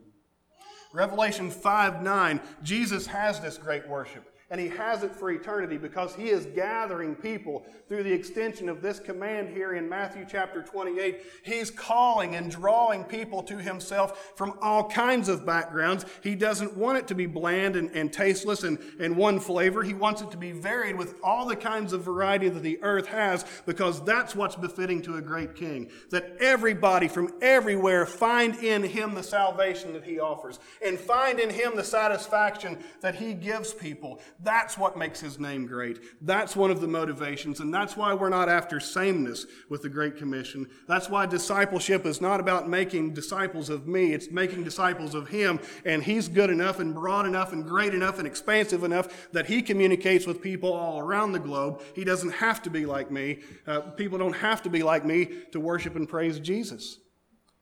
Revelation 0.93 1.49
5 1.49 2.01
9, 2.01 2.41
Jesus 2.63 3.07
has 3.07 3.39
this 3.39 3.57
great 3.57 3.87
worship. 3.87 4.36
And 4.49 4.61
he 4.61 4.69
has 4.69 5.03
it 5.03 5.13
for 5.13 5.29
eternity 5.29 5.77
because 5.77 6.15
he 6.15 6.29
is 6.29 6.45
gathering 6.45 7.15
people 7.15 7.65
through 7.89 8.03
the 8.03 8.13
extension 8.13 8.69
of 8.69 8.81
this 8.81 8.97
command 8.97 9.49
here 9.49 9.73
in 9.73 9.89
Matthew 9.89 10.25
chapter 10.29 10.61
28. 10.61 11.21
He's 11.43 11.69
calling 11.69 12.35
and 12.35 12.49
drawing 12.49 13.03
people 13.03 13.43
to 13.43 13.57
himself 13.57 14.31
from 14.37 14.57
all 14.61 14.89
kinds 14.89 15.27
of 15.27 15.45
backgrounds. 15.45 16.05
He 16.23 16.33
doesn't 16.33 16.77
want 16.77 16.97
it 16.97 17.07
to 17.07 17.15
be 17.15 17.25
bland 17.25 17.75
and, 17.75 17.91
and 17.91 18.11
tasteless 18.11 18.63
and, 18.63 18.79
and 19.01 19.17
one 19.17 19.41
flavor. 19.41 19.83
He 19.83 19.93
wants 19.93 20.21
it 20.21 20.31
to 20.31 20.37
be 20.37 20.53
varied 20.53 20.97
with 20.97 21.15
all 21.21 21.45
the 21.45 21.55
kinds 21.55 21.91
of 21.91 22.03
variety 22.03 22.47
that 22.47 22.63
the 22.63 22.79
earth 22.83 23.07
has 23.07 23.45
because 23.65 24.01
that's 24.05 24.33
what's 24.33 24.55
befitting 24.55 25.01
to 25.03 25.17
a 25.17 25.21
great 25.21 25.55
king. 25.55 25.89
That 26.11 26.37
everybody 26.39 27.09
from 27.09 27.33
everywhere 27.41 28.05
find 28.05 28.55
in 28.63 28.83
him 28.83 29.13
the 29.13 29.23
salvation 29.23 29.91
that 29.91 30.05
he 30.05 30.21
offers 30.21 30.59
and 30.85 30.97
find 30.97 31.39
in 31.39 31.49
him 31.49 31.75
the 31.75 31.83
satisfaction 31.83 32.77
that 33.01 33.15
he 33.15 33.33
gives 33.33 33.73
people 33.73 34.21
That's 34.43 34.77
what 34.77 34.97
makes 34.97 35.19
his 35.19 35.39
name 35.39 35.65
great. 35.65 35.99
That's 36.21 36.55
one 36.55 36.69
of 36.69 36.79
the 36.79 36.87
motivations, 36.87 37.59
and 37.59 37.73
that's 37.73 37.97
why 37.97 38.13
we're 38.13 38.29
not 38.29 38.49
after 38.49 38.79
sameness 38.79 39.47
with 39.67 39.81
the 39.81 39.89
Great 39.89 40.15
Commission. 40.15 40.67
That's 40.87 41.09
why 41.09 41.25
discipleship 41.25 42.05
is 42.05 42.21
not 42.21 42.39
about 42.39 42.69
making 42.69 43.15
disciples 43.15 43.69
of 43.69 43.87
me, 43.87 44.13
it's 44.13 44.29
making 44.29 44.63
disciples 44.63 45.15
of 45.15 45.27
him, 45.29 45.59
and 45.85 46.03
he's 46.03 46.27
good 46.27 46.51
enough 46.51 46.79
and 46.79 46.93
broad 46.93 47.25
enough 47.25 47.51
and 47.51 47.65
great 47.65 47.95
enough 47.95 48.19
and 48.19 48.27
expansive 48.27 48.83
enough 48.83 49.31
that 49.31 49.47
he 49.47 49.61
communicates 49.61 50.27
with 50.27 50.41
people 50.41 50.71
all 50.71 50.99
around 50.99 51.31
the 51.31 51.39
globe. 51.39 51.81
He 51.95 52.03
doesn't 52.03 52.31
have 52.31 52.61
to 52.63 52.69
be 52.69 52.85
like 52.85 53.09
me. 53.09 53.39
Uh, 53.65 53.81
people 53.81 54.19
don't 54.19 54.33
have 54.33 54.61
to 54.63 54.69
be 54.69 54.83
like 54.83 55.03
me 55.03 55.29
to 55.51 55.59
worship 55.59 55.95
and 55.95 56.07
praise 56.07 56.39
Jesus. 56.39 56.99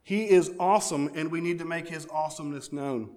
He 0.03 0.29
is 0.29 0.51
awesome, 0.59 1.09
and 1.15 1.31
we 1.31 1.39
need 1.39 1.59
to 1.59 1.65
make 1.65 1.87
his 1.87 2.05
awesomeness 2.11 2.73
known. 2.73 3.15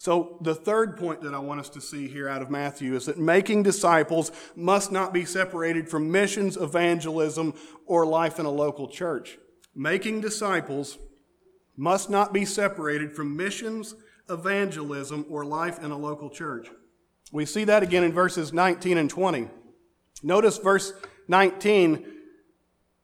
So, 0.00 0.38
the 0.40 0.54
third 0.54 0.96
point 0.96 1.20
that 1.24 1.34
I 1.34 1.38
want 1.40 1.60
us 1.60 1.68
to 1.68 1.80
see 1.82 2.08
here 2.08 2.26
out 2.26 2.40
of 2.40 2.48
Matthew 2.48 2.94
is 2.94 3.04
that 3.04 3.18
making 3.18 3.64
disciples 3.64 4.32
must 4.56 4.90
not 4.90 5.12
be 5.12 5.26
separated 5.26 5.90
from 5.90 6.10
missions, 6.10 6.56
evangelism, 6.56 7.52
or 7.84 8.06
life 8.06 8.38
in 8.38 8.46
a 8.46 8.50
local 8.50 8.88
church. 8.88 9.36
Making 9.74 10.22
disciples 10.22 10.96
must 11.76 12.08
not 12.08 12.32
be 12.32 12.46
separated 12.46 13.12
from 13.12 13.36
missions, 13.36 13.94
evangelism, 14.30 15.26
or 15.28 15.44
life 15.44 15.84
in 15.84 15.90
a 15.90 15.98
local 15.98 16.30
church. 16.30 16.68
We 17.30 17.44
see 17.44 17.64
that 17.64 17.82
again 17.82 18.02
in 18.02 18.14
verses 18.14 18.54
19 18.54 18.96
and 18.96 19.10
20. 19.10 19.50
Notice 20.22 20.56
verse 20.56 20.94
19 21.28 22.06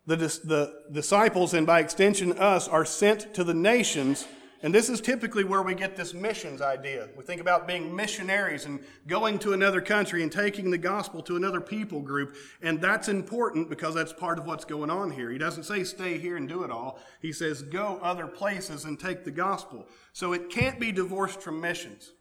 the, 0.06 0.16
the 0.16 0.82
disciples, 0.90 1.52
and 1.52 1.66
by 1.66 1.80
extension 1.80 2.38
us, 2.38 2.68
are 2.68 2.86
sent 2.86 3.34
to 3.34 3.44
the 3.44 3.52
nations. 3.52 4.26
And 4.62 4.74
this 4.74 4.88
is 4.88 5.00
typically 5.00 5.44
where 5.44 5.62
we 5.62 5.74
get 5.74 5.96
this 5.96 6.14
missions 6.14 6.62
idea. 6.62 7.08
We 7.16 7.24
think 7.24 7.40
about 7.40 7.68
being 7.68 7.94
missionaries 7.94 8.64
and 8.64 8.80
going 9.06 9.38
to 9.40 9.52
another 9.52 9.80
country 9.80 10.22
and 10.22 10.32
taking 10.32 10.70
the 10.70 10.78
gospel 10.78 11.22
to 11.22 11.36
another 11.36 11.60
people 11.60 12.00
group. 12.00 12.36
And 12.62 12.80
that's 12.80 13.08
important 13.08 13.68
because 13.68 13.94
that's 13.94 14.12
part 14.12 14.38
of 14.38 14.46
what's 14.46 14.64
going 14.64 14.90
on 14.90 15.10
here. 15.10 15.30
He 15.30 15.38
doesn't 15.38 15.64
say 15.64 15.84
stay 15.84 16.18
here 16.18 16.36
and 16.36 16.48
do 16.48 16.62
it 16.62 16.70
all. 16.70 16.98
He 17.20 17.32
says 17.32 17.62
go 17.62 17.98
other 18.02 18.26
places 18.26 18.86
and 18.86 18.98
take 18.98 19.24
the 19.24 19.30
gospel. 19.30 19.86
So 20.12 20.32
it 20.32 20.48
can't 20.48 20.80
be 20.80 20.90
divorced 20.90 21.42
from 21.42 21.60
missions. 21.60 22.12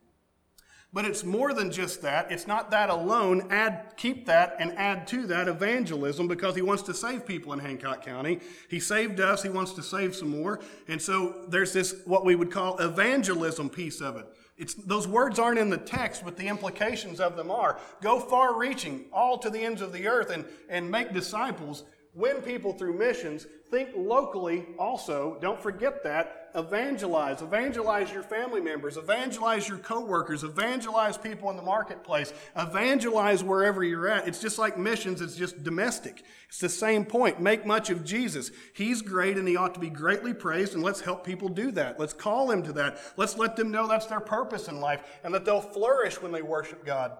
But 0.96 1.04
it's 1.04 1.26
more 1.26 1.54
than 1.54 1.74
just 1.74 2.02
that. 2.04 2.32
It's 2.32 2.48
not 2.48 2.72
that 2.72 2.90
alone. 2.90 3.52
Add, 3.52 3.98
keep 3.98 4.26
that 4.28 4.56
and 4.60 4.72
add 4.78 5.06
to 5.08 5.28
that 5.28 5.50
evangelism 5.50 6.30
because 6.30 6.56
he 6.56 6.62
wants 6.62 6.84
to 6.84 6.94
save 6.94 7.28
people 7.28 7.52
in 7.52 7.60
Hancock 7.60 8.06
County. 8.06 8.40
He 8.70 8.80
saved 8.80 9.20
us. 9.20 9.44
He 9.44 9.50
wants 9.50 9.74
to 9.74 9.84
save 9.84 10.16
some 10.16 10.30
more. 10.30 10.62
And 10.88 11.02
so 11.02 11.48
there's 11.50 11.74
this, 11.74 11.96
what 12.06 12.24
we 12.24 12.36
would 12.36 12.50
call 12.50 12.78
evangelism 12.78 13.70
piece 13.70 14.00
of 14.00 14.16
it. 14.16 14.26
It's, 14.58 14.74
those 14.74 15.06
words 15.06 15.38
aren't 15.38 15.60
in 15.60 15.70
the 15.70 15.78
text, 15.78 16.24
but 16.24 16.38
the 16.38 16.48
implications 16.48 17.20
of 17.20 17.36
them 17.36 17.52
are. 17.52 17.78
Go 18.02 18.22
far 18.22 18.58
reaching, 18.58 19.04
all 19.12 19.38
to 19.40 19.50
the 19.50 19.60
ends 19.60 19.82
of 19.82 19.92
the 19.92 20.08
earth, 20.08 20.30
and, 20.30 20.46
and 20.70 20.90
make 20.90 21.12
disciples 21.12 21.84
win 22.14 22.38
people 22.38 22.72
through 22.72 22.98
missions. 22.98 23.48
Think 23.70 23.90
locally 23.98 24.68
also. 24.80 25.38
Don't 25.42 25.62
forget 25.62 26.06
that. 26.06 26.45
Evangelize. 26.56 27.42
Evangelize 27.42 28.12
your 28.12 28.24
family 28.24 28.62
members. 28.62 28.98
Evangelize 28.98 29.68
your 29.68 29.78
coworkers. 29.78 30.44
Evangelize 30.44 31.18
people 31.18 31.50
in 31.50 31.58
the 31.58 31.62
marketplace. 31.62 32.34
Evangelize 32.56 33.44
wherever 33.44 33.84
you're 33.84 34.08
at. 34.08 34.28
It's 34.28 34.40
just 34.40 34.58
like 34.58 34.78
missions, 34.78 35.22
it's 35.22 35.36
just 35.36 35.64
domestic. 35.64 36.24
It's 36.48 36.60
the 36.60 36.70
same 36.70 37.04
point. 37.04 37.42
Make 37.42 37.66
much 37.66 37.90
of 37.90 38.06
Jesus. 38.06 38.52
He's 38.74 39.02
great 39.02 39.38
and 39.38 39.48
he 39.48 39.58
ought 39.58 39.74
to 39.74 39.80
be 39.80 39.90
greatly 39.90 40.34
praised, 40.34 40.74
and 40.74 40.84
let's 40.84 41.02
help 41.02 41.26
people 41.26 41.50
do 41.50 41.72
that. 41.72 42.00
Let's 42.00 42.14
call 42.14 42.48
them 42.48 42.64
to 42.64 42.74
that. 42.74 43.00
Let's 43.18 43.38
let 43.38 43.56
them 43.56 43.72
know 43.72 43.88
that's 43.88 44.06
their 44.06 44.22
purpose 44.22 44.68
in 44.68 44.80
life 44.80 45.02
and 45.24 45.34
that 45.34 45.44
they'll 45.44 45.62
flourish 45.62 46.22
when 46.22 46.32
they 46.32 46.42
worship 46.42 46.86
God. 46.86 47.18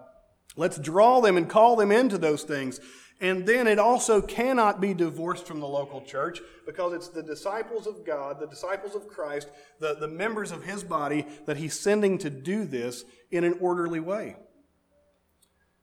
Let's 0.56 0.78
draw 0.78 1.20
them 1.20 1.36
and 1.36 1.48
call 1.48 1.76
them 1.76 1.92
into 1.92 2.16
those 2.16 2.42
things. 2.42 2.80
And 3.20 3.46
then 3.46 3.66
it 3.66 3.78
also 3.78 4.20
cannot 4.20 4.80
be 4.80 4.92
divorced 4.92 5.46
from 5.46 5.60
the 5.60 5.66
local 5.66 6.02
church 6.02 6.40
because 6.66 6.92
it's 6.92 7.08
the 7.08 7.22
disciples 7.22 7.86
of 7.86 8.04
God, 8.04 8.38
the 8.38 8.46
disciples 8.46 8.94
of 8.94 9.08
Christ, 9.08 9.48
the, 9.80 9.94
the 9.94 10.08
members 10.08 10.52
of 10.52 10.64
his 10.64 10.84
body 10.84 11.26
that 11.46 11.56
he's 11.56 11.78
sending 11.78 12.18
to 12.18 12.28
do 12.28 12.64
this 12.64 13.04
in 13.30 13.42
an 13.42 13.56
orderly 13.60 14.00
way. 14.00 14.36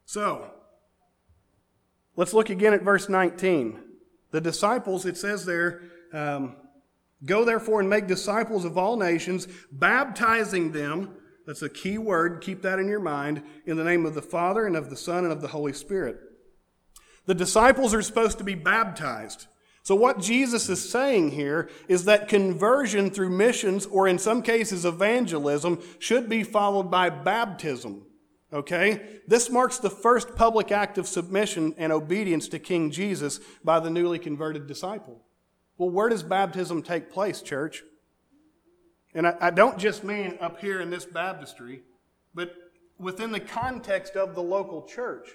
So, 0.05 0.51
let's 2.15 2.33
look 2.33 2.51
again 2.51 2.73
at 2.73 2.83
verse 2.83 3.09
19. 3.09 3.79
The 4.29 4.41
disciples, 4.41 5.05
it 5.05 5.17
says 5.17 5.45
there, 5.45 5.81
um, 6.11 6.55
Go 7.25 7.45
therefore 7.45 7.79
and 7.79 7.89
make 7.89 8.07
disciples 8.07 8.65
of 8.65 8.77
all 8.77 8.97
nations, 8.97 9.47
baptizing 9.71 10.71
them. 10.71 11.15
That's 11.45 11.61
a 11.61 11.69
key 11.69 11.97
word. 11.97 12.41
Keep 12.41 12.61
that 12.63 12.79
in 12.79 12.87
your 12.87 12.99
mind. 12.99 13.43
In 13.65 13.77
the 13.77 13.83
name 13.83 14.05
of 14.05 14.13
the 14.13 14.21
Father 14.21 14.67
and 14.67 14.75
of 14.75 14.89
the 14.89 14.97
Son 14.97 15.23
and 15.23 15.31
of 15.31 15.41
the 15.41 15.47
Holy 15.47 15.73
Spirit. 15.73 16.19
The 17.25 17.35
disciples 17.35 17.93
are 17.93 18.01
supposed 18.01 18.37
to 18.39 18.43
be 18.43 18.55
baptized. 18.55 19.47
So, 19.83 19.95
what 19.95 20.19
Jesus 20.19 20.69
is 20.69 20.89
saying 20.89 21.31
here 21.31 21.69
is 21.89 22.05
that 22.05 22.29
conversion 22.29 23.09
through 23.09 23.31
missions, 23.31 23.85
or 23.85 24.07
in 24.07 24.17
some 24.17 24.41
cases 24.41 24.85
evangelism, 24.85 25.81
should 25.99 26.29
be 26.29 26.43
followed 26.43 26.89
by 26.89 27.09
baptism. 27.09 28.05
Okay? 28.53 29.19
This 29.27 29.49
marks 29.49 29.79
the 29.79 29.89
first 29.89 30.35
public 30.35 30.71
act 30.71 30.97
of 30.97 31.07
submission 31.07 31.75
and 31.77 31.91
obedience 31.91 32.47
to 32.49 32.59
King 32.59 32.91
Jesus 32.91 33.39
by 33.63 33.79
the 33.79 33.89
newly 33.89 34.19
converted 34.19 34.67
disciple. 34.67 35.21
Well, 35.77 35.89
where 35.89 36.07
does 36.07 36.23
baptism 36.23 36.83
take 36.83 37.11
place, 37.11 37.41
church? 37.41 37.83
And 39.13 39.27
I, 39.27 39.35
I 39.41 39.49
don't 39.49 39.77
just 39.77 40.03
mean 40.03 40.37
up 40.39 40.61
here 40.61 40.79
in 40.81 40.89
this 40.89 41.05
baptistry, 41.05 41.81
but 42.33 42.53
within 42.97 43.31
the 43.31 43.39
context 43.39 44.15
of 44.15 44.35
the 44.35 44.43
local 44.43 44.83
church. 44.83 45.27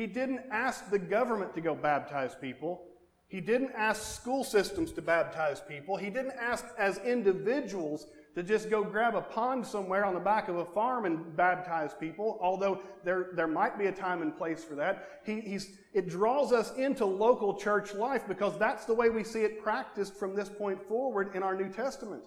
He 0.00 0.06
didn't 0.06 0.40
ask 0.50 0.88
the 0.88 0.98
government 0.98 1.54
to 1.54 1.60
go 1.60 1.74
baptize 1.74 2.34
people. 2.34 2.86
He 3.28 3.38
didn't 3.38 3.72
ask 3.76 4.18
school 4.18 4.44
systems 4.44 4.92
to 4.92 5.02
baptize 5.02 5.60
people. 5.60 5.98
He 5.98 6.08
didn't 6.08 6.32
ask 6.40 6.64
as 6.78 6.96
individuals 7.04 8.06
to 8.34 8.42
just 8.42 8.70
go 8.70 8.82
grab 8.82 9.14
a 9.14 9.20
pond 9.20 9.66
somewhere 9.66 10.06
on 10.06 10.14
the 10.14 10.20
back 10.20 10.48
of 10.48 10.56
a 10.56 10.64
farm 10.64 11.04
and 11.04 11.36
baptize 11.36 11.92
people, 11.92 12.38
although 12.40 12.80
there, 13.04 13.26
there 13.34 13.46
might 13.46 13.78
be 13.78 13.88
a 13.88 13.92
time 13.92 14.22
and 14.22 14.34
place 14.34 14.64
for 14.64 14.74
that. 14.74 15.20
He, 15.26 15.58
it 15.92 16.08
draws 16.08 16.50
us 16.50 16.74
into 16.78 17.04
local 17.04 17.58
church 17.58 17.92
life 17.92 18.22
because 18.26 18.58
that's 18.58 18.86
the 18.86 18.94
way 18.94 19.10
we 19.10 19.22
see 19.22 19.40
it 19.40 19.62
practiced 19.62 20.16
from 20.16 20.34
this 20.34 20.48
point 20.48 20.80
forward 20.88 21.36
in 21.36 21.42
our 21.42 21.54
New 21.54 21.68
Testament. 21.68 22.22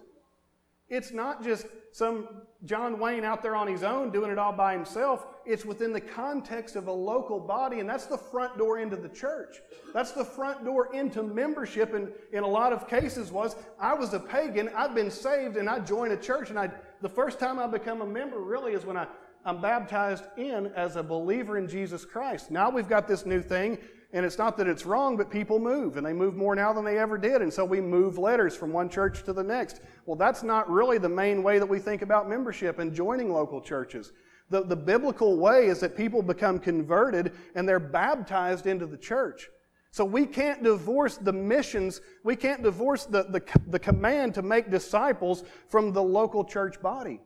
It's 0.88 1.12
not 1.12 1.42
just 1.42 1.66
some 1.92 2.28
John 2.64 2.98
Wayne 2.98 3.24
out 3.24 3.42
there 3.42 3.56
on 3.56 3.66
his 3.66 3.82
own 3.82 4.10
doing 4.10 4.30
it 4.30 4.38
all 4.38 4.52
by 4.52 4.72
himself. 4.74 5.26
It's 5.46 5.64
within 5.64 5.92
the 5.92 6.00
context 6.00 6.76
of 6.76 6.88
a 6.88 6.92
local 6.92 7.40
body, 7.40 7.80
and 7.80 7.88
that's 7.88 8.06
the 8.06 8.18
front 8.18 8.58
door 8.58 8.78
into 8.78 8.96
the 8.96 9.08
church. 9.08 9.60
That's 9.92 10.12
the 10.12 10.24
front 10.24 10.64
door 10.64 10.94
into 10.94 11.22
membership. 11.22 11.94
And 11.94 12.10
in 12.32 12.42
a 12.42 12.48
lot 12.48 12.72
of 12.72 12.88
cases, 12.88 13.32
was 13.32 13.56
I 13.80 13.94
was 13.94 14.12
a 14.12 14.20
pagan, 14.20 14.70
I've 14.76 14.94
been 14.94 15.10
saved, 15.10 15.56
and 15.56 15.68
I 15.68 15.80
join 15.80 16.12
a 16.12 16.16
church, 16.16 16.50
and 16.50 16.58
I 16.58 16.70
the 17.00 17.08
first 17.08 17.38
time 17.38 17.58
I 17.58 17.66
become 17.66 18.00
a 18.00 18.06
member 18.06 18.40
really 18.40 18.72
is 18.72 18.84
when 18.84 18.96
I, 18.96 19.06
I'm 19.44 19.60
baptized 19.60 20.24
in 20.36 20.68
as 20.74 20.96
a 20.96 21.02
believer 21.02 21.58
in 21.58 21.68
Jesus 21.68 22.04
Christ. 22.04 22.50
Now 22.50 22.70
we've 22.70 22.88
got 22.88 23.06
this 23.06 23.26
new 23.26 23.42
thing 23.42 23.78
and 24.14 24.24
it's 24.24 24.38
not 24.38 24.56
that 24.58 24.68
it's 24.68 24.86
wrong, 24.86 25.16
but 25.16 25.28
people 25.28 25.58
move, 25.58 25.96
and 25.96 26.06
they 26.06 26.12
move 26.12 26.36
more 26.36 26.54
now 26.54 26.72
than 26.72 26.84
they 26.84 26.98
ever 26.98 27.18
did. 27.18 27.42
And 27.42 27.52
so 27.52 27.64
we 27.64 27.80
move 27.80 28.16
letters 28.16 28.56
from 28.56 28.72
one 28.72 28.88
church 28.88 29.24
to 29.24 29.32
the 29.32 29.42
next. 29.42 29.80
Well, 30.06 30.14
that's 30.16 30.44
not 30.44 30.70
really 30.70 30.98
the 30.98 31.08
main 31.08 31.42
way 31.42 31.58
that 31.58 31.66
we 31.66 31.80
think 31.80 32.00
about 32.00 32.28
membership 32.28 32.78
and 32.78 32.94
joining 32.94 33.32
local 33.32 33.60
churches. 33.60 34.12
The, 34.50 34.62
the 34.62 34.76
biblical 34.76 35.36
way 35.36 35.66
is 35.66 35.80
that 35.80 35.96
people 35.96 36.22
become 36.22 36.60
converted 36.60 37.32
and 37.56 37.68
they're 37.68 37.80
baptized 37.80 38.68
into 38.68 38.86
the 38.86 38.96
church. 38.96 39.48
So 39.90 40.04
we 40.04 40.26
can't 40.26 40.62
divorce 40.62 41.16
the 41.16 41.32
missions, 41.32 42.00
we 42.22 42.36
can't 42.36 42.62
divorce 42.62 43.06
the, 43.06 43.24
the, 43.24 43.42
the 43.66 43.80
command 43.80 44.34
to 44.34 44.42
make 44.42 44.70
disciples 44.70 45.42
from 45.68 45.92
the 45.92 46.02
local 46.02 46.44
church 46.44 46.80
body. 46.80 47.20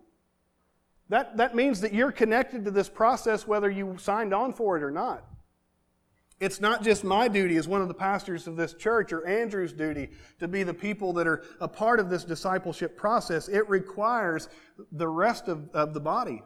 That, 1.11 1.37
that 1.37 1.55
means 1.55 1.83
that 1.83 1.93
you're 1.93 2.13
connected 2.13 2.65
to 2.65 2.71
this 2.71 2.89
process 2.89 3.47
whether 3.47 3.69
you 3.69 3.97
signed 3.99 4.33
on 4.33 4.55
for 4.55 4.79
it 4.79 4.83
or 4.83 4.91
not. 4.91 5.27
It's 6.41 6.61
not 6.61 6.85
just 6.85 7.03
my 7.03 7.27
duty 7.27 7.57
as 7.57 7.67
one 7.67 7.83
of 7.83 7.89
the 7.89 7.95
pastors 7.95 8.47
of 8.47 8.57
this 8.57 8.75
church 8.75 9.13
or 9.13 9.27
Andrew's 9.27 9.73
duty 9.73 10.11
to 10.39 10.47
be 10.47 10.63
the 10.63 10.75
people 10.75 11.13
that 11.15 11.27
are 11.27 11.43
a 11.61 11.67
part 11.67 11.99
of 11.99 12.11
this 12.11 12.23
discipleship 12.23 12.97
process. 12.97 13.49
It 13.49 13.69
requires 13.69 14.49
the 14.93 15.09
rest 15.09 15.49
of, 15.49 15.69
of 15.75 15.95
the 15.95 16.01
body. 16.01 16.43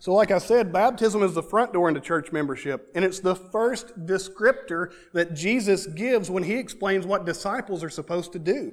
So, 0.00 0.12
like 0.12 0.32
I 0.32 0.38
said, 0.38 0.72
baptism 0.72 1.22
is 1.22 1.32
the 1.32 1.42
front 1.42 1.72
door 1.72 1.88
into 1.88 2.00
church 2.00 2.32
membership, 2.32 2.90
and 2.94 3.04
it's 3.04 3.20
the 3.20 3.36
first 3.36 4.04
descriptor 4.04 4.92
that 5.12 5.32
Jesus 5.32 5.86
gives 5.86 6.28
when 6.28 6.42
he 6.42 6.56
explains 6.56 7.06
what 7.06 7.24
disciples 7.24 7.82
are 7.82 7.88
supposed 7.88 8.32
to 8.32 8.38
do. 8.38 8.72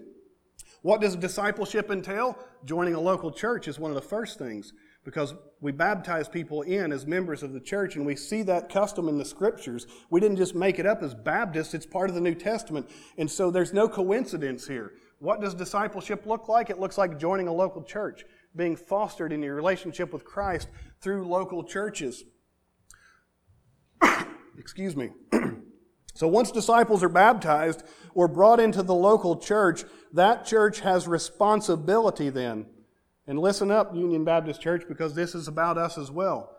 What 0.81 0.99
does 0.99 1.15
discipleship 1.15 1.91
entail? 1.91 2.37
Joining 2.65 2.95
a 2.95 2.99
local 2.99 3.31
church 3.31 3.67
is 3.67 3.79
one 3.79 3.91
of 3.91 3.95
the 3.95 4.01
first 4.01 4.39
things 4.39 4.73
because 5.03 5.33
we 5.61 5.71
baptize 5.71 6.29
people 6.29 6.61
in 6.61 6.91
as 6.91 7.07
members 7.07 7.41
of 7.41 7.53
the 7.53 7.59
church 7.59 7.95
and 7.95 8.05
we 8.05 8.15
see 8.15 8.43
that 8.43 8.69
custom 8.69 9.09
in 9.09 9.17
the 9.17 9.25
scriptures. 9.25 9.87
We 10.09 10.19
didn't 10.19 10.37
just 10.37 10.53
make 10.53 10.77
it 10.77 10.85
up 10.85 11.01
as 11.01 11.15
Baptists, 11.15 11.73
it's 11.73 11.85
part 11.85 12.09
of 12.09 12.15
the 12.15 12.21
New 12.21 12.35
Testament. 12.35 12.89
And 13.17 13.29
so 13.29 13.49
there's 13.49 13.73
no 13.73 13.89
coincidence 13.89 14.67
here. 14.67 14.93
What 15.19 15.41
does 15.41 15.55
discipleship 15.55 16.25
look 16.25 16.47
like? 16.47 16.69
It 16.69 16.79
looks 16.79 16.97
like 16.97 17.19
joining 17.19 17.47
a 17.47 17.53
local 17.53 17.83
church, 17.83 18.25
being 18.55 18.75
fostered 18.75 19.31
in 19.31 19.41
your 19.41 19.55
relationship 19.55 20.13
with 20.13 20.23
Christ 20.23 20.67
through 20.99 21.27
local 21.27 21.63
churches. 21.63 22.23
Excuse 24.57 24.95
me. 24.95 25.09
so 26.13 26.27
once 26.27 26.51
disciples 26.51 27.01
are 27.03 27.09
baptized 27.09 27.83
or 28.13 28.27
brought 28.27 28.59
into 28.59 28.83
the 28.83 28.95
local 28.95 29.37
church, 29.37 29.83
that 30.13 30.45
church 30.45 30.81
has 30.81 31.07
responsibility 31.07 32.29
then. 32.29 32.67
And 33.31 33.39
listen 33.39 33.71
up, 33.71 33.95
Union 33.95 34.25
Baptist 34.25 34.59
Church, 34.59 34.83
because 34.89 35.15
this 35.15 35.35
is 35.35 35.47
about 35.47 35.77
us 35.77 35.97
as 35.97 36.11
well. 36.11 36.53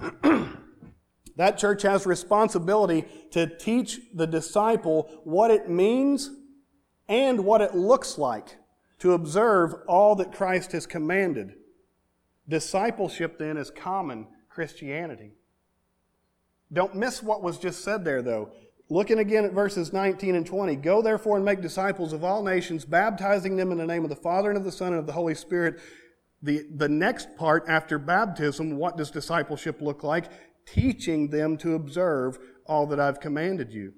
that 1.36 1.58
church 1.58 1.82
has 1.82 2.06
responsibility 2.06 3.04
to 3.30 3.46
teach 3.46 4.00
the 4.12 4.26
disciple 4.26 5.08
what 5.22 5.52
it 5.52 5.70
means 5.70 6.32
and 7.08 7.44
what 7.44 7.60
it 7.60 7.76
looks 7.76 8.18
like 8.18 8.56
to 8.98 9.12
observe 9.12 9.76
all 9.86 10.16
that 10.16 10.32
Christ 10.32 10.72
has 10.72 10.86
commanded. 10.86 11.54
Discipleship 12.48 13.38
then 13.38 13.56
is 13.56 13.70
common 13.70 14.26
Christianity. 14.48 15.34
Don't 16.72 16.96
miss 16.96 17.22
what 17.22 17.44
was 17.44 17.58
just 17.58 17.84
said 17.84 18.04
there, 18.04 18.22
though. 18.22 18.50
Looking 18.90 19.20
again 19.20 19.44
at 19.44 19.52
verses 19.52 19.92
19 19.92 20.34
and 20.34 20.44
20. 20.44 20.74
Go 20.76 21.00
therefore 21.00 21.36
and 21.36 21.44
make 21.44 21.60
disciples 21.60 22.12
of 22.12 22.24
all 22.24 22.42
nations, 22.42 22.84
baptizing 22.84 23.54
them 23.54 23.70
in 23.70 23.78
the 23.78 23.86
name 23.86 24.02
of 24.02 24.10
the 24.10 24.16
Father 24.16 24.48
and 24.48 24.58
of 24.58 24.64
the 24.64 24.72
Son 24.72 24.88
and 24.88 24.98
of 24.98 25.06
the 25.06 25.12
Holy 25.12 25.36
Spirit. 25.36 25.78
The, 26.42 26.66
the 26.74 26.88
next 26.88 27.36
part 27.36 27.64
after 27.68 27.98
baptism, 27.98 28.76
what 28.76 28.96
does 28.96 29.10
discipleship 29.10 29.80
look 29.80 30.02
like? 30.02 30.30
Teaching 30.66 31.30
them 31.30 31.56
to 31.58 31.74
observe 31.74 32.38
all 32.66 32.86
that 32.86 33.00
I've 33.00 33.20
commanded 33.20 33.72
you. 33.72 33.94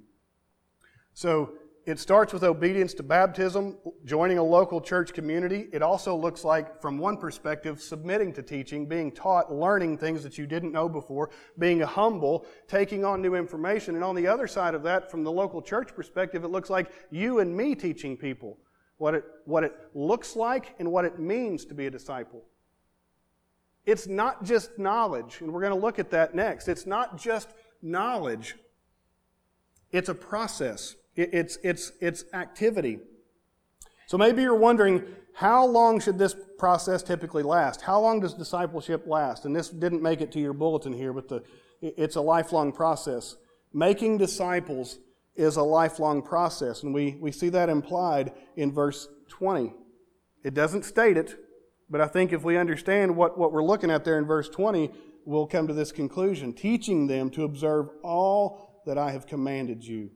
So, 1.12 1.54
it 1.86 1.98
starts 1.98 2.32
with 2.32 2.44
obedience 2.44 2.92
to 2.94 3.02
baptism, 3.02 3.76
joining 4.04 4.38
a 4.38 4.42
local 4.42 4.80
church 4.80 5.14
community. 5.14 5.68
It 5.72 5.82
also 5.82 6.14
looks 6.14 6.44
like, 6.44 6.80
from 6.80 6.98
one 6.98 7.16
perspective, 7.16 7.80
submitting 7.80 8.34
to 8.34 8.42
teaching, 8.42 8.86
being 8.86 9.10
taught, 9.10 9.52
learning 9.52 9.96
things 9.96 10.22
that 10.22 10.36
you 10.36 10.46
didn't 10.46 10.72
know 10.72 10.88
before, 10.88 11.30
being 11.58 11.80
humble, 11.80 12.46
taking 12.68 13.04
on 13.04 13.22
new 13.22 13.34
information. 13.34 13.94
And 13.94 14.04
on 14.04 14.14
the 14.14 14.26
other 14.26 14.46
side 14.46 14.74
of 14.74 14.82
that, 14.82 15.10
from 15.10 15.24
the 15.24 15.32
local 15.32 15.62
church 15.62 15.94
perspective, 15.94 16.44
it 16.44 16.48
looks 16.48 16.68
like 16.68 16.92
you 17.10 17.40
and 17.40 17.56
me 17.56 17.74
teaching 17.74 18.16
people 18.16 18.58
what 19.00 19.14
it, 19.14 19.24
what 19.46 19.64
it 19.64 19.74
looks 19.94 20.36
like 20.36 20.74
and 20.78 20.92
what 20.92 21.06
it 21.06 21.18
means 21.18 21.64
to 21.64 21.72
be 21.72 21.86
a 21.86 21.90
disciple. 21.90 22.44
It's 23.86 24.06
not 24.06 24.44
just 24.44 24.78
knowledge, 24.78 25.38
and 25.40 25.50
we're 25.50 25.62
going 25.62 25.72
to 25.72 25.78
look 25.78 25.98
at 25.98 26.10
that 26.10 26.34
next. 26.34 26.68
It's 26.68 26.84
not 26.84 27.16
just 27.16 27.48
knowledge, 27.80 28.56
it's 29.90 30.10
a 30.10 30.14
process. 30.14 30.96
It's, 31.16 31.56
it's, 31.64 31.92
it's 32.00 32.24
activity. 32.34 32.98
So 34.06 34.18
maybe 34.18 34.42
you're 34.42 34.54
wondering, 34.54 35.02
how 35.32 35.64
long 35.64 35.98
should 35.98 36.18
this 36.18 36.36
process 36.58 37.02
typically 37.02 37.42
last? 37.42 37.80
How 37.80 38.00
long 38.00 38.20
does 38.20 38.34
discipleship 38.34 39.06
last? 39.06 39.46
And 39.46 39.56
this 39.56 39.70
didn't 39.70 40.02
make 40.02 40.20
it 40.20 40.30
to 40.32 40.40
your 40.40 40.52
bulletin 40.52 40.92
here, 40.92 41.14
but 41.14 41.28
the, 41.28 41.42
it's 41.80 42.16
a 42.16 42.20
lifelong 42.20 42.70
process. 42.70 43.36
Making 43.72 44.18
disciples 44.18 44.98
is 45.40 45.56
a 45.56 45.62
lifelong 45.62 46.22
process, 46.22 46.82
and 46.82 46.92
we, 46.92 47.16
we 47.20 47.32
see 47.32 47.48
that 47.48 47.68
implied 47.68 48.32
in 48.56 48.70
verse 48.70 49.08
20. 49.28 49.72
It 50.44 50.54
doesn't 50.54 50.84
state 50.84 51.16
it, 51.16 51.36
but 51.88 52.00
I 52.00 52.06
think 52.06 52.32
if 52.32 52.44
we 52.44 52.56
understand 52.56 53.16
what, 53.16 53.38
what 53.38 53.52
we're 53.52 53.64
looking 53.64 53.90
at 53.90 54.04
there 54.04 54.18
in 54.18 54.26
verse 54.26 54.48
20, 54.48 54.90
we'll 55.24 55.46
come 55.46 55.66
to 55.66 55.74
this 55.74 55.92
conclusion 55.92 56.52
teaching 56.52 57.06
them 57.06 57.30
to 57.30 57.44
observe 57.44 57.88
all 58.02 58.82
that 58.86 58.98
I 58.98 59.10
have 59.12 59.26
commanded 59.26 59.84
you. 59.84 60.10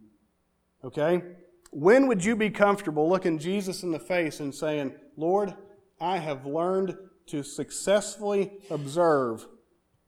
Okay? 0.85 1.23
When 1.71 2.07
would 2.07 2.25
you 2.25 2.37
be 2.37 2.51
comfortable 2.51 3.09
looking 3.09 3.39
Jesus 3.39 3.83
in 3.83 3.91
the 3.91 3.99
face 3.99 4.41
and 4.41 4.55
saying, 4.55 4.95
Lord, 5.17 5.55
I 6.01 6.19
have 6.19 6.47
learned 6.47 6.97
to 7.27 7.43
successfully 7.43 8.53
observe 8.71 9.47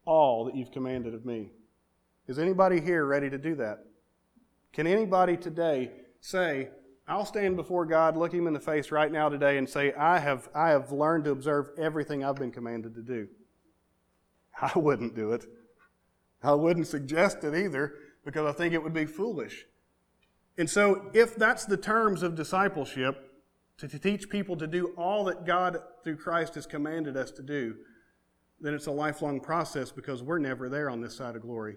all 0.05 0.44
that 0.44 0.55
you've 0.55 0.72
commanded 0.72 1.14
of 1.14 1.24
me? 1.24 1.52
Is 2.29 2.38
anybody 2.38 2.81
here 2.81 3.05
ready 3.05 3.31
to 3.31 3.38
do 3.38 3.55
that? 3.57 3.85
Can 4.76 4.86
anybody 4.86 5.38
today 5.38 5.90
say, 6.20 6.68
I'll 7.08 7.24
stand 7.24 7.56
before 7.56 7.86
God, 7.86 8.14
look 8.14 8.34
him 8.34 8.46
in 8.46 8.52
the 8.52 8.60
face 8.60 8.90
right 8.90 9.10
now 9.10 9.30
today, 9.30 9.56
and 9.56 9.66
say, 9.66 9.94
I 9.94 10.18
have, 10.18 10.50
I 10.54 10.68
have 10.68 10.92
learned 10.92 11.24
to 11.24 11.30
observe 11.30 11.70
everything 11.78 12.22
I've 12.22 12.36
been 12.36 12.50
commanded 12.50 12.94
to 12.96 13.00
do? 13.00 13.26
I 14.60 14.78
wouldn't 14.78 15.16
do 15.16 15.32
it. 15.32 15.46
I 16.42 16.52
wouldn't 16.52 16.88
suggest 16.88 17.42
it 17.42 17.54
either 17.54 17.94
because 18.22 18.46
I 18.46 18.52
think 18.52 18.74
it 18.74 18.82
would 18.82 18.92
be 18.92 19.06
foolish. 19.06 19.64
And 20.58 20.68
so, 20.68 21.10
if 21.14 21.36
that's 21.36 21.64
the 21.64 21.78
terms 21.78 22.22
of 22.22 22.34
discipleship, 22.34 23.32
to, 23.78 23.88
to, 23.88 23.98
teach 23.98 24.28
people 24.28 24.56
to 24.56 24.66
do 24.66 24.88
all 24.98 25.24
that 25.24 25.46
God 25.46 25.78
through 26.04 26.16
Christ 26.16 26.54
has 26.54 26.66
commanded 26.66 27.16
us 27.16 27.30
to 27.30 27.42
do, 27.42 27.76
then 28.60 28.74
it's 28.74 28.86
a 28.86 28.92
lifelong 28.92 29.40
process 29.40 29.90
because 29.90 30.22
we're 30.22 30.38
never 30.38 30.68
there 30.68 30.90
on 30.90 31.00
this 31.00 31.16
side 31.16 31.34
of 31.34 31.40
glory. 31.40 31.76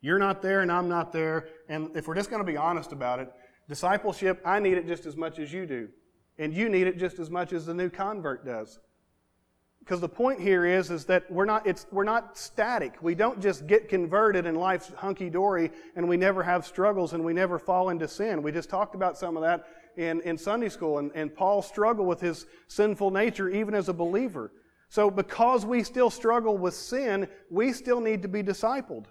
You're 0.00 0.18
not 0.18 0.42
there 0.42 0.60
and 0.60 0.70
I'm 0.70 0.88
not 0.88 1.12
there. 1.12 1.48
And 1.68 1.90
if 1.96 2.06
we're 2.06 2.14
just 2.14 2.30
going 2.30 2.44
to 2.44 2.50
be 2.50 2.56
honest 2.56 2.92
about 2.92 3.18
it, 3.18 3.32
discipleship, 3.68 4.40
I 4.44 4.60
need 4.60 4.78
it 4.78 4.86
just 4.86 5.06
as 5.06 5.16
much 5.16 5.38
as 5.38 5.52
you 5.52 5.66
do. 5.66 5.88
And 6.38 6.54
you 6.54 6.68
need 6.68 6.86
it 6.86 6.98
just 6.98 7.18
as 7.18 7.30
much 7.30 7.52
as 7.52 7.66
the 7.66 7.74
new 7.74 7.90
convert 7.90 8.46
does. 8.46 8.78
Because 9.80 10.00
the 10.00 10.08
point 10.08 10.40
here 10.40 10.66
is, 10.66 10.90
is 10.90 11.06
that 11.06 11.30
we're 11.30 11.46
not, 11.46 11.66
it's, 11.66 11.86
we're 11.90 12.04
not 12.04 12.36
static. 12.36 12.96
We 13.00 13.14
don't 13.14 13.40
just 13.40 13.66
get 13.66 13.88
converted 13.88 14.46
and 14.46 14.56
life's 14.56 14.92
hunky 14.96 15.30
dory 15.30 15.70
and 15.96 16.08
we 16.08 16.16
never 16.16 16.42
have 16.42 16.66
struggles 16.66 17.14
and 17.14 17.24
we 17.24 17.32
never 17.32 17.58
fall 17.58 17.88
into 17.88 18.06
sin. 18.06 18.42
We 18.42 18.52
just 18.52 18.68
talked 18.68 18.94
about 18.94 19.16
some 19.16 19.36
of 19.36 19.42
that 19.42 19.64
in, 19.96 20.20
in 20.20 20.38
Sunday 20.38 20.68
school. 20.68 20.98
And, 20.98 21.10
and 21.14 21.34
Paul 21.34 21.62
struggled 21.62 22.06
with 22.06 22.20
his 22.20 22.46
sinful 22.68 23.10
nature 23.10 23.48
even 23.48 23.74
as 23.74 23.88
a 23.88 23.94
believer. 23.94 24.52
So 24.90 25.10
because 25.10 25.66
we 25.66 25.82
still 25.82 26.10
struggle 26.10 26.56
with 26.56 26.74
sin, 26.74 27.28
we 27.50 27.72
still 27.72 28.00
need 28.00 28.22
to 28.22 28.28
be 28.28 28.42
discipled. 28.42 29.06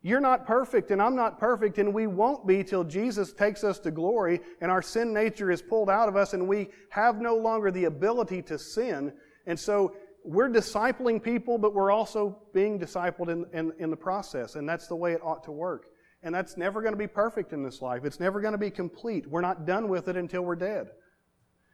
You're 0.00 0.20
not 0.20 0.46
perfect, 0.46 0.92
and 0.92 1.02
I'm 1.02 1.16
not 1.16 1.40
perfect, 1.40 1.78
and 1.78 1.92
we 1.92 2.06
won't 2.06 2.46
be 2.46 2.62
till 2.62 2.84
Jesus 2.84 3.32
takes 3.32 3.64
us 3.64 3.80
to 3.80 3.90
glory 3.90 4.40
and 4.60 4.70
our 4.70 4.82
sin 4.82 5.12
nature 5.12 5.50
is 5.50 5.60
pulled 5.60 5.90
out 5.90 6.08
of 6.08 6.14
us 6.14 6.34
and 6.34 6.46
we 6.46 6.68
have 6.90 7.20
no 7.20 7.36
longer 7.36 7.72
the 7.72 7.86
ability 7.86 8.42
to 8.42 8.58
sin. 8.58 9.12
And 9.46 9.58
so 9.58 9.96
we're 10.24 10.50
discipling 10.50 11.20
people, 11.20 11.58
but 11.58 11.74
we're 11.74 11.90
also 11.90 12.38
being 12.54 12.78
discipled 12.78 13.28
in, 13.28 13.44
in, 13.52 13.72
in 13.80 13.90
the 13.90 13.96
process. 13.96 14.54
And 14.54 14.68
that's 14.68 14.86
the 14.86 14.94
way 14.94 15.14
it 15.14 15.20
ought 15.22 15.42
to 15.44 15.52
work. 15.52 15.86
And 16.22 16.34
that's 16.34 16.56
never 16.56 16.80
going 16.80 16.92
to 16.92 16.98
be 16.98 17.06
perfect 17.06 17.52
in 17.52 17.64
this 17.64 17.82
life. 17.82 18.04
It's 18.04 18.20
never 18.20 18.40
going 18.40 18.52
to 18.52 18.58
be 18.58 18.70
complete. 18.70 19.26
We're 19.26 19.40
not 19.40 19.66
done 19.66 19.88
with 19.88 20.08
it 20.08 20.16
until 20.16 20.42
we're 20.42 20.56
dead. 20.56 20.88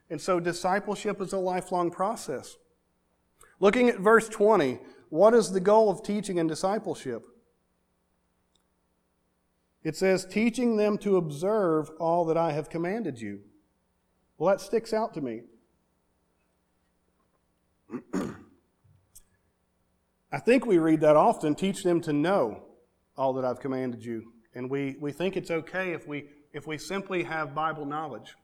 And 0.09 0.21
so 0.21 0.41
discipleship 0.41 1.21
is 1.21 1.33
a 1.33 1.39
lifelong 1.39 1.91
process. 1.91 2.57
Looking 3.61 3.89
at 3.89 3.99
verse 3.99 4.29
20, 4.29 4.79
what 5.09 5.35
is 5.35 5.51
the 5.51 5.61
goal 5.61 5.91
of 5.91 6.03
teaching 6.03 6.39
and 6.39 6.49
discipleship? 6.49 7.23
It 9.85 9.97
says, 9.97 10.25
teaching 10.25 10.77
them 10.77 10.99
to 10.99 11.19
observe 11.19 11.91
all 12.01 12.25
that 12.25 12.39
I 12.39 12.53
have 12.53 12.71
commanded 12.71 13.21
you. 13.21 13.41
Well, 14.39 14.51
that 14.51 14.61
sticks 14.61 14.93
out 14.95 15.15
to 15.15 15.21
me. 15.21 15.43
I 20.33 20.39
think 20.41 20.67
we 20.67 20.79
read 20.79 21.03
that 21.03 21.17
often 21.17 21.55
teach 21.55 21.85
them 21.85 22.01
to 22.01 22.13
know 22.13 22.65
all 23.17 23.35
that 23.35 23.45
I've 23.45 23.61
commanded 23.61 24.05
you. 24.05 24.33
And 24.55 24.71
we, 24.71 24.97
we 25.01 25.13
think 25.13 25.37
it's 25.37 25.51
okay 25.51 25.93
if 25.93 26.09
we, 26.09 26.31
if 26.53 26.67
we 26.67 26.79
simply 26.79 27.23
have 27.23 27.55
Bible 27.55 27.85
knowledge. 27.85 28.35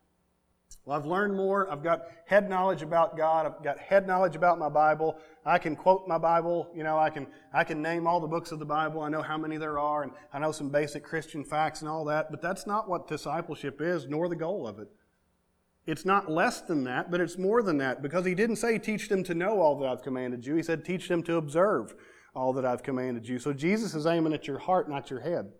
Well, 0.84 0.98
I've 0.98 1.06
learned 1.06 1.36
more. 1.36 1.70
I've 1.70 1.82
got 1.82 2.06
head 2.26 2.48
knowledge 2.48 2.82
about 2.82 3.16
God. 3.16 3.46
I've 3.46 3.62
got 3.62 3.78
head 3.78 4.06
knowledge 4.06 4.34
about 4.34 4.58
my 4.58 4.68
Bible. 4.68 5.18
I 5.44 5.58
can 5.58 5.76
quote 5.76 6.08
my 6.08 6.18
Bible. 6.18 6.70
You 6.74 6.84
know, 6.84 6.98
I 6.98 7.10
can, 7.10 7.26
I 7.52 7.64
can 7.64 7.82
name 7.82 8.06
all 8.06 8.20
the 8.20 8.26
books 8.26 8.50
of 8.50 8.58
the 8.58 8.64
Bible. 8.64 9.02
I 9.02 9.08
know 9.08 9.22
how 9.22 9.36
many 9.36 9.56
there 9.56 9.78
are, 9.78 10.02
and 10.02 10.12
I 10.32 10.38
know 10.38 10.52
some 10.52 10.70
basic 10.70 11.04
Christian 11.04 11.44
facts 11.44 11.80
and 11.80 11.88
all 11.88 12.04
that. 12.06 12.30
But 12.30 12.40
that's 12.40 12.66
not 12.66 12.88
what 12.88 13.08
discipleship 13.08 13.80
is, 13.80 14.06
nor 14.06 14.28
the 14.28 14.36
goal 14.36 14.66
of 14.66 14.78
it. 14.78 14.88
It's 15.86 16.04
not 16.04 16.30
less 16.30 16.60
than 16.60 16.84
that, 16.84 17.10
but 17.10 17.20
it's 17.20 17.38
more 17.38 17.62
than 17.62 17.78
that 17.78 18.02
because 18.02 18.24
he 18.24 18.34
didn't 18.34 18.56
say 18.56 18.78
teach 18.78 19.08
them 19.08 19.24
to 19.24 19.34
know 19.34 19.60
all 19.60 19.78
that 19.78 19.88
I've 19.88 20.02
commanded 20.02 20.46
you. 20.46 20.54
He 20.54 20.62
said 20.62 20.84
teach 20.84 21.08
them 21.08 21.22
to 21.24 21.36
observe 21.36 21.94
all 22.34 22.52
that 22.52 22.64
I've 22.64 22.82
commanded 22.82 23.26
you. 23.26 23.38
So 23.38 23.52
Jesus 23.52 23.94
is 23.94 24.06
aiming 24.06 24.32
at 24.32 24.46
your 24.46 24.58
heart, 24.58 24.88
not 24.88 25.10
your 25.10 25.20
head. 25.20 25.52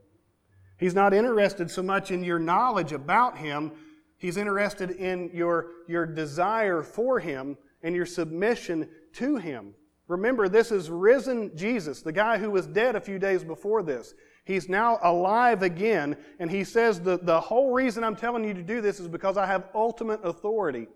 He's 0.78 0.95
not 0.95 1.12
interested 1.12 1.70
so 1.70 1.82
much 1.82 2.11
in 2.11 2.22
your 2.22 2.39
knowledge 2.39 2.93
about 2.93 3.39
him. 3.39 3.72
He's 4.21 4.37
interested 4.37 4.91
in 4.91 5.31
your, 5.33 5.68
your 5.89 6.05
desire 6.05 6.83
for 6.83 7.18
him 7.18 7.57
and 7.83 7.97
your 7.97 8.05
submission 8.05 8.87
to 9.14 9.37
him. 9.37 9.75
Remember, 10.09 10.47
this 10.47 10.71
is 10.71 10.91
risen 10.91 11.57
Jesus, 11.57 12.03
the 12.03 12.12
guy 12.12 12.37
who 12.37 12.51
was 12.51 12.66
dead 12.66 12.97
a 12.97 13.01
few 13.01 13.18
days 13.18 13.43
before 13.43 13.83
this. 13.83 14.12
He's 14.45 14.68
now 14.68 14.99
alive 15.03 15.62
again, 15.62 16.18
and 16.39 16.51
he 16.51 16.64
says 16.64 17.01
the, 17.01 17.18
the 17.23 17.41
whole 17.41 17.73
reason 17.73 18.05
I'm 18.05 18.14
telling 18.14 18.45
you 18.45 18.53
to 18.53 18.62
do 18.62 18.83
this 18.83 19.01
is 19.01 19.09
because 19.09 19.39
I 19.39 19.47
have 19.47 19.68
ultimate 19.75 20.21
authority. 20.23 20.87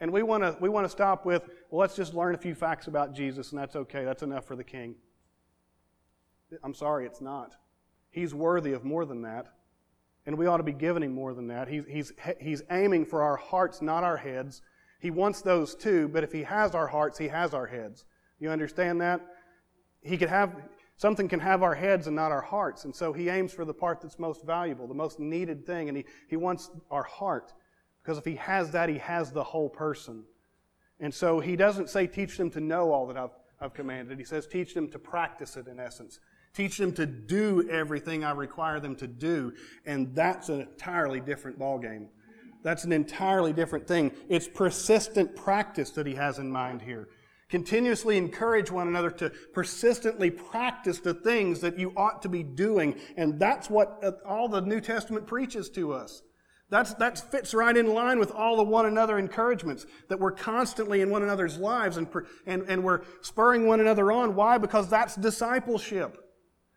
And 0.00 0.12
we 0.12 0.24
want 0.24 0.42
to 0.42 0.56
we 0.60 0.68
want 0.68 0.84
to 0.84 0.88
stop 0.88 1.24
with, 1.24 1.48
well, 1.70 1.80
let's 1.80 1.94
just 1.94 2.12
learn 2.12 2.34
a 2.34 2.38
few 2.38 2.56
facts 2.56 2.88
about 2.88 3.14
Jesus, 3.14 3.52
and 3.52 3.60
that's 3.60 3.76
okay. 3.76 4.04
That's 4.04 4.24
enough 4.24 4.46
for 4.46 4.56
the 4.56 4.64
king. 4.64 4.96
I'm 6.64 6.74
sorry, 6.74 7.06
it's 7.06 7.20
not. 7.20 7.54
He's 8.10 8.34
worthy 8.34 8.72
of 8.72 8.84
more 8.84 9.04
than 9.04 9.22
that. 9.22 9.46
And 10.26 10.38
we 10.38 10.46
ought 10.46 10.56
to 10.56 10.62
be 10.62 10.72
giving 10.72 11.02
him 11.02 11.12
more 11.12 11.34
than 11.34 11.48
that. 11.48 11.68
He's, 11.68 11.84
he's, 11.88 12.12
he's 12.40 12.62
aiming 12.70 13.06
for 13.06 13.22
our 13.22 13.36
hearts, 13.36 13.82
not 13.82 14.04
our 14.04 14.16
heads. 14.16 14.62
He 15.00 15.10
wants 15.10 15.42
those 15.42 15.74
too, 15.74 16.08
but 16.08 16.24
if 16.24 16.32
he 16.32 16.42
has 16.44 16.74
our 16.74 16.86
hearts, 16.86 17.18
he 17.18 17.28
has 17.28 17.52
our 17.52 17.66
heads. 17.66 18.04
You 18.38 18.50
understand 18.50 19.00
that? 19.02 19.20
He 20.02 20.16
could 20.16 20.30
have, 20.30 20.54
something 20.96 21.28
can 21.28 21.40
have 21.40 21.62
our 21.62 21.74
heads 21.74 22.06
and 22.06 22.16
not 22.16 22.32
our 22.32 22.40
hearts. 22.40 22.84
And 22.84 22.94
so 22.94 23.12
he 23.12 23.28
aims 23.28 23.52
for 23.52 23.64
the 23.64 23.74
part 23.74 24.00
that's 24.00 24.18
most 24.18 24.44
valuable, 24.44 24.86
the 24.86 24.94
most 24.94 25.20
needed 25.20 25.66
thing, 25.66 25.88
and 25.88 25.96
he, 25.98 26.04
he 26.28 26.36
wants 26.36 26.70
our 26.90 27.02
heart. 27.02 27.52
Because 28.02 28.18
if 28.18 28.24
he 28.24 28.36
has 28.36 28.70
that, 28.70 28.88
he 28.88 28.98
has 28.98 29.30
the 29.30 29.44
whole 29.44 29.68
person. 29.68 30.24
And 31.00 31.12
so 31.12 31.40
he 31.40 31.56
doesn't 31.56 31.90
say, 31.90 32.06
teach 32.06 32.38
them 32.38 32.50
to 32.50 32.60
know 32.60 32.92
all 32.92 33.06
that 33.08 33.16
I've, 33.16 33.30
I've 33.60 33.74
commanded. 33.74 34.18
He 34.18 34.24
says, 34.24 34.46
teach 34.46 34.74
them 34.74 34.88
to 34.90 34.98
practice 34.98 35.56
it 35.56 35.66
in 35.66 35.80
essence. 35.80 36.20
Teach 36.54 36.78
them 36.78 36.92
to 36.92 37.04
do 37.04 37.68
everything 37.68 38.24
I 38.24 38.30
require 38.30 38.78
them 38.78 38.94
to 38.96 39.08
do. 39.08 39.52
And 39.86 40.14
that's 40.14 40.48
an 40.48 40.60
entirely 40.60 41.20
different 41.20 41.58
ballgame. 41.58 42.06
That's 42.62 42.84
an 42.84 42.92
entirely 42.92 43.52
different 43.52 43.86
thing. 43.86 44.12
It's 44.28 44.48
persistent 44.48 45.36
practice 45.36 45.90
that 45.90 46.06
he 46.06 46.14
has 46.14 46.38
in 46.38 46.50
mind 46.50 46.80
here. 46.80 47.08
Continuously 47.50 48.16
encourage 48.16 48.70
one 48.70 48.88
another 48.88 49.10
to 49.10 49.30
persistently 49.52 50.30
practice 50.30 50.98
the 50.98 51.12
things 51.12 51.60
that 51.60 51.78
you 51.78 51.92
ought 51.96 52.22
to 52.22 52.28
be 52.28 52.42
doing. 52.42 52.98
And 53.16 53.38
that's 53.38 53.68
what 53.68 53.98
uh, 54.02 54.12
all 54.26 54.48
the 54.48 54.60
New 54.60 54.80
Testament 54.80 55.26
preaches 55.26 55.68
to 55.70 55.92
us. 55.92 56.22
That's, 56.70 56.94
that 56.94 57.30
fits 57.30 57.52
right 57.52 57.76
in 57.76 57.92
line 57.92 58.18
with 58.18 58.30
all 58.30 58.56
the 58.56 58.64
one 58.64 58.86
another 58.86 59.18
encouragements 59.18 59.86
that 60.08 60.18
we're 60.18 60.32
constantly 60.32 61.02
in 61.02 61.10
one 61.10 61.22
another's 61.22 61.58
lives 61.58 61.98
and, 61.98 62.08
and, 62.46 62.62
and 62.62 62.82
we're 62.82 63.02
spurring 63.20 63.66
one 63.66 63.80
another 63.80 64.10
on. 64.10 64.34
Why? 64.34 64.56
Because 64.56 64.88
that's 64.88 65.14
discipleship. 65.14 66.23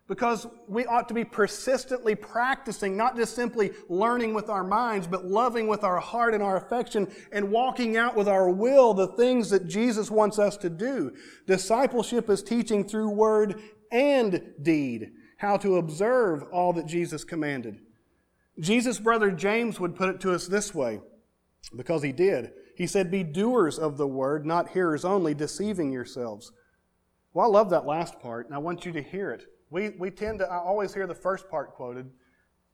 Because 0.07 0.47
we 0.67 0.85
ought 0.85 1.09
to 1.09 1.13
be 1.13 1.25
persistently 1.25 2.15
practicing, 2.15 2.95
not 2.95 3.17
just 3.17 3.35
simply 3.35 3.71
learning 3.89 4.33
with 4.33 4.49
our 4.49 4.63
minds, 4.63 5.05
but 5.05 5.25
loving 5.25 5.67
with 5.67 5.83
our 5.83 5.99
heart 5.99 6.33
and 6.33 6.41
our 6.41 6.55
affection 6.55 7.11
and 7.33 7.51
walking 7.51 7.97
out 7.97 8.15
with 8.15 8.29
our 8.29 8.49
will 8.49 8.93
the 8.93 9.07
things 9.07 9.49
that 9.49 9.67
Jesus 9.67 10.09
wants 10.09 10.39
us 10.39 10.55
to 10.57 10.69
do. 10.69 11.13
Discipleship 11.45 12.29
is 12.29 12.41
teaching 12.41 12.87
through 12.87 13.09
word 13.09 13.61
and 13.91 14.53
deed 14.61 15.11
how 15.37 15.57
to 15.57 15.77
observe 15.77 16.43
all 16.51 16.73
that 16.73 16.87
Jesus 16.87 17.23
commanded. 17.23 17.79
Jesus' 18.59 18.99
brother 18.99 19.31
James 19.31 19.79
would 19.79 19.95
put 19.95 20.09
it 20.09 20.19
to 20.21 20.33
us 20.33 20.47
this 20.47 20.73
way, 20.73 20.99
because 21.75 22.01
he 22.01 22.11
did. 22.11 22.51
He 22.75 22.87
said, 22.87 23.11
Be 23.11 23.23
doers 23.23 23.77
of 23.77 23.97
the 23.97 24.07
word, 24.07 24.45
not 24.45 24.69
hearers 24.69 25.05
only, 25.05 25.33
deceiving 25.33 25.91
yourselves. 25.91 26.51
Well, 27.33 27.45
I 27.45 27.49
love 27.49 27.69
that 27.69 27.85
last 27.85 28.19
part, 28.19 28.47
and 28.47 28.55
I 28.55 28.59
want 28.59 28.85
you 28.85 28.91
to 28.93 29.01
hear 29.01 29.31
it. 29.31 29.45
We, 29.69 29.89
we 29.89 30.11
tend 30.11 30.39
to 30.39 30.45
I 30.45 30.57
always 30.57 30.93
hear 30.93 31.07
the 31.07 31.15
first 31.15 31.49
part 31.49 31.73
quoted. 31.73 32.09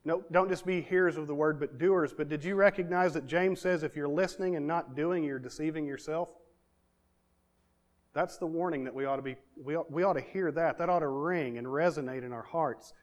No, 0.05 0.23
don't 0.31 0.49
just 0.49 0.65
be 0.65 0.81
hearers 0.81 1.15
of 1.15 1.27
the 1.27 1.35
word, 1.35 1.59
but 1.59 1.77
doers. 1.77 2.13
But 2.13 2.27
did 2.27 2.43
you 2.43 2.55
recognize 2.55 3.13
that 3.13 3.25
James 3.25 3.61
says 3.61 3.83
if 3.83 3.95
you're 3.95 4.07
listening 4.07 4.55
and 4.57 4.67
not 4.67 4.95
doing, 4.95 5.23
you're 5.23 5.39
deceiving 5.39 5.85
yourself? 5.85 6.29
That's 8.13 8.37
the 8.37 8.45
warning 8.45 8.83
that 8.83 8.93
we 8.93 9.05
ought 9.05 9.15
to 9.15 9.21
be, 9.21 9.35
we 9.55 9.77
we 9.89 10.03
ought 10.03 10.13
to 10.13 10.21
hear 10.21 10.51
that. 10.51 10.77
That 10.77 10.89
ought 10.89 10.99
to 10.99 11.07
ring 11.07 11.57
and 11.57 11.65
resonate 11.65 12.23
in 12.23 12.31
our 12.33 12.43
hearts. 12.43 12.93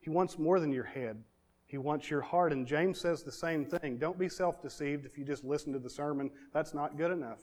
He 0.00 0.10
wants 0.10 0.38
more 0.38 0.58
than 0.58 0.72
your 0.72 0.84
head. 0.84 1.22
He 1.66 1.78
wants 1.78 2.10
your 2.10 2.20
heart. 2.20 2.52
And 2.52 2.66
James 2.66 3.00
says 3.00 3.22
the 3.22 3.32
same 3.32 3.64
thing. 3.64 3.98
Don't 3.98 4.18
be 4.18 4.28
self 4.28 4.62
deceived 4.62 5.04
if 5.04 5.18
you 5.18 5.24
just 5.24 5.44
listen 5.44 5.72
to 5.72 5.78
the 5.78 5.90
sermon. 5.90 6.30
That's 6.52 6.74
not 6.74 6.96
good 6.96 7.10
enough. 7.10 7.40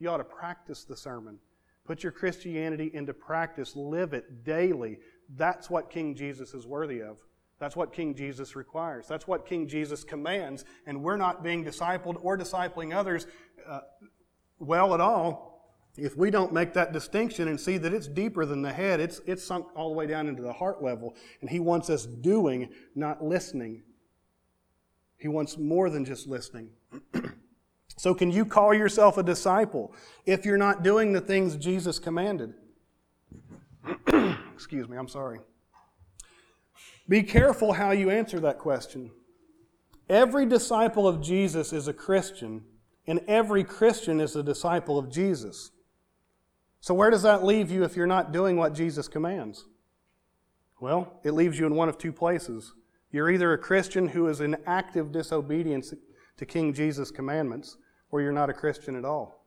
You 0.00 0.10
ought 0.10 0.18
to 0.18 0.24
practice 0.24 0.84
the 0.84 0.96
sermon. 0.96 1.38
Put 1.88 2.02
your 2.02 2.12
Christianity 2.12 2.90
into 2.92 3.14
practice. 3.14 3.74
Live 3.74 4.12
it 4.12 4.44
daily. 4.44 4.98
That's 5.36 5.70
what 5.70 5.88
King 5.88 6.14
Jesus 6.14 6.52
is 6.52 6.66
worthy 6.66 7.00
of. 7.00 7.16
That's 7.58 7.74
what 7.74 7.94
King 7.94 8.14
Jesus 8.14 8.54
requires. 8.54 9.08
That's 9.08 9.26
what 9.26 9.46
King 9.46 9.66
Jesus 9.66 10.04
commands. 10.04 10.66
And 10.86 11.02
we're 11.02 11.16
not 11.16 11.42
being 11.42 11.64
discipled 11.64 12.18
or 12.20 12.36
discipling 12.36 12.94
others 12.94 13.26
uh, 13.66 13.80
well 14.58 14.92
at 14.92 15.00
all 15.00 15.72
if 15.96 16.14
we 16.14 16.30
don't 16.30 16.52
make 16.52 16.74
that 16.74 16.92
distinction 16.92 17.48
and 17.48 17.58
see 17.58 17.78
that 17.78 17.94
it's 17.94 18.06
deeper 18.06 18.44
than 18.44 18.60
the 18.60 18.72
head. 18.72 19.00
It's, 19.00 19.22
it's 19.26 19.42
sunk 19.42 19.66
all 19.74 19.88
the 19.88 19.94
way 19.94 20.06
down 20.06 20.28
into 20.28 20.42
the 20.42 20.52
heart 20.52 20.82
level. 20.82 21.14
And 21.40 21.48
He 21.48 21.58
wants 21.58 21.88
us 21.88 22.04
doing, 22.04 22.68
not 22.94 23.24
listening. 23.24 23.82
He 25.16 25.28
wants 25.28 25.56
more 25.56 25.88
than 25.88 26.04
just 26.04 26.28
listening. 26.28 26.68
So, 27.98 28.14
can 28.14 28.30
you 28.30 28.46
call 28.46 28.72
yourself 28.72 29.18
a 29.18 29.24
disciple 29.24 29.92
if 30.24 30.44
you're 30.44 30.56
not 30.56 30.84
doing 30.84 31.12
the 31.12 31.20
things 31.20 31.56
Jesus 31.56 31.98
commanded? 31.98 32.54
Excuse 34.54 34.88
me, 34.88 34.96
I'm 34.96 35.08
sorry. 35.08 35.40
Be 37.08 37.24
careful 37.24 37.72
how 37.72 37.90
you 37.90 38.08
answer 38.10 38.38
that 38.38 38.58
question. 38.58 39.10
Every 40.08 40.46
disciple 40.46 41.08
of 41.08 41.20
Jesus 41.20 41.72
is 41.72 41.88
a 41.88 41.92
Christian, 41.92 42.62
and 43.08 43.20
every 43.26 43.64
Christian 43.64 44.20
is 44.20 44.36
a 44.36 44.44
disciple 44.44 44.96
of 44.96 45.10
Jesus. 45.10 45.72
So, 46.80 46.94
where 46.94 47.10
does 47.10 47.22
that 47.22 47.44
leave 47.44 47.68
you 47.68 47.82
if 47.82 47.96
you're 47.96 48.06
not 48.06 48.30
doing 48.30 48.56
what 48.56 48.74
Jesus 48.74 49.08
commands? 49.08 49.66
Well, 50.80 51.18
it 51.24 51.32
leaves 51.32 51.58
you 51.58 51.66
in 51.66 51.74
one 51.74 51.88
of 51.88 51.98
two 51.98 52.12
places. 52.12 52.74
You're 53.10 53.30
either 53.30 53.52
a 53.52 53.58
Christian 53.58 54.06
who 54.06 54.28
is 54.28 54.40
in 54.40 54.56
active 54.66 55.10
disobedience 55.10 55.92
to 56.36 56.46
King 56.46 56.72
Jesus' 56.72 57.10
commandments, 57.10 57.76
or 58.10 58.20
you're 58.20 58.32
not 58.32 58.50
a 58.50 58.54
Christian 58.54 58.96
at 58.96 59.04
all. 59.04 59.44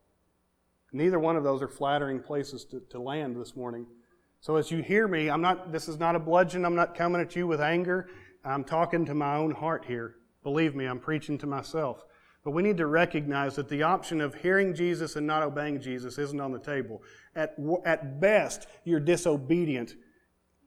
Neither 0.93 1.19
one 1.19 1.35
of 1.35 1.43
those 1.43 1.61
are 1.61 1.67
flattering 1.67 2.19
places 2.19 2.65
to, 2.65 2.81
to 2.89 3.01
land 3.01 3.39
this 3.39 3.55
morning. 3.55 3.85
So 4.41 4.55
as 4.57 4.71
you 4.71 4.81
hear 4.81 5.07
me, 5.07 5.29
I'm 5.29 5.41
not, 5.41 5.71
this 5.71 5.87
is 5.87 5.99
not 5.99 6.15
a 6.15 6.19
bludgeon. 6.19 6.65
I'm 6.65 6.75
not 6.75 6.95
coming 6.95 7.21
at 7.21 7.35
you 7.35 7.47
with 7.47 7.61
anger. 7.61 8.09
I'm 8.43 8.63
talking 8.63 9.05
to 9.05 9.13
my 9.13 9.35
own 9.35 9.51
heart 9.51 9.85
here. 9.85 10.15
Believe 10.43 10.75
me, 10.75 10.85
I'm 10.85 10.99
preaching 10.99 11.37
to 11.39 11.47
myself. 11.47 12.03
But 12.43 12.51
we 12.51 12.63
need 12.63 12.77
to 12.77 12.87
recognize 12.87 13.55
that 13.55 13.69
the 13.69 13.83
option 13.83 14.19
of 14.19 14.33
hearing 14.33 14.73
Jesus 14.73 15.15
and 15.15 15.27
not 15.27 15.43
obeying 15.43 15.79
Jesus 15.79 16.17
isn't 16.17 16.41
on 16.41 16.51
the 16.51 16.59
table. 16.59 17.03
At, 17.35 17.55
at 17.85 18.19
best, 18.19 18.65
you're 18.83 18.99
disobedient 18.99 19.93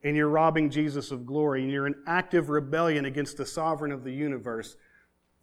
and 0.05 0.17
you're 0.17 0.29
robbing 0.29 0.71
Jesus 0.71 1.11
of 1.11 1.27
glory 1.27 1.63
and 1.63 1.73
you're 1.73 1.89
in 1.89 1.97
active 2.07 2.49
rebellion 2.49 3.07
against 3.07 3.37
the 3.37 3.47
sovereign 3.47 3.91
of 3.91 4.05
the 4.05 4.13
universe 4.13 4.77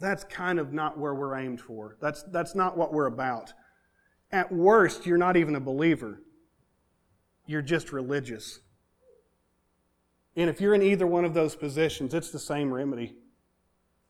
that's 0.02 0.24
kind 0.24 0.60
of 0.60 0.74
not 0.74 0.98
where 0.98 1.14
we're 1.14 1.36
aimed 1.36 1.62
for. 1.62 1.96
That's, 2.02 2.24
that's 2.24 2.56
not 2.56 2.78
what 2.78 2.92
we're 2.92 3.06
about. 3.06 3.54
At 4.32 4.52
worst, 4.52 5.06
you're 5.06 5.18
not 5.18 5.38
even 5.38 5.56
a 5.56 5.60
believer. 5.60 6.22
You're 7.46 7.62
just 7.62 7.92
religious. 7.92 8.60
And 10.36 10.50
if 10.50 10.60
you're 10.60 10.74
in 10.74 10.82
either 10.82 11.06
one 11.06 11.24
of 11.24 11.34
those 11.34 11.56
positions, 11.56 12.14
it's 12.14 12.32
the 12.32 12.40
same 12.40 12.74
remedy. 12.74 13.16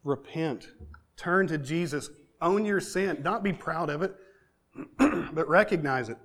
Repent. 0.03 0.69
Turn 1.17 1.47
to 1.47 1.57
Jesus. 1.57 2.09
Own 2.41 2.65
your 2.65 2.79
sin. 2.79 3.19
Not 3.23 3.43
be 3.43 3.53
proud 3.53 3.89
of 3.89 4.01
it, 4.01 4.15
but 4.97 5.47
recognize 5.47 6.09
it. 6.09 6.17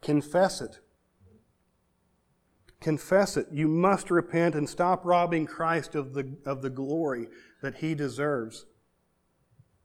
Confess 0.00 0.60
it. 0.60 0.78
Confess 2.80 3.36
it. 3.36 3.48
You 3.50 3.66
must 3.66 4.10
repent 4.10 4.54
and 4.54 4.68
stop 4.68 5.04
robbing 5.04 5.46
Christ 5.46 5.94
of 5.94 6.14
the, 6.14 6.36
of 6.46 6.62
the 6.62 6.70
glory 6.70 7.28
that 7.62 7.76
he 7.76 7.94
deserves. 7.94 8.66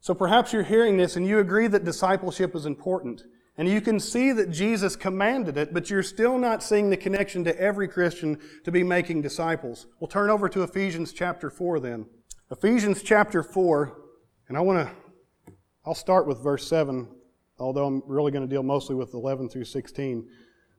So 0.02 0.14
perhaps 0.14 0.54
you're 0.54 0.64
hearing 0.64 0.98
this 0.98 1.16
and 1.16 1.28
you 1.28 1.40
agree 1.40 1.68
that 1.68 1.84
discipleship 1.84 2.56
is 2.56 2.66
important. 2.66 3.24
And 3.58 3.68
you 3.68 3.82
can 3.82 4.00
see 4.00 4.32
that 4.32 4.52
Jesus 4.52 4.96
commanded 4.96 5.58
it, 5.58 5.74
but 5.74 5.90
you're 5.90 6.02
still 6.02 6.38
not 6.38 6.64
seeing 6.64 6.90
the 6.90 6.96
connection 6.96 7.44
to 7.44 7.60
every 7.60 7.90
Christian 7.90 8.40
to 8.64 8.72
be 8.72 8.84
making 8.84 9.22
disciples. 9.22 9.88
We'll 10.00 10.08
turn 10.08 10.30
over 10.30 10.48
to 10.48 10.64
Ephesians 10.64 11.12
chapter 11.12 11.50
4 11.50 11.82
then. 11.82 12.06
Ephesians 12.50 13.04
chapter 13.04 13.44
4, 13.44 13.98
and 14.48 14.58
I 14.58 14.62
want 14.62 14.88
to, 14.88 15.54
I'll 15.86 15.94
start 15.94 16.26
with 16.26 16.42
verse 16.42 16.68
7, 16.70 17.10
although 17.60 17.86
I'm 17.86 18.02
really 18.08 18.32
going 18.32 18.48
to 18.48 18.50
deal 18.50 18.64
mostly 18.64 18.96
with 18.96 19.14
11 19.14 19.50
through 19.50 19.66
16. 19.66 20.26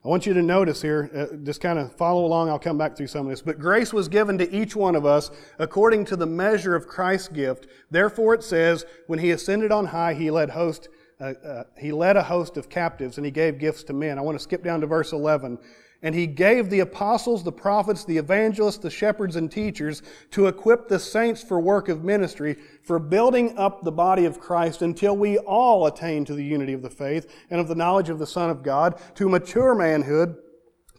I 0.03 0.09
want 0.09 0.25
you 0.25 0.33
to 0.33 0.43
notice 0.43 0.81
here, 0.81 1.11
uh, 1.15 1.37
just 1.45 1.61
kind 1.61 1.79
of 1.79 1.95
follow 1.95 2.25
along. 2.25 2.49
I'll 2.49 2.59
come 2.59 2.79
back 2.79 2.97
through 2.97 3.09
some 3.09 3.27
of 3.27 3.31
this. 3.31 3.43
But 3.43 3.59
grace 3.59 3.93
was 3.93 4.09
given 4.09 4.39
to 4.39 4.51
each 4.51 4.75
one 4.75 4.97
of 4.97 5.05
us 5.05 5.31
according 5.59 6.07
to 6.07 6.17
the 6.17 6.27
measure 6.27 6.75
of 6.75 6.87
Christ's 6.87 7.29
gift. 7.29 7.67
Therefore, 7.91 8.33
it 8.33 8.43
says, 8.43 8.87
when 9.09 9.19
he 9.19 9.31
ascended 9.31 9.71
on 9.71 9.87
high, 9.87 10.15
he 10.15 10.31
led 10.31 10.51
host. 10.51 10.89
Uh, 11.21 11.35
uh, 11.45 11.65
he 11.79 11.93
led 11.93 12.17
a 12.17 12.23
host 12.23 12.57
of 12.57 12.71
captives 12.71 13.19
and 13.19 13.27
he 13.27 13.31
gave 13.31 13.59
gifts 13.59 13.83
to 13.85 13.93
men. 13.93 14.19
I 14.19 14.23
want 14.23 14.39
to 14.39 14.43
skip 14.43 14.65
down 14.65 14.81
to 14.81 14.87
verse 14.87 15.13
11. 15.13 15.59
And 16.03 16.15
he 16.15 16.27
gave 16.27 16.71
the 16.71 16.81
apostles, 16.81 17.45
the 17.45 17.53
prophets, 17.53 18.05
the 18.05 18.17
evangelists, 18.17 18.79
the 18.79 18.91
shepherds, 18.91 19.37
and 19.37 19.51
teachers 19.51 20.03
to 20.31 20.47
equip 20.47 20.89
the 20.89 20.99
saints 20.99 21.43
for 21.43 21.61
work 21.61 21.91
of 21.91 22.05
ministry, 22.05 22.57
for 22.83 22.99
building 22.99 23.57
up 23.59 23.83
the 23.83 23.93
body 23.93 24.25
of 24.25 24.41
Christ 24.41 24.81
until 24.81 25.15
we 25.15 25.37
all 25.39 25.87
attain 25.87 26.25
to 26.25 26.35
the 26.35 26.45
unity 26.45 26.73
of 26.73 26.81
the 26.81 26.89
faith 26.89 27.31
and 27.51 27.61
of 27.61 27.69
the 27.69 27.75
knowledge 27.75 28.09
of 28.09 28.19
the 28.19 28.27
Son 28.27 28.49
of 28.49 28.63
God, 28.63 28.99
to 29.17 29.29
mature 29.29 29.75
manhood, 29.75 30.37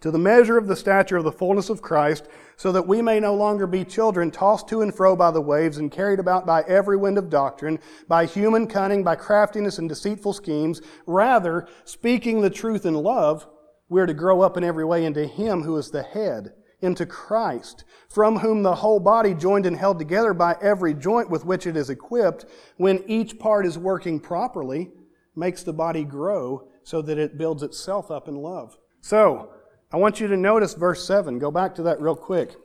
to 0.01 0.11
the 0.11 0.19
measure 0.19 0.57
of 0.57 0.67
the 0.67 0.75
stature 0.75 1.17
of 1.17 1.23
the 1.23 1.31
fullness 1.31 1.69
of 1.69 1.81
Christ, 1.81 2.27
so 2.55 2.71
that 2.71 2.87
we 2.87 3.01
may 3.01 3.19
no 3.19 3.33
longer 3.33 3.65
be 3.65 3.83
children 3.83 4.29
tossed 4.29 4.67
to 4.67 4.81
and 4.81 4.93
fro 4.93 5.15
by 5.15 5.31
the 5.31 5.41
waves 5.41 5.77
and 5.77 5.91
carried 5.91 6.19
about 6.19 6.45
by 6.45 6.61
every 6.67 6.97
wind 6.97 7.17
of 7.17 7.29
doctrine, 7.29 7.79
by 8.07 8.27
human 8.27 8.67
cunning, 8.67 9.03
by 9.03 9.15
craftiness 9.15 9.79
and 9.79 9.89
deceitful 9.89 10.33
schemes. 10.33 10.79
Rather, 11.07 11.67
speaking 11.85 12.41
the 12.41 12.51
truth 12.51 12.85
in 12.85 12.93
love, 12.93 13.47
we 13.91 13.99
are 13.99 14.05
to 14.05 14.13
grow 14.13 14.39
up 14.39 14.55
in 14.55 14.63
every 14.63 14.85
way 14.85 15.03
into 15.03 15.27
Him 15.27 15.63
who 15.63 15.75
is 15.75 15.91
the 15.91 16.01
head, 16.01 16.53
into 16.79 17.05
Christ, 17.05 17.83
from 18.07 18.37
whom 18.37 18.63
the 18.63 18.75
whole 18.75 19.01
body 19.01 19.33
joined 19.33 19.65
and 19.65 19.75
held 19.75 19.99
together 19.99 20.33
by 20.33 20.55
every 20.61 20.93
joint 20.93 21.29
with 21.29 21.43
which 21.43 21.67
it 21.67 21.75
is 21.75 21.89
equipped, 21.89 22.45
when 22.77 23.03
each 23.05 23.37
part 23.37 23.65
is 23.65 23.77
working 23.77 24.21
properly, 24.21 24.91
makes 25.35 25.63
the 25.63 25.73
body 25.73 26.05
grow 26.05 26.69
so 26.83 27.01
that 27.01 27.17
it 27.17 27.37
builds 27.37 27.63
itself 27.63 28.09
up 28.09 28.29
in 28.29 28.37
love. 28.37 28.77
So, 29.01 29.51
I 29.91 29.97
want 29.97 30.21
you 30.21 30.27
to 30.27 30.37
notice 30.37 30.73
verse 30.73 31.05
7. 31.05 31.37
Go 31.37 31.51
back 31.51 31.75
to 31.75 31.83
that 31.83 31.99
real 31.99 32.15
quick. 32.15 32.55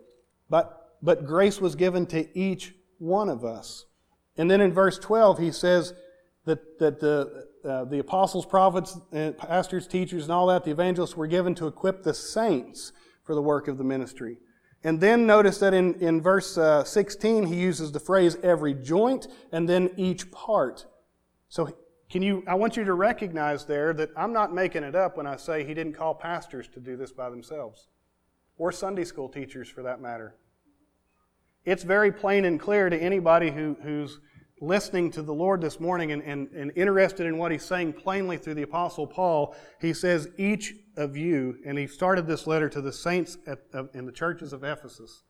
But, 0.48 0.92
but 1.02 1.26
grace 1.26 1.60
was 1.60 1.74
given 1.74 2.06
to 2.06 2.38
each 2.38 2.72
one 2.98 3.28
of 3.28 3.44
us. 3.44 3.84
And 4.36 4.48
then 4.48 4.60
in 4.60 4.72
verse 4.72 4.96
12, 4.96 5.40
he 5.40 5.50
says 5.50 5.92
that, 6.44 6.78
that 6.78 7.00
the, 7.00 7.45
uh, 7.66 7.84
the 7.84 7.98
apostles, 7.98 8.46
prophets, 8.46 8.98
and 9.12 9.36
pastors, 9.36 9.86
teachers, 9.86 10.24
and 10.24 10.32
all 10.32 10.46
that, 10.46 10.64
the 10.64 10.70
evangelists 10.70 11.16
were 11.16 11.26
given 11.26 11.54
to 11.56 11.66
equip 11.66 12.02
the 12.02 12.14
saints 12.14 12.92
for 13.24 13.34
the 13.34 13.42
work 13.42 13.68
of 13.68 13.78
the 13.78 13.84
ministry. 13.84 14.38
And 14.84 15.00
then 15.00 15.26
notice 15.26 15.58
that 15.58 15.74
in, 15.74 15.94
in 15.94 16.20
verse 16.20 16.56
uh, 16.56 16.84
16, 16.84 17.46
he 17.46 17.56
uses 17.56 17.90
the 17.90 17.98
phrase 17.98 18.36
every 18.42 18.72
joint 18.72 19.26
and 19.50 19.68
then 19.68 19.90
each 19.96 20.30
part. 20.30 20.86
So 21.48 21.74
can 22.08 22.22
you, 22.22 22.44
I 22.46 22.54
want 22.54 22.76
you 22.76 22.84
to 22.84 22.94
recognize 22.94 23.64
there 23.64 23.92
that 23.94 24.10
I'm 24.16 24.32
not 24.32 24.54
making 24.54 24.84
it 24.84 24.94
up 24.94 25.16
when 25.16 25.26
I 25.26 25.36
say 25.36 25.64
he 25.64 25.74
didn't 25.74 25.94
call 25.94 26.14
pastors 26.14 26.68
to 26.68 26.80
do 26.80 26.96
this 26.96 27.10
by 27.10 27.30
themselves, 27.30 27.88
or 28.58 28.70
Sunday 28.70 29.04
school 29.04 29.28
teachers 29.28 29.68
for 29.68 29.82
that 29.82 30.00
matter. 30.00 30.36
It's 31.64 31.82
very 31.82 32.12
plain 32.12 32.44
and 32.44 32.60
clear 32.60 32.88
to 32.88 32.96
anybody 32.96 33.50
who, 33.50 33.76
who's 33.82 34.20
listening 34.60 35.10
to 35.12 35.22
the 35.22 35.34
Lord 35.34 35.60
this 35.60 35.78
morning 35.78 36.12
and, 36.12 36.22
and, 36.22 36.48
and 36.52 36.72
interested 36.76 37.26
in 37.26 37.36
what 37.38 37.52
he's 37.52 37.64
saying 37.64 37.92
plainly 37.92 38.38
through 38.38 38.54
the 38.54 38.62
Apostle 38.62 39.06
Paul, 39.06 39.54
he 39.80 39.92
says, 39.92 40.28
Each 40.38 40.74
of 40.96 41.16
you, 41.16 41.58
and 41.66 41.78
he 41.78 41.86
started 41.86 42.26
this 42.26 42.46
letter 42.46 42.68
to 42.70 42.80
the 42.80 42.92
saints 42.92 43.36
at, 43.46 43.58
in 43.94 44.06
the 44.06 44.12
churches 44.12 44.52
of 44.52 44.64
Ephesus. 44.64 45.22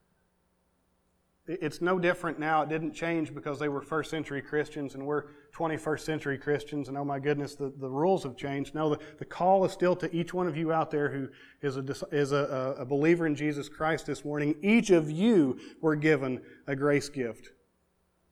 It's 1.49 1.81
no 1.81 1.99
different 1.99 2.41
now. 2.41 2.63
It 2.63 2.69
didn't 2.69 2.93
change 2.93 3.33
because 3.33 3.61
they 3.61 3.69
were 3.69 3.81
first 3.81 4.11
century 4.11 4.43
Christians 4.43 4.95
and 4.95 5.07
we're 5.07 5.27
21st 5.57 6.01
century 6.01 6.39
Christians, 6.39 6.89
and 6.89 6.99
oh 6.99 7.05
my 7.05 7.19
goodness, 7.19 7.55
the, 7.55 7.73
the 7.79 7.89
rules 7.89 8.25
have 8.25 8.37
changed. 8.37 8.75
No, 8.75 8.91
the, 8.91 8.99
the 9.19 9.25
call 9.25 9.65
is 9.65 9.73
still 9.73 9.97
to 9.97 10.15
each 10.15 10.35
one 10.35 10.47
of 10.47 10.57
you 10.57 10.73
out 10.73 10.91
there 10.91 11.09
who 11.09 11.29
is, 11.63 11.77
a, 11.77 11.85
is 12.13 12.33
a, 12.33 12.75
a 12.79 12.85
believer 12.85 13.27
in 13.27 13.35
Jesus 13.35 13.69
Christ 13.69 14.07
this 14.07 14.25
morning. 14.25 14.57
Each 14.61 14.91
of 14.91 15.11
you 15.11 15.59
were 15.81 15.97
given 15.97 16.43
a 16.67 16.77
grace 16.77 17.09
gift. 17.09 17.53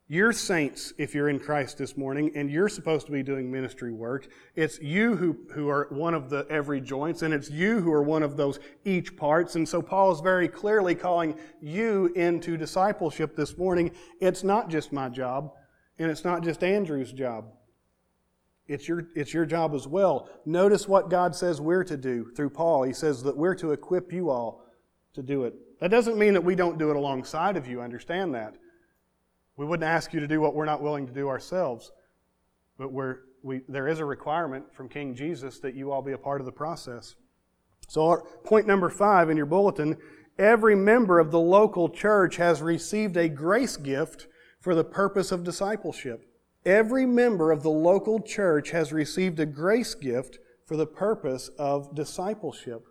You're 0.07 0.35
saints 0.35 0.93
if 0.99 1.15
you're 1.15 1.31
in 1.31 1.39
Christ 1.39 1.79
this 1.79 1.97
morning, 1.97 2.31
and 2.35 2.51
you're 2.51 2.69
supposed 2.69 3.07
to 3.07 3.13
be 3.13 3.23
doing 3.23 3.51
ministry 3.51 3.91
work. 3.91 4.29
It's 4.55 4.79
you 4.79 5.17
who, 5.17 5.39
who 5.53 5.71
are 5.71 5.89
one 5.91 6.13
of 6.13 6.29
the 6.29 6.47
every 6.51 6.83
joints, 6.83 7.23
and 7.23 7.33
it's 7.33 7.51
you 7.51 7.81
who 7.81 7.91
are 7.91 8.03
one 8.03 8.23
of 8.23 8.37
those 8.37 8.59
each 8.85 9.17
parts. 9.17 9.57
And 9.57 9.67
so 9.67 9.81
Paul 9.81 10.13
is 10.13 10.21
very 10.21 10.47
clearly 10.47 10.95
calling 10.95 11.39
you 11.63 12.13
into 12.17 12.59
discipleship 12.59 13.35
this 13.35 13.57
morning. 13.57 13.93
It's 14.21 14.45
not 14.45 14.69
just 14.69 14.93
my 14.93 15.09
job, 15.09 15.53
and 15.99 16.11
it's 16.11 16.25
not 16.25 16.45
just 16.45 16.63
Andrew's 16.63 17.11
job. 17.11 17.47
It's 18.67 18.87
your, 18.87 19.09
it's 19.15 19.33
your 19.33 19.47
job 19.47 19.75
as 19.75 19.89
well. 19.89 20.29
Notice 20.45 20.87
what 20.87 21.09
God 21.09 21.35
says 21.35 21.63
we're 21.63 21.85
to 21.85 21.97
do 21.97 22.31
through 22.37 22.51
Paul. 22.51 22.83
He 22.83 22.93
says 22.93 23.23
that 23.23 23.39
we're 23.39 23.55
to 23.57 23.73
equip 23.73 24.13
you 24.13 24.29
all 24.29 24.67
to 25.15 25.23
do 25.23 25.45
it. 25.45 25.55
That 25.81 25.91
doesn't 25.91 26.19
mean 26.19 26.35
that 26.35 26.45
we 26.45 26.55
don't 26.55 26.79
do 26.79 26.91
it 26.91 26.97
alongside 26.97 27.57
of 27.57 27.67
you. 27.67 27.81
Understand 27.81 28.35
that. 28.35 28.57
We 29.57 29.67
wouldn't 29.67 29.89
ask 29.89 30.13
you 30.13 30.21
to 30.21 30.27
do 30.27 30.41
what 30.41 30.55
we're 30.55 30.65
not 30.65 30.83
willing 30.83 31.07
to 31.07 31.13
do 31.13 31.29
ourselves. 31.29 31.93
But 32.79 32.93
we, 33.43 33.61
there 33.69 33.89
is 33.89 34.01
a 34.01 34.05
requirement 34.05 34.75
from 34.75 34.89
King 34.89 35.15
Jesus 35.15 35.61
that 35.61 35.75
you 35.75 35.93
all 35.93 36.03
be 36.03 36.13
a 36.13 36.19
part 36.19 36.41
of 36.41 36.47
the 36.47 36.53
process. 36.53 37.15
So, 37.89 38.27
point 38.45 38.67
number 38.67 38.89
five 38.89 39.31
in 39.31 39.37
your 39.37 39.47
bulletin 39.47 39.97
every 40.37 40.75
member 40.75 41.21
of 41.21 41.31
the 41.31 41.39
local 41.39 41.89
church 41.89 42.37
has 42.37 42.61
received 42.61 43.17
a 43.17 43.29
grace 43.29 43.77
gift 43.77 44.27
for 44.61 44.75
the 44.75 44.83
purpose 44.83 45.31
of 45.31 45.45
discipleship. 45.45 46.27
Every 46.65 47.07
member 47.07 47.53
of 47.53 47.63
the 47.63 47.71
local 47.71 48.21
church 48.21 48.71
has 48.71 48.93
received 48.93 49.39
a 49.39 49.47
grace 49.47 49.95
gift 49.95 50.39
for 50.67 50.77
the 50.77 50.87
purpose 50.87 51.49
of 51.59 51.95
discipleship. 51.95 52.85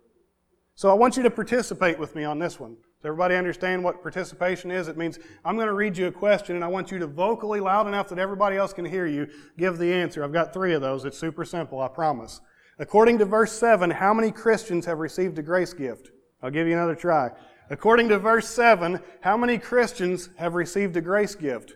So, 0.76 0.90
I 0.90 0.94
want 0.94 1.18
you 1.18 1.24
to 1.24 1.32
participate 1.32 2.00
with 2.00 2.16
me 2.16 2.24
on 2.24 2.40
this 2.40 2.60
one. 2.60 2.78
Does 3.04 3.10
everybody 3.10 3.36
understand 3.36 3.84
what 3.84 4.02
participation 4.02 4.72
is? 4.72 4.88
It 4.88 4.96
means 4.96 5.20
I'm 5.44 5.58
going 5.58 5.68
to 5.68 5.74
read 5.74 5.98
you 5.98 6.08
a 6.08 6.12
question 6.12 6.56
and 6.56 6.64
I 6.64 6.70
want 6.70 6.90
you 6.90 7.00
to 7.00 7.08
vocally, 7.08 7.60
loud 7.60 7.86
enough 7.86 8.08
that 8.08 8.18
everybody 8.18 8.56
else 8.56 8.72
can 8.72 8.86
hear 8.86 9.06
you, 9.06 9.28
give 9.58 9.78
the 9.78 9.92
answer. 9.92 10.24
I've 10.24 10.32
got 10.32 10.54
three 10.54 10.74
of 10.74 10.82
those. 10.82 11.04
It's 11.04 11.18
super 11.18 11.44
simple, 11.44 11.82
I 11.82 11.90
promise. 11.90 12.40
According 12.80 13.18
to 13.18 13.26
verse 13.26 13.52
7, 13.52 13.90
how 13.90 14.14
many 14.14 14.32
Christians 14.32 14.86
have 14.86 15.00
received 15.00 15.38
a 15.38 15.42
grace 15.42 15.74
gift? 15.74 16.12
I'll 16.42 16.50
give 16.50 16.66
you 16.66 16.72
another 16.72 16.96
try. 16.96 17.32
According 17.70 18.08
to 18.08 18.18
verse 18.20 18.48
7, 18.48 19.02
how 19.20 19.36
many 19.36 19.58
Christians 19.58 20.30
have 20.38 20.54
received 20.54 20.96
a 20.96 21.02
grace 21.02 21.36
gift? 21.36 21.76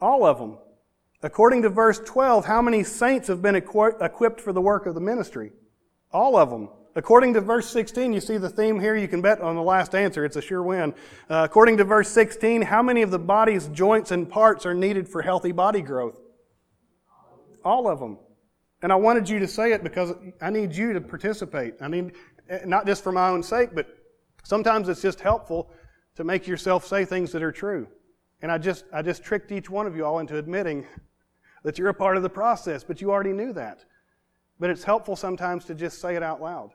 All 0.00 0.24
of 0.24 0.38
them. 0.38 0.58
According 1.20 1.62
to 1.62 1.68
verse 1.68 1.98
12, 1.98 2.46
how 2.46 2.62
many 2.62 2.84
saints 2.84 3.26
have 3.26 3.42
been 3.42 3.56
equipped 3.56 4.40
for 4.40 4.52
the 4.52 4.60
work 4.60 4.86
of 4.86 4.94
the 4.94 5.00
ministry? 5.00 5.50
All 6.12 6.36
of 6.36 6.50
them. 6.50 6.68
According 6.94 7.34
to 7.34 7.40
verse 7.40 7.68
16, 7.70 8.12
you 8.12 8.20
see 8.20 8.38
the 8.38 8.48
theme 8.48 8.80
here. 8.80 8.96
You 8.96 9.08
can 9.08 9.20
bet 9.20 9.40
on 9.40 9.54
the 9.54 9.62
last 9.62 9.94
answer. 9.94 10.24
It's 10.24 10.36
a 10.36 10.42
sure 10.42 10.62
win. 10.62 10.94
Uh, 11.30 11.42
according 11.44 11.76
to 11.76 11.84
verse 11.84 12.08
16, 12.08 12.62
how 12.62 12.82
many 12.82 13.02
of 13.02 13.10
the 13.10 13.18
body's 13.18 13.68
joints 13.68 14.10
and 14.10 14.28
parts 14.28 14.66
are 14.66 14.74
needed 14.74 15.08
for 15.08 15.22
healthy 15.22 15.52
body 15.52 15.82
growth? 15.82 16.18
All 17.64 17.88
of 17.88 18.00
them. 18.00 18.18
And 18.82 18.92
I 18.92 18.96
wanted 18.96 19.28
you 19.28 19.38
to 19.40 19.48
say 19.48 19.72
it 19.72 19.82
because 19.82 20.12
I 20.40 20.50
need 20.50 20.74
you 20.74 20.92
to 20.92 21.00
participate. 21.00 21.74
I 21.80 21.88
need, 21.88 22.12
eh, 22.48 22.60
not 22.64 22.86
just 22.86 23.02
for 23.02 23.12
my 23.12 23.28
own 23.28 23.42
sake, 23.42 23.70
but 23.74 23.86
sometimes 24.44 24.88
it's 24.88 25.02
just 25.02 25.20
helpful 25.20 25.70
to 26.16 26.24
make 26.24 26.46
yourself 26.46 26.86
say 26.86 27.04
things 27.04 27.32
that 27.32 27.42
are 27.42 27.52
true. 27.52 27.88
And 28.40 28.52
I 28.52 28.58
just, 28.58 28.84
I 28.92 29.02
just 29.02 29.24
tricked 29.24 29.50
each 29.50 29.68
one 29.68 29.86
of 29.86 29.96
you 29.96 30.04
all 30.04 30.20
into 30.20 30.36
admitting 30.36 30.86
that 31.64 31.78
you're 31.78 31.88
a 31.88 31.94
part 31.94 32.16
of 32.16 32.22
the 32.22 32.30
process, 32.30 32.84
but 32.84 33.00
you 33.00 33.10
already 33.10 33.32
knew 33.32 33.52
that. 33.52 33.84
But 34.60 34.70
it's 34.70 34.84
helpful 34.84 35.16
sometimes 35.16 35.64
to 35.66 35.74
just 35.74 36.00
say 36.00 36.16
it 36.16 36.22
out 36.22 36.40
loud. 36.40 36.70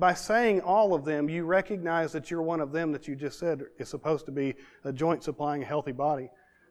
By 0.00 0.14
saying 0.14 0.62
all 0.62 0.94
of 0.94 1.04
them, 1.04 1.28
you 1.28 1.44
recognize 1.44 2.10
that 2.12 2.30
you're 2.30 2.40
one 2.40 2.60
of 2.60 2.72
them 2.72 2.90
that 2.92 3.06
you 3.06 3.14
just 3.14 3.38
said 3.38 3.64
is 3.78 3.90
supposed 3.90 4.24
to 4.26 4.32
be 4.32 4.54
a 4.82 4.94
joint 4.94 5.22
supplying 5.22 5.62
a 5.62 5.66
healthy 5.66 5.92
body, 5.92 6.30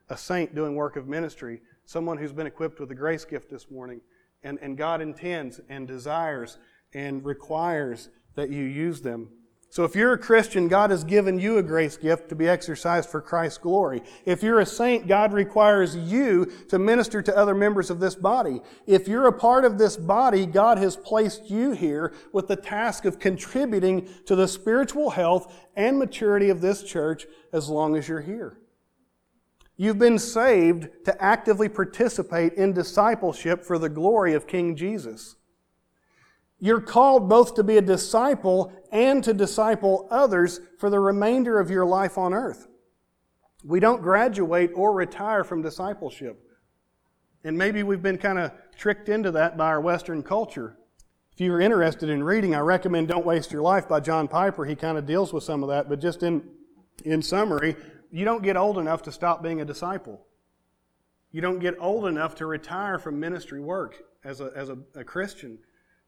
a 0.09 0.17
saint 0.17 0.55
doing 0.55 0.73
work 0.73 0.95
of 0.95 1.07
ministry, 1.07 1.61
someone 1.85 2.17
who's 2.17 2.33
been 2.33 2.47
equipped 2.47 2.79
with 2.79 2.89
a 2.89 2.95
grace 2.95 3.25
gift 3.25 3.51
this 3.51 3.69
morning. 3.69 4.01
And, 4.41 4.57
and 4.63 4.75
God 4.75 4.99
intends 4.99 5.61
and 5.69 5.87
desires 5.87 6.57
and 6.95 7.23
requires 7.23 8.09
that 8.33 8.49
you 8.49 8.63
use 8.63 9.01
them 9.01 9.29
so 9.71 9.83
if 9.83 9.95
you're 9.95 10.13
a 10.13 10.17
Christian, 10.17 10.67
God 10.67 10.89
has 10.89 11.03
given 11.03 11.37
you 11.39 11.59
a 11.59 11.63
grace 11.63 11.95
gift 11.95 12.27
to 12.29 12.35
be 12.35 12.47
exercised 12.47 13.07
for 13.07 13.21
Christ's 13.21 13.59
glory. 13.59 14.01
If 14.25 14.41
you're 14.41 14.61
a 14.61 14.65
saint, 14.65 15.07
God 15.07 15.31
requires 15.31 15.95
you 15.95 16.51
to 16.69 16.79
minister 16.79 17.21
to 17.21 17.37
other 17.37 17.53
members 17.53 17.91
of 17.91 17.99
this 17.99 18.15
body. 18.15 18.61
If 18.87 19.07
you're 19.07 19.27
a 19.27 19.33
part 19.33 19.65
of 19.65 19.77
this 19.77 19.95
body, 19.95 20.47
God 20.47 20.79
has 20.79 20.95
placed 20.95 21.51
you 21.51 21.71
here 21.71 22.13
with 22.33 22.47
the 22.47 22.55
task 22.55 23.05
of 23.05 23.19
contributing 23.19 24.09
to 24.25 24.35
the 24.35 24.47
spiritual 24.47 25.11
health 25.11 25.53
and 25.75 25.99
maturity 25.99 26.49
of 26.49 26.61
this 26.61 26.81
church 26.81 27.27
as 27.53 27.69
long 27.69 27.95
as 27.95 28.07
you're 28.07 28.21
here. 28.21 28.57
You've 29.77 29.99
been 29.99 30.19
saved 30.19 30.89
to 31.05 31.23
actively 31.23 31.69
participate 31.69 32.53
in 32.53 32.73
discipleship 32.73 33.63
for 33.63 33.77
the 33.77 33.87
glory 33.87 34.33
of 34.33 34.47
King 34.47 34.75
Jesus. 34.75 35.35
You're 36.59 36.81
called 36.81 37.29
both 37.29 37.55
to 37.55 37.63
be 37.63 37.77
a 37.77 37.81
disciple 37.81 38.73
and 38.91 39.23
to 39.23 39.33
disciple 39.33 40.07
others 40.11 40.59
for 40.77 40.89
the 40.89 40.99
remainder 40.99 41.59
of 41.59 41.71
your 41.71 41.85
life 41.85 42.17
on 42.17 42.33
earth. 42.33 42.67
We 43.63 43.79
don't 43.79 44.01
graduate 44.01 44.71
or 44.75 44.93
retire 44.93 45.43
from 45.43 45.61
discipleship. 45.61 46.41
And 47.43 47.57
maybe 47.57 47.83
we've 47.83 48.01
been 48.01 48.17
kind 48.17 48.39
of 48.39 48.51
tricked 48.77 49.09
into 49.09 49.31
that 49.31 49.57
by 49.57 49.67
our 49.67 49.81
Western 49.81 50.23
culture. 50.23 50.77
If 51.33 51.41
you're 51.41 51.61
interested 51.61 52.09
in 52.09 52.23
reading, 52.23 52.53
I 52.53 52.59
recommend 52.59 53.07
Don't 53.07 53.25
Waste 53.25 53.51
Your 53.51 53.61
Life 53.61 53.87
by 53.87 54.01
John 54.01 54.27
Piper. 54.27 54.65
He 54.65 54.75
kind 54.75 54.97
of 54.97 55.05
deals 55.05 55.31
with 55.31 55.43
some 55.43 55.63
of 55.63 55.69
that, 55.69 55.87
but 55.87 56.01
just 56.01 56.23
in, 56.23 56.43
in 57.05 57.21
summary, 57.21 57.77
you 58.11 58.25
don't 58.25 58.43
get 58.43 58.57
old 58.57 58.77
enough 58.77 59.03
to 59.03 59.11
stop 59.11 59.41
being 59.41 59.61
a 59.61 59.65
disciple. 59.65 60.25
You 61.31 61.39
don't 61.39 61.59
get 61.59 61.75
old 61.79 62.07
enough 62.07 62.35
to 62.35 62.45
retire 62.45 62.99
from 62.99 63.19
ministry 63.19 63.61
work 63.61 64.03
as 64.25 64.41
a, 64.41 64.51
as 64.55 64.67
a, 64.67 64.77
a 64.95 65.03
Christian 65.05 65.59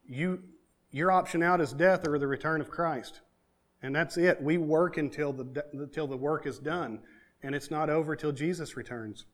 you, 0.08 0.44
your 0.92 1.12
option 1.12 1.44
out 1.44 1.62
is 1.62 1.74
death 1.74 2.08
or 2.08 2.20
the 2.20 2.28
return 2.28 2.62
of 2.62 2.70
Christ. 2.70 3.22
And 3.82 3.96
that's 3.96 4.18
it. 4.18 4.42
We 4.42 4.58
work 4.58 4.98
until 4.98 5.34
the, 5.34 5.66
until 5.74 6.08
the 6.08 6.18
work 6.18 6.46
is 6.46 6.60
done. 6.60 7.00
And 7.44 7.56
it's 7.56 7.72
not 7.72 7.90
over 7.90 8.16
till 8.16 8.32
Jesus 8.32 8.78
returns. 8.78 9.26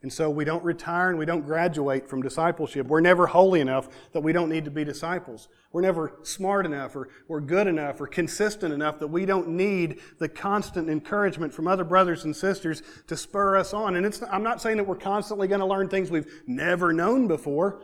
And 0.00 0.12
so 0.12 0.30
we 0.30 0.44
don't 0.44 0.62
retire 0.62 1.10
and 1.10 1.18
we 1.18 1.26
don't 1.26 1.44
graduate 1.44 2.08
from 2.08 2.22
discipleship. 2.22 2.86
We're 2.86 3.00
never 3.00 3.26
holy 3.26 3.60
enough 3.60 3.88
that 4.12 4.20
we 4.20 4.32
don't 4.32 4.48
need 4.48 4.64
to 4.64 4.70
be 4.70 4.84
disciples. 4.84 5.48
We're 5.72 5.80
never 5.80 6.20
smart 6.22 6.66
enough 6.66 6.94
or, 6.94 7.08
or 7.26 7.40
good 7.40 7.66
enough 7.66 8.00
or 8.00 8.06
consistent 8.06 8.72
enough 8.72 9.00
that 9.00 9.08
we 9.08 9.26
don't 9.26 9.48
need 9.48 9.98
the 10.20 10.28
constant 10.28 10.88
encouragement 10.88 11.52
from 11.52 11.66
other 11.66 11.82
brothers 11.82 12.24
and 12.24 12.34
sisters 12.34 12.82
to 13.08 13.16
spur 13.16 13.56
us 13.56 13.74
on. 13.74 13.96
And 13.96 14.06
it's, 14.06 14.22
I'm 14.30 14.44
not 14.44 14.62
saying 14.62 14.76
that 14.76 14.86
we're 14.86 14.94
constantly 14.94 15.48
going 15.48 15.60
to 15.60 15.66
learn 15.66 15.88
things 15.88 16.12
we've 16.12 16.32
never 16.46 16.92
known 16.92 17.26
before. 17.26 17.82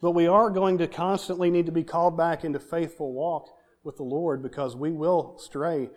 But 0.00 0.12
we 0.12 0.26
are 0.26 0.50
going 0.50 0.78
to 0.78 0.86
constantly 0.86 1.50
need 1.50 1.66
to 1.66 1.72
be 1.72 1.84
called 1.84 2.16
back 2.16 2.44
into 2.44 2.58
faithful 2.58 3.12
walk 3.12 3.48
with 3.84 3.96
the 3.96 4.02
Lord 4.02 4.42
because 4.42 4.76
we 4.76 4.90
will 4.90 5.38
stray 5.38 5.90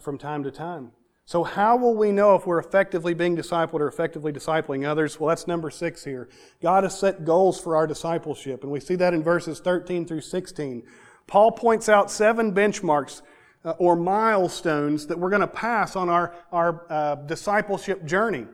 from 0.00 0.18
time 0.18 0.42
to 0.44 0.50
time. 0.50 0.92
So, 1.24 1.44
how 1.44 1.76
will 1.76 1.94
we 1.94 2.10
know 2.10 2.36
if 2.36 2.46
we're 2.46 2.58
effectively 2.58 3.12
being 3.12 3.36
discipled 3.36 3.80
or 3.80 3.86
effectively 3.86 4.32
discipling 4.32 4.86
others? 4.86 5.20
Well, 5.20 5.28
that's 5.28 5.46
number 5.46 5.70
six 5.70 6.02
here. 6.02 6.30
God 6.62 6.84
has 6.84 6.98
set 6.98 7.26
goals 7.26 7.60
for 7.60 7.76
our 7.76 7.86
discipleship, 7.86 8.62
and 8.62 8.72
we 8.72 8.80
see 8.80 8.94
that 8.94 9.12
in 9.12 9.22
verses 9.22 9.60
13 9.60 10.06
through 10.06 10.22
16. 10.22 10.84
Paul 11.26 11.52
points 11.52 11.90
out 11.90 12.10
seven 12.10 12.54
benchmarks 12.54 13.20
uh, 13.62 13.72
or 13.72 13.94
milestones 13.94 15.06
that 15.08 15.18
we're 15.18 15.28
going 15.28 15.42
to 15.42 15.46
pass 15.46 15.96
on 15.96 16.08
our, 16.08 16.34
our 16.50 16.86
uh, 16.88 17.14
discipleship 17.16 18.06
journey. 18.06 18.46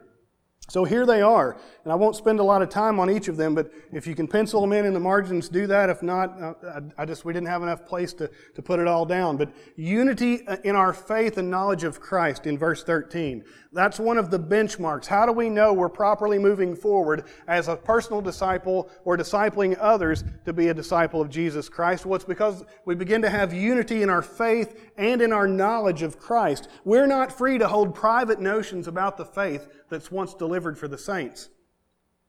So 0.70 0.84
here 0.84 1.04
they 1.04 1.20
are, 1.20 1.58
and 1.84 1.92
I 1.92 1.94
won't 1.94 2.16
spend 2.16 2.40
a 2.40 2.42
lot 2.42 2.62
of 2.62 2.70
time 2.70 2.98
on 2.98 3.10
each 3.10 3.28
of 3.28 3.36
them, 3.36 3.54
but 3.54 3.70
if 3.92 4.06
you 4.06 4.14
can 4.14 4.26
pencil 4.26 4.62
them 4.62 4.72
in 4.72 4.86
in 4.86 4.94
the 4.94 5.00
margins, 5.00 5.50
do 5.50 5.66
that. 5.66 5.90
If 5.90 6.02
not, 6.02 6.40
uh, 6.40 6.80
I 6.96 7.04
just, 7.04 7.26
we 7.26 7.34
didn't 7.34 7.48
have 7.48 7.62
enough 7.62 7.84
place 7.84 8.14
to, 8.14 8.30
to 8.54 8.62
put 8.62 8.80
it 8.80 8.88
all 8.88 9.04
down. 9.04 9.36
But 9.36 9.52
unity 9.76 10.46
uh, 10.48 10.56
in 10.64 10.74
our 10.74 10.94
faith 10.94 11.36
and 11.36 11.50
knowledge 11.50 11.84
of 11.84 12.00
Christ 12.00 12.46
in 12.46 12.56
verse 12.56 12.82
13. 12.82 13.44
That's 13.74 13.98
one 13.98 14.16
of 14.16 14.30
the 14.30 14.38
benchmarks. 14.38 15.06
How 15.06 15.26
do 15.26 15.32
we 15.32 15.50
know 15.50 15.72
we're 15.72 15.88
properly 15.88 16.38
moving 16.38 16.74
forward 16.76 17.24
as 17.46 17.68
a 17.68 17.76
personal 17.76 18.22
disciple 18.22 18.88
or 19.04 19.18
discipling 19.18 19.76
others 19.80 20.24
to 20.46 20.52
be 20.52 20.68
a 20.68 20.74
disciple 20.74 21.20
of 21.20 21.28
Jesus 21.28 21.68
Christ? 21.68 22.06
Well, 22.06 22.14
it's 22.14 22.24
because 22.24 22.64
we 22.84 22.94
begin 22.94 23.20
to 23.22 23.30
have 23.30 23.52
unity 23.52 24.02
in 24.02 24.08
our 24.08 24.22
faith 24.22 24.92
and 24.96 25.20
in 25.20 25.32
our 25.32 25.48
knowledge 25.48 26.02
of 26.02 26.18
Christ. 26.18 26.68
We're 26.84 27.08
not 27.08 27.36
free 27.36 27.58
to 27.58 27.68
hold 27.68 27.94
private 27.94 28.40
notions 28.40 28.88
about 28.88 29.16
the 29.16 29.24
faith 29.24 29.68
that's 29.94 30.10
once 30.10 30.34
delivered 30.34 30.76
for 30.76 30.88
the 30.88 30.98
saints. 30.98 31.50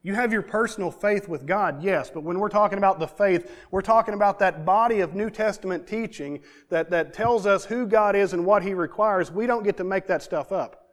You 0.04 0.14
have 0.14 0.32
your 0.32 0.44
personal 0.44 0.92
faith 0.92 1.28
with 1.28 1.48
God, 1.48 1.82
yes, 1.82 2.12
but 2.14 2.22
when 2.22 2.38
we're 2.38 2.48
talking 2.48 2.78
about 2.78 3.00
the 3.00 3.08
faith, 3.08 3.52
we're 3.72 3.82
talking 3.82 4.14
about 4.14 4.38
that 4.38 4.64
body 4.64 5.00
of 5.00 5.16
New 5.16 5.32
Testament 5.32 5.88
teaching 5.88 6.42
that, 6.70 6.92
that 6.92 7.12
tells 7.12 7.48
us 7.48 7.66
who 7.66 7.88
God 7.88 8.16
is 8.16 8.34
and 8.34 8.46
what 8.46 8.62
He 8.62 8.76
requires. 8.76 9.32
We 9.32 9.48
don't 9.48 9.64
get 9.64 9.78
to 9.78 9.84
make 9.84 10.06
that 10.06 10.22
stuff 10.22 10.52
up. 10.52 10.92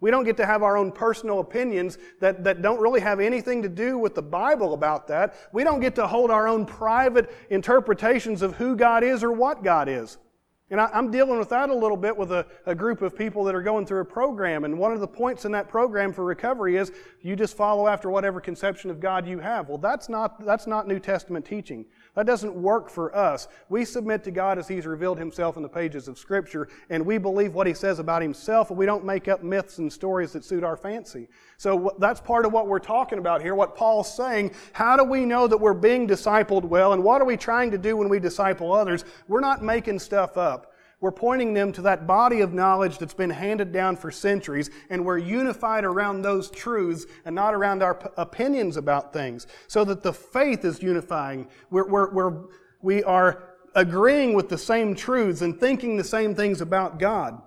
We 0.00 0.10
don't 0.10 0.24
get 0.24 0.38
to 0.38 0.46
have 0.46 0.62
our 0.62 0.78
own 0.78 0.92
personal 0.92 1.40
opinions 1.40 1.98
that, 2.20 2.42
that 2.44 2.62
don't 2.62 2.80
really 2.80 3.02
have 3.02 3.20
anything 3.20 3.60
to 3.62 3.68
do 3.68 3.98
with 3.98 4.14
the 4.14 4.22
Bible 4.22 4.72
about 4.72 5.08
that. 5.08 5.34
We 5.52 5.62
don't 5.62 5.80
get 5.80 5.94
to 5.96 6.06
hold 6.06 6.30
our 6.30 6.48
own 6.48 6.64
private 6.64 7.30
interpretations 7.50 8.40
of 8.40 8.54
who 8.56 8.76
God 8.76 9.04
is 9.04 9.22
or 9.22 9.30
what 9.30 9.62
God 9.62 9.90
is. 9.90 10.16
And 10.70 10.80
I, 10.80 10.88
am 10.94 11.10
dealing 11.10 11.38
with 11.38 11.50
that 11.50 11.68
a 11.68 11.74
little 11.74 11.96
bit 11.96 12.16
with 12.16 12.32
a, 12.32 12.46
a, 12.64 12.74
group 12.74 13.02
of 13.02 13.14
people 13.14 13.44
that 13.44 13.54
are 13.54 13.62
going 13.62 13.84
through 13.84 14.00
a 14.00 14.04
program. 14.04 14.64
And 14.64 14.78
one 14.78 14.92
of 14.92 15.00
the 15.00 15.06
points 15.06 15.44
in 15.44 15.52
that 15.52 15.68
program 15.68 16.10
for 16.10 16.24
recovery 16.24 16.76
is 16.76 16.90
you 17.20 17.36
just 17.36 17.54
follow 17.54 17.86
after 17.86 18.08
whatever 18.08 18.40
conception 18.40 18.90
of 18.90 18.98
God 18.98 19.26
you 19.28 19.38
have. 19.40 19.68
Well, 19.68 19.76
that's 19.76 20.08
not, 20.08 20.42
that's 20.44 20.66
not 20.66 20.88
New 20.88 20.98
Testament 20.98 21.44
teaching. 21.44 21.84
That 22.14 22.26
doesn't 22.26 22.54
work 22.54 22.90
for 22.90 23.14
us. 23.14 23.48
We 23.68 23.84
submit 23.84 24.22
to 24.24 24.30
God 24.30 24.58
as 24.58 24.68
He's 24.68 24.86
revealed 24.86 25.18
Himself 25.18 25.56
in 25.56 25.62
the 25.62 25.68
pages 25.68 26.06
of 26.06 26.18
Scripture, 26.18 26.68
and 26.90 27.04
we 27.04 27.18
believe 27.18 27.54
what 27.54 27.66
He 27.66 27.74
says 27.74 27.98
about 27.98 28.22
Himself, 28.22 28.70
and 28.70 28.78
we 28.78 28.86
don't 28.86 29.04
make 29.04 29.26
up 29.26 29.42
myths 29.42 29.78
and 29.78 29.92
stories 29.92 30.32
that 30.32 30.44
suit 30.44 30.62
our 30.62 30.76
fancy. 30.76 31.28
So 31.56 31.94
that's 31.98 32.20
part 32.20 32.46
of 32.46 32.52
what 32.52 32.68
we're 32.68 32.78
talking 32.78 33.18
about 33.18 33.42
here, 33.42 33.54
what 33.54 33.76
Paul's 33.76 34.14
saying. 34.14 34.52
How 34.72 34.96
do 34.96 35.04
we 35.04 35.24
know 35.24 35.46
that 35.48 35.58
we're 35.58 35.74
being 35.74 36.06
discipled 36.06 36.64
well, 36.64 36.92
and 36.92 37.02
what 37.02 37.20
are 37.20 37.24
we 37.26 37.36
trying 37.36 37.70
to 37.72 37.78
do 37.78 37.96
when 37.96 38.08
we 38.08 38.20
disciple 38.20 38.72
others? 38.72 39.04
We're 39.26 39.40
not 39.40 39.62
making 39.62 39.98
stuff 39.98 40.36
up. 40.36 40.73
We're 41.04 41.12
pointing 41.12 41.52
them 41.52 41.70
to 41.72 41.82
that 41.82 42.06
body 42.06 42.40
of 42.40 42.54
knowledge 42.54 42.96
that's 42.96 43.12
been 43.12 43.28
handed 43.28 43.72
down 43.72 43.96
for 43.96 44.10
centuries, 44.10 44.70
and 44.88 45.04
we're 45.04 45.18
unified 45.18 45.84
around 45.84 46.22
those 46.22 46.50
truths 46.50 47.04
and 47.26 47.34
not 47.34 47.52
around 47.52 47.82
our 47.82 47.96
p- 47.96 48.08
opinions 48.16 48.78
about 48.78 49.12
things, 49.12 49.46
so 49.66 49.84
that 49.84 50.02
the 50.02 50.14
faith 50.14 50.64
is 50.64 50.82
unifying. 50.82 51.46
We're, 51.68 51.86
we're, 51.86 52.10
we're, 52.10 52.44
we 52.80 53.04
are 53.04 53.50
agreeing 53.74 54.32
with 54.32 54.48
the 54.48 54.56
same 54.56 54.94
truths 54.94 55.42
and 55.42 55.60
thinking 55.60 55.98
the 55.98 56.04
same 56.04 56.34
things 56.34 56.62
about 56.62 56.98
God. 56.98 57.38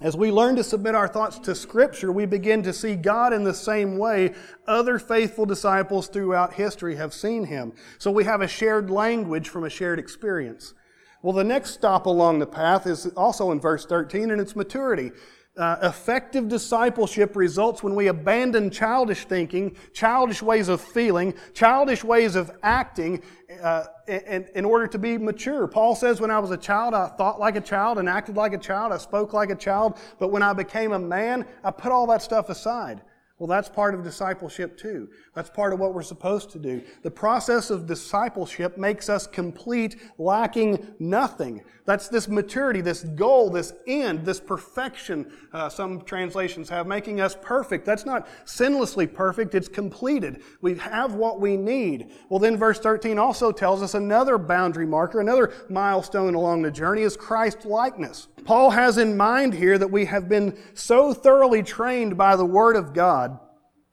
As 0.00 0.16
we 0.16 0.32
learn 0.32 0.56
to 0.56 0.64
submit 0.64 0.96
our 0.96 1.06
thoughts 1.06 1.38
to 1.38 1.54
Scripture, 1.54 2.10
we 2.10 2.26
begin 2.26 2.64
to 2.64 2.72
see 2.72 2.96
God 2.96 3.32
in 3.32 3.44
the 3.44 3.54
same 3.54 3.96
way 3.96 4.34
other 4.66 4.98
faithful 4.98 5.46
disciples 5.46 6.08
throughout 6.08 6.54
history 6.54 6.96
have 6.96 7.14
seen 7.14 7.44
Him. 7.44 7.74
So 7.98 8.10
we 8.10 8.24
have 8.24 8.40
a 8.40 8.48
shared 8.48 8.90
language 8.90 9.48
from 9.48 9.62
a 9.62 9.70
shared 9.70 10.00
experience. 10.00 10.74
Well, 11.22 11.32
the 11.32 11.44
next 11.44 11.70
stop 11.70 12.06
along 12.06 12.38
the 12.38 12.46
path 12.46 12.86
is 12.86 13.06
also 13.16 13.50
in 13.50 13.60
verse 13.60 13.84
13, 13.84 14.30
and 14.30 14.40
it's 14.40 14.54
maturity. 14.54 15.10
Uh, 15.56 15.76
effective 15.82 16.46
discipleship 16.46 17.34
results 17.34 17.82
when 17.82 17.96
we 17.96 18.06
abandon 18.06 18.70
childish 18.70 19.24
thinking, 19.24 19.76
childish 19.92 20.40
ways 20.40 20.68
of 20.68 20.80
feeling, 20.80 21.34
childish 21.52 22.04
ways 22.04 22.36
of 22.36 22.52
acting 22.62 23.20
uh, 23.60 23.86
in, 24.06 24.46
in 24.54 24.64
order 24.64 24.86
to 24.86 24.98
be 25.00 25.18
mature. 25.18 25.66
Paul 25.66 25.96
says, 25.96 26.20
When 26.20 26.30
I 26.30 26.38
was 26.38 26.52
a 26.52 26.56
child, 26.56 26.94
I 26.94 27.08
thought 27.08 27.40
like 27.40 27.56
a 27.56 27.60
child 27.60 27.98
and 27.98 28.08
acted 28.08 28.36
like 28.36 28.52
a 28.52 28.58
child, 28.58 28.92
I 28.92 28.98
spoke 28.98 29.32
like 29.32 29.50
a 29.50 29.56
child, 29.56 29.98
but 30.20 30.28
when 30.28 30.44
I 30.44 30.52
became 30.52 30.92
a 30.92 30.98
man, 30.98 31.44
I 31.64 31.72
put 31.72 31.90
all 31.90 32.06
that 32.06 32.22
stuff 32.22 32.50
aside. 32.50 33.00
Well, 33.38 33.46
that's 33.46 33.68
part 33.68 33.94
of 33.94 34.02
discipleship 34.02 34.76
too. 34.76 35.08
That's 35.34 35.48
part 35.48 35.72
of 35.72 35.78
what 35.78 35.94
we're 35.94 36.02
supposed 36.02 36.50
to 36.50 36.58
do. 36.58 36.82
The 37.02 37.10
process 37.10 37.70
of 37.70 37.86
discipleship 37.86 38.76
makes 38.76 39.08
us 39.08 39.28
complete, 39.28 39.96
lacking 40.18 40.94
nothing. 40.98 41.62
That's 41.88 42.08
this 42.08 42.28
maturity, 42.28 42.82
this 42.82 43.02
goal, 43.02 43.48
this 43.48 43.72
end, 43.86 44.26
this 44.26 44.40
perfection, 44.40 45.32
uh, 45.54 45.70
some 45.70 46.02
translations 46.02 46.68
have, 46.68 46.86
making 46.86 47.22
us 47.22 47.34
perfect. 47.40 47.86
That's 47.86 48.04
not 48.04 48.28
sinlessly 48.44 49.10
perfect, 49.10 49.54
it's 49.54 49.68
completed. 49.68 50.42
We 50.60 50.76
have 50.76 51.14
what 51.14 51.40
we 51.40 51.56
need. 51.56 52.10
Well, 52.28 52.40
then 52.40 52.58
verse 52.58 52.78
13 52.78 53.18
also 53.18 53.52
tells 53.52 53.80
us 53.80 53.94
another 53.94 54.36
boundary 54.36 54.84
marker, 54.84 55.18
another 55.18 55.54
milestone 55.70 56.34
along 56.34 56.60
the 56.60 56.70
journey 56.70 57.04
is 57.04 57.16
Christ 57.16 57.64
likeness. 57.64 58.28
Paul 58.44 58.68
has 58.68 58.98
in 58.98 59.16
mind 59.16 59.54
here 59.54 59.78
that 59.78 59.90
we 59.90 60.04
have 60.04 60.28
been 60.28 60.58
so 60.74 61.14
thoroughly 61.14 61.62
trained 61.62 62.18
by 62.18 62.36
the 62.36 62.44
Word 62.44 62.76
of 62.76 62.92
God 62.92 63.40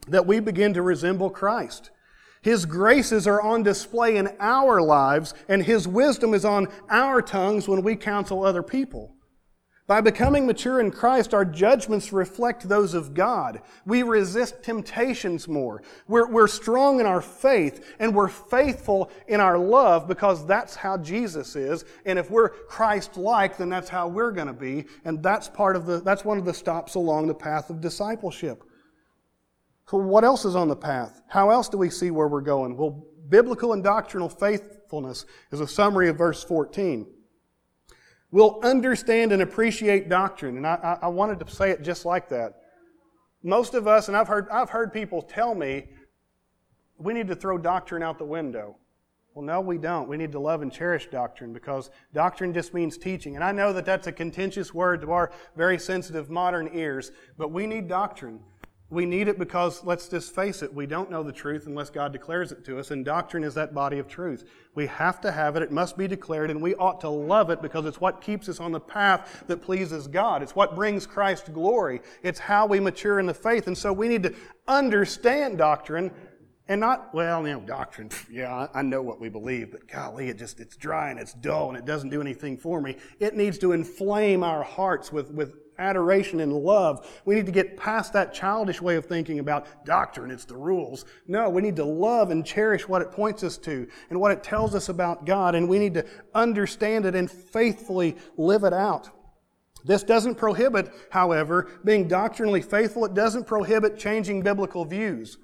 that 0.10 0.28
we 0.28 0.42
begin 0.42 0.74
to 0.74 0.82
resemble 0.82 1.30
Christ. 1.30 1.92
His 2.46 2.68
graces 2.68 3.26
are 3.26 3.42
on 3.42 3.64
display 3.64 4.18
in 4.18 4.30
our 4.40 4.80
lives, 4.80 5.34
and 5.50 5.64
His 5.64 5.88
wisdom 5.88 6.36
is 6.36 6.46
on 6.46 6.68
our 6.92 7.20
tongues 7.20 7.68
when 7.68 7.82
we 7.82 7.96
counsel 7.96 8.46
other 8.46 8.62
people. 8.62 9.16
By 9.88 10.02
becoming 10.02 10.46
mature 10.46 10.80
in 10.80 10.92
Christ, 10.92 11.34
our 11.34 11.44
judgments 11.44 12.14
reflect 12.14 12.70
those 12.70 12.94
of 12.94 13.16
God. 13.16 13.64
We 13.88 14.04
resist 14.04 14.62
temptations 14.62 15.48
more. 15.48 15.82
We're, 16.08 16.28
we're 16.28 16.48
strong 16.48 17.00
in 17.00 17.08
our 17.08 17.20
faith, 17.20 17.96
and 17.98 18.14
we're 18.14 18.28
faithful 18.28 19.10
in 19.28 19.40
our 19.40 19.58
love 19.58 20.08
because 20.08 20.46
that's 20.46 20.76
how 20.76 20.98
Jesus 20.98 21.56
is. 21.56 21.84
And 22.06 22.20
if 22.20 22.30
we're 22.30 22.50
Christ-like, 22.50 23.58
then 23.58 23.70
that's 23.70 23.90
how 23.90 24.08
we're 24.08 24.32
going 24.32 24.46
to 24.46 24.54
be. 24.54 24.86
And 25.04 25.24
that's 25.24 25.48
part 25.50 25.76
of 25.76 25.88
the, 25.88 26.00
that's 26.00 26.24
one 26.24 26.38
of 26.38 26.46
the 26.46 26.54
stops 26.54 26.94
along 26.94 27.26
the 27.26 27.34
path 27.34 27.72
of 27.72 27.82
discipleship. 27.82 28.64
So, 29.88 29.98
what 29.98 30.24
else 30.24 30.46
is 30.46 30.56
on 30.56 30.68
the 30.68 30.76
path? 30.76 31.22
How 31.28 31.52
else 31.52 31.70
do 31.70 31.78
we 31.78 31.90
see 31.90 32.12
where 32.12 32.28
we're 32.28 32.42
going? 32.42 32.76
Well, 32.76 33.06
biblical 33.30 33.74
and 33.74 33.84
doctrinal 33.84 34.30
faithfulness 34.30 35.26
is 35.52 35.60
a 35.60 35.68
summary 35.68 36.10
of 36.10 36.18
verse 36.18 36.44
14. 36.44 37.08
We'll 38.32 38.60
understand 38.64 39.32
and 39.32 39.42
appreciate 39.42 40.10
doctrine. 40.10 40.58
And 40.58 40.68
I, 40.68 40.98
I 41.04 41.08
wanted 41.08 41.40
to 41.40 41.52
say 41.52 41.70
it 41.70 41.84
just 41.84 42.04
like 42.04 42.30
that. 42.30 42.56
Most 43.44 43.76
of 43.76 43.88
us, 43.88 44.08
and 44.08 44.18
I've 44.18 44.28
heard, 44.28 44.50
I've 44.50 44.72
heard 44.72 44.92
people 44.92 45.22
tell 45.22 45.54
me, 45.54 45.90
we 46.98 47.14
need 47.14 47.28
to 47.28 47.36
throw 47.36 47.58
doctrine 47.58 48.02
out 48.02 48.18
the 48.18 48.26
window. 48.26 48.78
Well, 49.36 49.46
no, 49.46 49.60
we 49.60 49.78
don't. 49.78 50.08
We 50.08 50.16
need 50.16 50.32
to 50.32 50.40
love 50.40 50.62
and 50.62 50.72
cherish 50.72 51.10
doctrine 51.10 51.52
because 51.52 51.92
doctrine 52.14 52.54
just 52.54 52.74
means 52.74 52.98
teaching. 52.98 53.36
And 53.36 53.44
I 53.44 53.52
know 53.52 53.74
that 53.74 53.86
that's 53.86 54.08
a 54.08 54.12
contentious 54.12 54.74
word 54.74 55.02
to 55.02 55.12
our 55.12 55.32
very 55.58 55.78
sensitive 55.78 56.30
modern 56.30 56.70
ears, 56.74 57.12
but 57.38 57.52
we 57.52 57.68
need 57.68 57.90
doctrine. 57.90 58.40
We 58.92 59.08
need 59.08 59.28
it 59.28 59.40
because, 59.40 59.84
let's 59.84 60.08
just 60.08 60.36
face 60.36 60.62
it, 60.62 60.72
we 60.72 60.86
don't 60.86 61.10
know 61.10 61.24
the 61.24 61.32
truth 61.32 61.66
unless 61.66 61.90
God 61.90 62.14
declares 62.14 62.52
it 62.52 62.64
to 62.66 62.78
us, 62.78 62.92
and 62.92 63.04
doctrine 63.04 63.44
is 63.44 63.56
that 63.56 63.74
body 63.74 63.98
of 63.98 64.08
truth. 64.08 64.44
We 64.76 64.86
have 64.86 65.20
to 65.22 65.32
have 65.32 65.56
it, 65.56 65.64
it 65.64 65.72
must 65.72 65.98
be 65.98 66.08
declared, 66.08 66.52
and 66.52 66.62
we 66.62 66.76
ought 66.76 67.02
to 67.02 67.10
love 67.10 67.50
it 67.50 67.64
because 67.64 67.86
it's 67.86 68.00
what 68.00 68.22
keeps 68.22 68.48
us 68.48 68.60
on 68.60 68.72
the 68.72 68.80
path 68.80 69.44
that 69.48 69.64
pleases 69.64 70.08
God. 70.08 70.44
It's 70.44 70.56
what 70.56 70.76
brings 70.76 71.08
Christ 71.08 71.52
glory. 71.52 72.02
It's 72.22 72.38
how 72.38 72.68
we 72.68 72.80
mature 72.80 73.20
in 73.20 73.26
the 73.26 73.34
faith, 73.34 73.66
and 73.66 73.78
so 73.78 73.92
we 73.92 74.08
need 74.08 74.22
to 74.22 74.36
understand 74.68 75.58
doctrine 75.58 76.12
and 76.68 76.82
not, 76.82 77.14
well, 77.14 77.46
you 77.48 77.54
know, 77.54 77.60
doctrine, 77.62 78.10
yeah, 78.32 78.68
I 78.74 78.82
know 78.84 79.02
what 79.02 79.20
we 79.20 79.30
believe, 79.30 79.72
but 79.72 79.88
golly, 79.88 80.30
it 80.30 80.38
just, 80.38 80.60
it's 80.60 80.76
dry 80.76 81.10
and 81.10 81.20
it's 81.20 81.34
dull 81.34 81.70
and 81.70 81.78
it 81.78 81.86
doesn't 81.86 82.10
do 82.10 82.22
anything 82.22 82.58
for 82.58 82.82
me. 82.82 82.98
It 83.20 83.36
needs 83.36 83.58
to 83.60 83.72
inflame 83.72 84.44
our 84.44 84.64
hearts 84.64 85.12
with, 85.12 85.32
with 85.32 85.56
adoration 85.78 86.40
and 86.40 86.54
love. 86.54 87.08
We 87.26 87.36
need 87.36 87.46
to 87.46 87.52
get 87.52 87.78
past 87.78 88.14
that 88.14 88.34
childish 88.34 88.82
way 88.82 88.96
of 88.96 89.06
thinking 89.06 89.40
about 89.40 89.86
doctrine, 89.86 90.32
it's 90.32 90.46
the 90.46 90.58
rules. 90.58 91.06
No, 91.28 91.50
we 91.50 91.62
need 91.62 91.76
to 91.78 91.86
love 91.86 92.32
and 92.32 92.46
cherish 92.46 92.88
what 92.88 93.02
it 93.02 93.12
points 93.12 93.44
us 93.44 93.58
to 93.60 93.88
and 94.10 94.20
what 94.20 94.32
it 94.32 94.44
tells 94.44 94.76
us 94.76 94.90
about 94.90 95.26
God, 95.26 95.56
and 95.56 95.68
we 95.68 95.80
need 95.80 95.94
to 95.96 96.06
understand 96.34 97.06
it 97.06 97.16
and 97.16 97.30
faithfully 97.30 98.16
live 98.38 98.64
it 98.64 98.74
out. 98.74 99.10
This 99.86 100.02
doesn't 100.02 100.36
prohibit, 100.36 100.92
however, 101.12 101.70
being 101.84 102.08
doctrinally 102.08 102.62
faithful. 102.62 103.06
It 103.06 103.14
doesn't 103.14 103.46
prohibit 103.46 104.00
changing 104.00 104.42
biblical 104.42 104.84
views. 104.84 105.38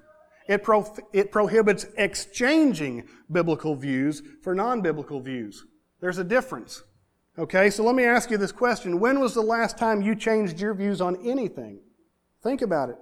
It, 0.48 0.64
pro- 0.64 0.96
it 1.12 1.30
prohibits 1.30 1.86
exchanging 1.96 3.04
biblical 3.30 3.76
views 3.76 4.22
for 4.42 4.54
non 4.54 4.80
biblical 4.80 5.20
views. 5.20 5.64
There's 6.00 6.18
a 6.18 6.24
difference. 6.24 6.82
Okay, 7.38 7.70
so 7.70 7.82
let 7.82 7.94
me 7.94 8.04
ask 8.04 8.30
you 8.30 8.36
this 8.36 8.52
question. 8.52 9.00
When 9.00 9.18
was 9.18 9.32
the 9.32 9.40
last 9.40 9.78
time 9.78 10.02
you 10.02 10.14
changed 10.14 10.60
your 10.60 10.74
views 10.74 11.00
on 11.00 11.16
anything? 11.26 11.80
Think 12.42 12.60
about 12.60 12.90
it. 12.90 12.96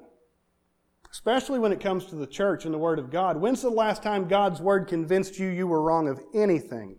Especially 1.11 1.59
when 1.59 1.73
it 1.73 1.81
comes 1.81 2.07
to 2.07 2.15
the 2.15 2.29
church 2.29 2.65
and 2.65 2.73
the 2.73 2.79
Word 2.79 3.01
of 3.01 3.11
God. 3.11 3.37
When's 3.37 3.63
the 3.63 3.71
last 3.71 4.05
time 4.05 4.29
God's 4.29 4.61
Word 4.61 4.87
convinced 4.87 5.41
you 5.41 5.49
you 5.49 5.67
were 5.67 5.83
wrong 5.83 6.07
of 6.07 6.21
anything? 6.33 6.97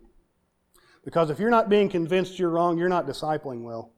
Because 1.06 1.30
if 1.30 1.38
you're 1.38 1.48
not 1.48 1.70
being 1.70 1.88
convinced 1.88 2.38
you're 2.38 2.50
wrong, 2.50 2.76
you're 2.76 2.90
not 2.90 3.06
discipling 3.06 3.62
well. 3.62 3.94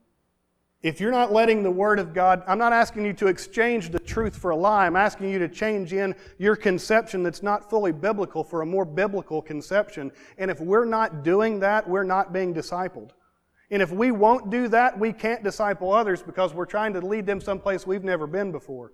If 0.85 1.01
you're 1.01 1.11
not 1.11 1.33
letting 1.33 1.65
the 1.65 1.71
Word 1.73 1.99
of 1.99 2.15
God, 2.15 2.45
I'm 2.47 2.59
not 2.59 2.73
asking 2.73 3.05
you 3.05 3.15
to 3.15 3.27
exchange 3.27 3.91
the 3.91 3.99
truth 3.99 4.37
for 4.37 4.53
a 4.53 4.57
lie. 4.57 4.87
I'm 4.87 4.95
asking 4.95 5.31
you 5.31 5.41
to 5.41 5.49
change 5.49 5.93
in 5.93 6.15
your 6.39 6.55
conception 6.55 7.25
that's 7.25 7.43
not 7.43 7.69
fully 7.69 7.91
biblical 7.91 8.45
for 8.45 8.63
a 8.63 8.67
more 8.67 8.85
biblical 8.85 9.43
conception. 9.43 10.13
And 10.39 10.53
if 10.53 10.61
we're 10.61 10.85
not 10.85 11.25
doing 11.25 11.59
that, 11.61 11.89
we're 11.89 12.05
not 12.05 12.33
being 12.33 12.55
discipled. 12.55 13.11
And 13.71 13.83
if 13.83 13.91
we 13.91 14.11
won't 14.11 14.51
do 14.51 14.69
that, 14.69 14.99
we 14.99 15.13
can't 15.13 15.43
disciple 15.43 15.93
others 15.93 16.23
because 16.23 16.55
we're 16.55 16.67
trying 16.67 16.93
to 16.95 17.01
lead 17.01 17.27
them 17.27 17.41
someplace 17.41 17.87
we've 17.87 18.05
never 18.05 18.27
been 18.27 18.53
before. 18.53 18.93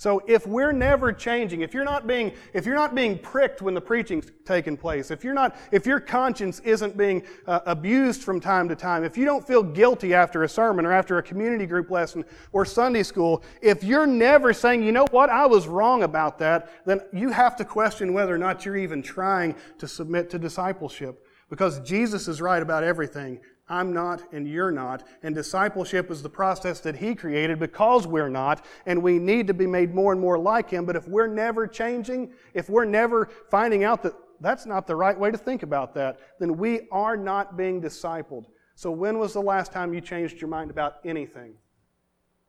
So 0.00 0.22
if 0.28 0.46
we're 0.46 0.70
never 0.70 1.12
changing, 1.12 1.62
if 1.62 1.74
you're 1.74 1.84
not 1.84 2.06
being, 2.06 2.32
if 2.54 2.64
you're 2.64 2.76
not 2.76 2.94
being 2.94 3.18
pricked 3.18 3.62
when 3.62 3.74
the 3.74 3.80
preaching's 3.80 4.30
taking 4.44 4.76
place, 4.76 5.10
if 5.10 5.24
you're 5.24 5.34
not, 5.34 5.56
if 5.72 5.86
your 5.86 5.98
conscience 5.98 6.60
isn't 6.60 6.96
being 6.96 7.24
uh, 7.48 7.60
abused 7.66 8.22
from 8.22 8.40
time 8.40 8.68
to 8.68 8.76
time, 8.76 9.02
if 9.02 9.18
you 9.18 9.24
don't 9.24 9.44
feel 9.44 9.60
guilty 9.60 10.14
after 10.14 10.44
a 10.44 10.48
sermon 10.48 10.86
or 10.86 10.92
after 10.92 11.18
a 11.18 11.22
community 11.22 11.66
group 11.66 11.90
lesson 11.90 12.24
or 12.52 12.64
Sunday 12.64 13.02
school, 13.02 13.42
if 13.60 13.82
you're 13.82 14.06
never 14.06 14.52
saying, 14.52 14.84
you 14.84 14.92
know 14.92 15.06
what, 15.10 15.30
I 15.30 15.46
was 15.46 15.66
wrong 15.66 16.04
about 16.04 16.38
that, 16.38 16.70
then 16.86 17.00
you 17.12 17.30
have 17.30 17.56
to 17.56 17.64
question 17.64 18.12
whether 18.12 18.32
or 18.32 18.38
not 18.38 18.64
you're 18.64 18.76
even 18.76 19.02
trying 19.02 19.56
to 19.78 19.88
submit 19.88 20.30
to 20.30 20.38
discipleship. 20.38 21.26
Because 21.50 21.80
Jesus 21.80 22.28
is 22.28 22.40
right 22.40 22.62
about 22.62 22.84
everything. 22.84 23.40
I'm 23.68 23.92
not 23.92 24.22
and 24.32 24.48
you're 24.48 24.70
not. 24.70 25.06
And 25.22 25.34
discipleship 25.34 26.10
is 26.10 26.22
the 26.22 26.28
process 26.28 26.80
that 26.80 26.96
He 26.96 27.14
created 27.14 27.58
because 27.58 28.06
we're 28.06 28.28
not, 28.28 28.64
and 28.86 29.02
we 29.02 29.18
need 29.18 29.46
to 29.48 29.54
be 29.54 29.66
made 29.66 29.94
more 29.94 30.12
and 30.12 30.20
more 30.20 30.38
like 30.38 30.70
Him. 30.70 30.84
But 30.84 30.96
if 30.96 31.06
we're 31.06 31.26
never 31.26 31.66
changing, 31.66 32.32
if 32.54 32.70
we're 32.70 32.84
never 32.84 33.28
finding 33.50 33.84
out 33.84 34.02
that 34.02 34.14
that's 34.40 34.66
not 34.66 34.86
the 34.86 34.96
right 34.96 35.18
way 35.18 35.30
to 35.30 35.38
think 35.38 35.62
about 35.62 35.94
that, 35.94 36.18
then 36.38 36.56
we 36.56 36.88
are 36.92 37.16
not 37.16 37.56
being 37.56 37.80
discipled. 37.82 38.44
So, 38.74 38.90
when 38.90 39.18
was 39.18 39.32
the 39.32 39.42
last 39.42 39.72
time 39.72 39.92
you 39.92 40.00
changed 40.00 40.40
your 40.40 40.48
mind 40.48 40.70
about 40.70 40.98
anything? 41.04 41.54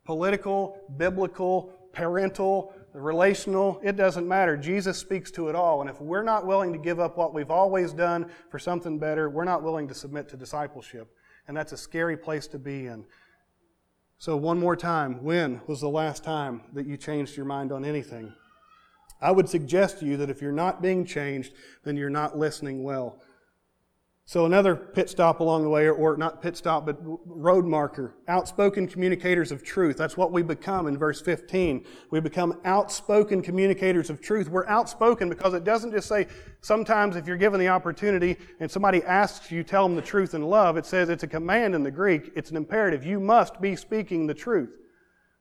Political, 0.06 0.80
biblical, 0.98 1.74
parental, 1.92 2.74
relational, 2.94 3.80
it 3.84 3.96
doesn't 3.96 4.28
matter. 4.28 4.58
Jesus 4.58 4.98
speaks 4.98 5.32
to 5.32 5.50
it 5.50 5.56
all. 5.56 5.82
And 5.82 5.90
if 5.90 6.02
we're 6.02 6.24
not 6.24 6.46
willing 6.46 6.74
to 6.74 6.80
give 6.80 7.00
up 7.00 7.18
what 7.18 7.34
we've 7.34 7.52
always 7.52 7.94
done 7.94 8.30
for 8.50 8.60
something 8.60 9.00
better, 9.00 9.30
we're 9.30 9.44
not 9.44 9.64
willing 9.64 9.88
to 9.88 9.94
submit 9.94 10.30
to 10.30 10.38
discipleship. 10.38 11.16
And 11.48 11.56
that's 11.56 11.72
a 11.72 11.78
scary 11.78 12.18
place 12.18 12.48
to 12.48 12.60
be 12.60 12.88
in. 12.88 13.06
So, 14.18 14.36
one 14.36 14.60
more 14.60 14.76
time, 14.76 15.24
when 15.24 15.62
was 15.66 15.80
the 15.80 15.90
last 15.90 16.24
time 16.24 16.62
that 16.74 16.86
you 16.86 16.98
changed 16.98 17.38
your 17.38 17.46
mind 17.46 17.72
on 17.72 17.86
anything? 17.86 18.34
I 19.22 19.32
would 19.32 19.50
suggest 19.50 20.00
to 20.00 20.06
you 20.06 20.18
that 20.18 20.30
if 20.30 20.42
you're 20.42 20.52
not 20.52 20.82
being 20.82 21.06
changed, 21.06 21.54
then 21.84 21.96
you're 21.98 22.10
not 22.10 22.38
listening 22.38 22.84
well. 22.84 23.22
So 24.30 24.46
another 24.46 24.76
pit 24.76 25.10
stop 25.10 25.40
along 25.40 25.64
the 25.64 25.70
way, 25.70 25.90
or, 25.90 26.16
not 26.16 26.40
pit 26.40 26.56
stop, 26.56 26.86
but 26.86 27.00
road 27.02 27.66
marker. 27.66 28.14
Outspoken 28.28 28.88
communicators 28.88 29.52
of 29.52 29.64
truth. 29.64 29.98
That's 29.98 30.18
what 30.18 30.32
we 30.32 30.44
become 30.44 30.86
in 30.86 31.00
verse 31.00 31.20
15. 31.20 31.84
We 32.12 32.20
become 32.20 32.60
outspoken 32.64 33.42
communicators 33.42 34.12
of 34.12 34.22
truth. 34.22 34.48
We're 34.48 34.68
outspoken 34.68 35.30
because 35.30 35.56
it 35.56 35.64
doesn't 35.64 35.90
just 35.94 36.08
say, 36.08 36.28
sometimes 36.62 37.16
if 37.16 37.26
you're 37.26 37.38
given 37.38 37.60
the 37.60 37.70
opportunity 37.70 38.38
and 38.60 38.70
somebody 38.70 39.02
asks 39.02 39.50
you, 39.50 39.64
tell 39.64 39.88
them 39.88 39.96
the 39.96 40.02
truth 40.04 40.36
in 40.36 40.44
love. 40.44 40.78
It 40.78 40.86
says 40.86 41.10
it's 41.10 41.24
a 41.24 41.28
command 41.28 41.74
in 41.74 41.82
the 41.82 41.90
Greek. 41.90 42.32
It's 42.36 42.52
an 42.52 42.58
imperative. 42.58 43.04
You 43.04 43.20
must 43.20 43.60
be 43.60 43.76
speaking 43.76 44.28
the 44.28 44.36
truth. 44.36 44.78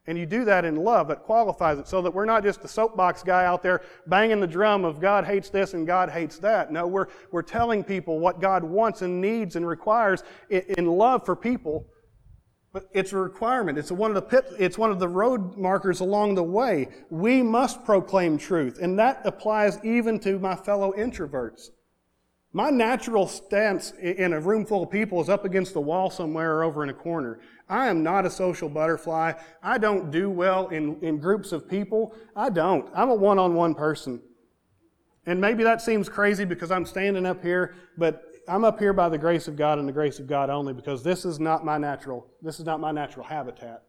And 0.08 0.16
you 0.16 0.24
do 0.24 0.46
that 0.46 0.64
in 0.64 0.76
love 0.76 1.08
that 1.08 1.22
qualifies 1.24 1.78
it 1.78 1.86
so 1.86 2.00
that 2.00 2.10
we're 2.10 2.24
not 2.24 2.42
just 2.42 2.62
the 2.62 2.68
soapbox 2.68 3.22
guy 3.22 3.44
out 3.44 3.62
there 3.62 3.82
banging 4.06 4.40
the 4.40 4.46
drum 4.46 4.86
of 4.86 5.00
God 5.00 5.26
hates 5.26 5.50
this 5.50 5.74
and 5.74 5.86
God 5.86 6.08
hates 6.08 6.38
that. 6.38 6.72
No, 6.72 6.86
we're, 6.86 7.08
we're 7.30 7.42
telling 7.42 7.84
people 7.84 8.18
what 8.18 8.40
God 8.40 8.64
wants 8.64 9.02
and 9.02 9.20
needs 9.20 9.54
and 9.54 9.68
requires 9.68 10.22
in, 10.48 10.62
in 10.78 10.86
love 10.86 11.26
for 11.26 11.36
people. 11.36 11.86
But 12.72 12.88
it's 12.94 13.12
a 13.12 13.18
requirement. 13.18 13.76
It's 13.76 13.92
one 13.92 14.10
of 14.10 14.14
the 14.14 14.22
pit, 14.22 14.46
it's 14.58 14.78
one 14.78 14.90
of 14.90 14.98
the 14.98 15.08
road 15.08 15.58
markers 15.58 16.00
along 16.00 16.36
the 16.36 16.42
way. 16.42 16.88
We 17.10 17.42
must 17.42 17.84
proclaim 17.84 18.38
truth. 18.38 18.78
And 18.80 18.98
that 18.98 19.20
applies 19.26 19.78
even 19.84 20.18
to 20.20 20.38
my 20.38 20.56
fellow 20.56 20.94
introverts. 20.96 21.68
My 22.58 22.70
natural 22.70 23.28
stance 23.28 23.92
in 23.92 24.32
a 24.32 24.40
room 24.40 24.66
full 24.66 24.82
of 24.82 24.90
people 24.90 25.20
is 25.20 25.28
up 25.28 25.44
against 25.44 25.74
the 25.74 25.80
wall 25.80 26.10
somewhere 26.10 26.56
or 26.56 26.64
over 26.64 26.82
in 26.82 26.88
a 26.88 26.92
corner. 26.92 27.38
I 27.68 27.86
am 27.86 28.02
not 28.02 28.26
a 28.26 28.30
social 28.30 28.68
butterfly. 28.68 29.34
I 29.62 29.78
don't 29.78 30.10
do 30.10 30.28
well 30.28 30.66
in, 30.66 30.98
in 31.00 31.20
groups 31.20 31.52
of 31.52 31.68
people. 31.68 32.16
I 32.34 32.50
don't. 32.50 32.90
I'm 32.92 33.10
a 33.10 33.14
one 33.14 33.38
on 33.38 33.54
one 33.54 33.76
person. 33.76 34.20
And 35.24 35.40
maybe 35.40 35.62
that 35.62 35.80
seems 35.80 36.08
crazy 36.08 36.44
because 36.44 36.72
I'm 36.72 36.84
standing 36.84 37.26
up 37.26 37.44
here, 37.44 37.76
but 37.96 38.24
I'm 38.48 38.64
up 38.64 38.80
here 38.80 38.92
by 38.92 39.08
the 39.08 39.18
grace 39.18 39.46
of 39.46 39.54
God 39.54 39.78
and 39.78 39.86
the 39.86 39.92
grace 39.92 40.18
of 40.18 40.26
God 40.26 40.50
only 40.50 40.72
because 40.72 41.04
this 41.04 41.24
is 41.24 41.38
not 41.38 41.64
my 41.64 41.78
natural, 41.78 42.26
this 42.42 42.58
is 42.58 42.66
not 42.66 42.80
my 42.80 42.90
natural 42.90 43.24
habitat. 43.24 43.84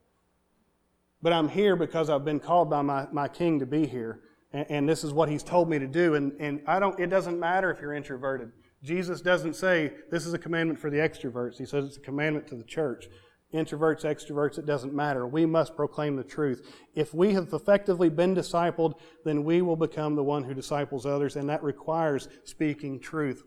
But 1.23 1.33
I'm 1.33 1.49
here 1.49 1.75
because 1.75 2.07
I've 2.07 2.23
been 2.23 2.39
called 2.39 2.69
by 2.69 2.83
my, 2.83 3.07
my 3.11 3.29
king 3.29 3.57
to 3.61 3.65
be 3.65 3.87
here. 3.87 4.21
And, 4.53 4.65
and 4.69 4.89
this 4.89 5.03
is 5.03 5.13
what 5.13 5.29
he's 5.29 5.43
told 5.43 5.69
me 5.69 5.79
to 5.79 5.87
do. 5.87 6.15
And, 6.15 6.33
and 6.39 6.61
I 6.67 6.79
don't, 6.79 6.99
it 6.99 7.07
doesn't 7.07 7.39
matter 7.39 7.71
if 7.71 7.81
you're 7.81 7.93
introverted. 7.93 8.51
Jesus 8.83 9.21
doesn't 9.21 9.55
say 9.55 9.91
this 10.09 10.25
is 10.25 10.33
a 10.33 10.39
commandment 10.39 10.79
for 10.79 10.89
the 10.89 10.97
extroverts. 10.97 11.57
He 11.57 11.65
says 11.65 11.85
it's 11.85 11.97
a 11.97 12.01
commandment 12.01 12.47
to 12.47 12.55
the 12.55 12.63
church. 12.63 13.07
Introverts, 13.53 14.03
extroverts, 14.03 14.59
it 14.59 14.67
doesn't 14.67 14.93
matter. 14.93 15.25
We 15.25 15.45
must 15.45 15.75
proclaim 15.75 16.15
the 16.15 16.23
truth. 16.23 16.71
If 16.93 17.15
we 17.15 17.33
have 17.33 17.51
effectively 17.51 18.07
been 18.07 18.35
discipled, 18.35 18.99
then 19.25 19.43
we 19.43 19.63
will 19.63 19.75
become 19.75 20.15
the 20.15 20.23
one 20.23 20.43
who 20.43 20.53
disciples 20.53 21.07
others, 21.07 21.35
and 21.35 21.49
that 21.49 21.63
requires 21.63 22.29
speaking 22.43 22.99
truth. 22.99 23.43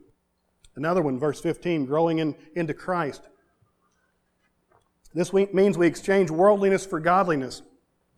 Another 0.75 1.03
one, 1.03 1.21
verse 1.21 1.41
15, 1.41 1.87
growing 1.87 2.19
in, 2.19 2.35
into 2.57 2.75
Christ. 2.75 3.29
This 5.15 5.33
means 5.33 5.79
we 5.79 5.87
exchange 5.87 6.31
worldliness 6.31 6.85
for 6.85 6.99
godliness. 6.99 7.63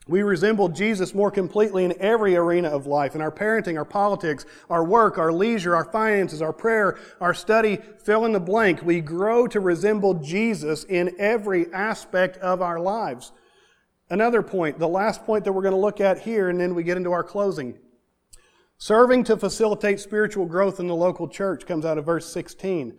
We 0.06 0.22
resemble 0.22 0.68
Jesus 0.68 1.14
more 1.14 1.30
completely 1.30 1.84
in 1.84 1.94
every 1.98 2.36
arena 2.36 2.68
of 2.68 2.86
life 2.86 3.14
in 3.14 3.22
our 3.22 3.32
parenting, 3.32 3.78
our 3.78 3.86
politics, 3.86 4.44
our 4.68 4.84
work, 4.84 5.16
our 5.16 5.32
leisure, 5.32 5.74
our 5.74 5.84
finances, 5.84 6.42
our 6.42 6.52
prayer, 6.52 6.98
our 7.22 7.32
study, 7.32 7.78
fill 8.04 8.26
in 8.26 8.32
the 8.32 8.40
blank. 8.40 8.82
We 8.82 9.00
grow 9.00 9.46
to 9.46 9.60
resemble 9.60 10.14
Jesus 10.14 10.84
in 10.84 11.14
every 11.18 11.72
aspect 11.72 12.36
of 12.38 12.60
our 12.60 12.78
lives. 12.78 13.32
Another 14.10 14.42
point, 14.42 14.78
the 14.78 14.86
last 14.86 15.24
point 15.24 15.44
that 15.44 15.52
we're 15.52 15.62
going 15.62 15.72
to 15.72 15.80
look 15.80 16.02
at 16.02 16.20
here, 16.20 16.50
and 16.50 16.60
then 16.60 16.74
we 16.74 16.82
get 16.82 16.98
into 16.98 17.12
our 17.12 17.24
closing. 17.24 17.78
Serving 18.76 19.24
to 19.24 19.38
facilitate 19.38 20.00
spiritual 20.00 20.44
growth 20.44 20.80
in 20.80 20.86
the 20.86 20.94
local 20.94 21.28
church 21.28 21.64
comes 21.64 21.86
out 21.86 21.96
of 21.96 22.04
verse 22.04 22.30
16. 22.30 22.98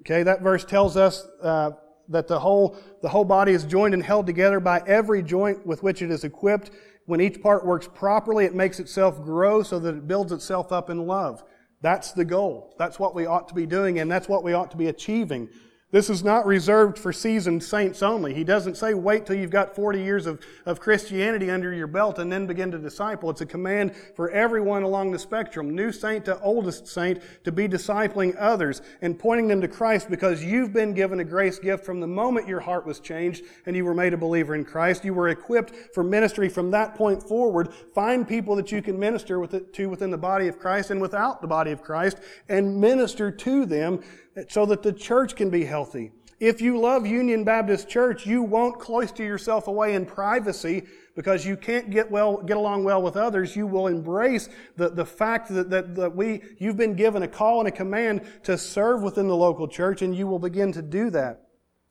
Okay, 0.00 0.22
that 0.22 0.42
verse 0.42 0.66
tells 0.66 0.98
us 0.98 1.26
uh, 1.42 1.70
that 2.08 2.28
the 2.28 2.38
whole, 2.38 2.76
the 3.02 3.08
whole 3.08 3.24
body 3.24 3.52
is 3.52 3.64
joined 3.64 3.94
and 3.94 4.02
held 4.02 4.26
together 4.26 4.60
by 4.60 4.82
every 4.86 5.22
joint 5.22 5.66
with 5.66 5.82
which 5.82 6.02
it 6.02 6.10
is 6.10 6.24
equipped. 6.24 6.70
When 7.06 7.20
each 7.20 7.40
part 7.40 7.64
works 7.64 7.88
properly, 7.92 8.44
it 8.44 8.54
makes 8.54 8.80
itself 8.80 9.22
grow 9.22 9.62
so 9.62 9.78
that 9.78 9.94
it 9.94 10.08
builds 10.08 10.32
itself 10.32 10.72
up 10.72 10.90
in 10.90 11.06
love. 11.06 11.44
That's 11.82 12.12
the 12.12 12.24
goal. 12.24 12.74
That's 12.78 12.98
what 12.98 13.14
we 13.14 13.26
ought 13.26 13.48
to 13.48 13.54
be 13.54 13.66
doing, 13.66 13.98
and 13.98 14.10
that's 14.10 14.28
what 14.28 14.42
we 14.42 14.54
ought 14.54 14.70
to 14.72 14.76
be 14.76 14.88
achieving. 14.88 15.48
This 15.92 16.10
is 16.10 16.24
not 16.24 16.46
reserved 16.46 16.98
for 16.98 17.12
seasoned 17.12 17.62
saints 17.62 18.02
only. 18.02 18.34
He 18.34 18.42
doesn't 18.42 18.76
say 18.76 18.92
wait 18.92 19.24
till 19.24 19.36
you've 19.36 19.52
got 19.52 19.76
40 19.76 20.02
years 20.02 20.26
of, 20.26 20.44
of 20.66 20.80
Christianity 20.80 21.48
under 21.48 21.72
your 21.72 21.86
belt 21.86 22.18
and 22.18 22.30
then 22.30 22.44
begin 22.44 22.72
to 22.72 22.78
disciple. 22.78 23.30
It's 23.30 23.40
a 23.40 23.46
command 23.46 23.94
for 24.16 24.28
everyone 24.30 24.82
along 24.82 25.12
the 25.12 25.18
spectrum, 25.18 25.76
new 25.76 25.92
saint 25.92 26.24
to 26.24 26.40
oldest 26.40 26.88
saint, 26.88 27.22
to 27.44 27.52
be 27.52 27.68
discipling 27.68 28.34
others 28.36 28.82
and 29.00 29.16
pointing 29.16 29.46
them 29.46 29.60
to 29.60 29.68
Christ 29.68 30.10
because 30.10 30.42
you've 30.42 30.72
been 30.72 30.92
given 30.92 31.20
a 31.20 31.24
grace 31.24 31.60
gift 31.60 31.84
from 31.84 32.00
the 32.00 32.06
moment 32.08 32.48
your 32.48 32.60
heart 32.60 32.84
was 32.84 32.98
changed 32.98 33.44
and 33.64 33.76
you 33.76 33.84
were 33.84 33.94
made 33.94 34.12
a 34.12 34.18
believer 34.18 34.56
in 34.56 34.64
Christ. 34.64 35.04
You 35.04 35.14
were 35.14 35.28
equipped 35.28 35.72
for 35.94 36.02
ministry 36.02 36.48
from 36.48 36.72
that 36.72 36.96
point 36.96 37.22
forward. 37.22 37.72
Find 37.94 38.26
people 38.26 38.56
that 38.56 38.72
you 38.72 38.82
can 38.82 38.98
minister 38.98 39.38
with 39.38 39.54
it, 39.54 39.72
to 39.74 39.88
within 39.88 40.10
the 40.10 40.18
body 40.18 40.48
of 40.48 40.58
Christ 40.58 40.90
and 40.90 41.00
without 41.00 41.40
the 41.40 41.46
body 41.46 41.70
of 41.70 41.80
Christ 41.80 42.18
and 42.48 42.80
minister 42.80 43.30
to 43.30 43.64
them 43.64 44.02
so 44.48 44.66
that 44.66 44.82
the 44.82 44.92
church 44.92 45.36
can 45.36 45.50
be 45.50 45.64
healthy. 45.64 46.12
If 46.38 46.60
you 46.60 46.78
love 46.78 47.06
Union 47.06 47.44
Baptist 47.44 47.88
Church, 47.88 48.26
you 48.26 48.42
won't 48.42 48.78
cloister 48.78 49.24
yourself 49.24 49.68
away 49.68 49.94
in 49.94 50.04
privacy 50.04 50.82
because 51.14 51.46
you 51.46 51.56
can't 51.56 51.88
get 51.88 52.10
well, 52.10 52.42
get 52.42 52.58
along 52.58 52.84
well 52.84 53.00
with 53.00 53.16
others. 53.16 53.56
You 53.56 53.66
will 53.66 53.86
embrace 53.86 54.50
the, 54.76 54.90
the 54.90 55.06
fact 55.06 55.48
that, 55.48 55.70
that, 55.70 55.94
that 55.94 56.14
we, 56.14 56.42
you've 56.58 56.76
been 56.76 56.94
given 56.94 57.22
a 57.22 57.28
call 57.28 57.60
and 57.60 57.68
a 57.68 57.72
command 57.72 58.20
to 58.42 58.58
serve 58.58 59.02
within 59.02 59.28
the 59.28 59.36
local 59.36 59.66
church 59.66 60.02
and 60.02 60.14
you 60.14 60.26
will 60.26 60.38
begin 60.38 60.72
to 60.72 60.82
do 60.82 61.08
that. 61.10 61.42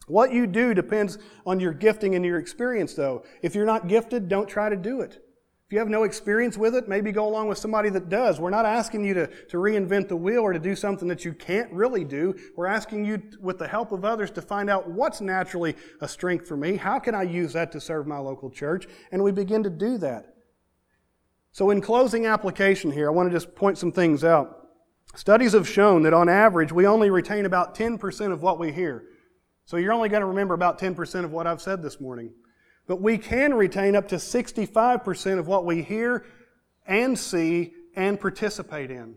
What 0.08 0.32
you 0.32 0.46
do 0.46 0.76
depends 0.76 1.18
on 1.48 1.60
your 1.60 1.74
gifting 1.74 2.14
and 2.14 2.24
your 2.24 2.38
experience 2.38 2.94
though. 2.94 3.24
If 3.42 3.56
you're 3.56 3.66
not 3.66 3.88
gifted, 3.88 4.30
don't 4.30 4.48
try 4.48 4.70
to 4.70 4.76
do 4.76 5.02
it. 5.02 5.25
If 5.68 5.74
you 5.74 5.80
have 5.80 5.90
no 5.90 6.04
experience 6.04 6.60
with 6.60 6.76
it, 6.76 6.88
maybe 6.88 7.12
go 7.12 7.28
along 7.28 7.48
with 7.48 7.58
somebody 7.58 7.90
that 7.90 8.08
does. 8.08 8.40
We're 8.40 8.52
not 8.52 8.68
asking 8.68 9.04
you 9.04 9.16
to, 9.16 9.28
to 9.28 9.58
reinvent 9.58 10.10
the 10.10 10.16
wheel 10.16 10.42
or 10.42 10.54
to 10.54 10.60
do 10.60 10.76
something 10.76 11.08
that 11.08 11.26
you 11.26 11.34
can't 11.34 11.72
really 11.72 12.04
do. 12.04 12.36
We're 12.56 12.68
asking 12.68 13.06
you, 13.06 13.20
with 13.40 13.58
the 13.58 13.68
help 13.68 13.92
of 13.92 14.06
others, 14.06 14.30
to 14.32 14.44
find 14.44 14.70
out 14.70 14.88
what's 14.88 15.22
naturally 15.22 15.76
a 16.02 16.08
strength 16.08 16.48
for 16.48 16.56
me. 16.56 16.76
How 16.76 17.00
can 17.00 17.16
I 17.16 17.24
use 17.24 17.54
that 17.54 17.72
to 17.72 17.82
serve 17.82 18.06
my 18.06 18.20
local 18.20 18.52
church? 18.52 18.88
And 19.12 19.24
we 19.24 19.32
begin 19.32 19.64
to 19.64 19.72
do 19.72 19.98
that. 19.98 20.36
So, 21.52 21.72
in 21.72 21.82
closing 21.82 22.28
application 22.28 22.92
here, 22.92 23.08
I 23.08 23.12
want 23.12 23.32
to 23.32 23.36
just 23.36 23.56
point 23.56 23.80
some 23.80 23.92
things 23.92 24.24
out. 24.24 24.68
Studies 25.16 25.54
have 25.54 25.68
shown 25.68 26.04
that 26.04 26.14
on 26.14 26.30
average, 26.30 26.72
we 26.72 26.86
only 26.86 27.10
retain 27.10 27.46
about 27.46 27.76
10% 27.76 28.32
of 28.32 28.44
what 28.44 28.60
we 28.60 28.72
hear. 28.72 29.06
So, 29.66 29.78
you're 29.78 29.94
only 29.94 30.10
going 30.10 30.22
to 30.22 30.28
remember 30.28 30.54
about 30.54 30.78
10% 30.78 31.24
of 31.24 31.32
what 31.32 31.48
I've 31.48 31.62
said 31.62 31.82
this 31.82 32.00
morning. 32.00 32.34
But 32.88 33.02
we 33.02 33.18
can 33.18 33.54
retain 33.54 33.96
up 33.96 34.08
to 34.10 34.16
65% 34.16 35.40
of 35.40 35.48
what 35.48 35.66
we 35.66 35.82
hear 35.82 36.26
and 36.86 37.18
see 37.18 37.74
and 37.96 38.20
participate 38.20 38.92
in. 38.92 39.16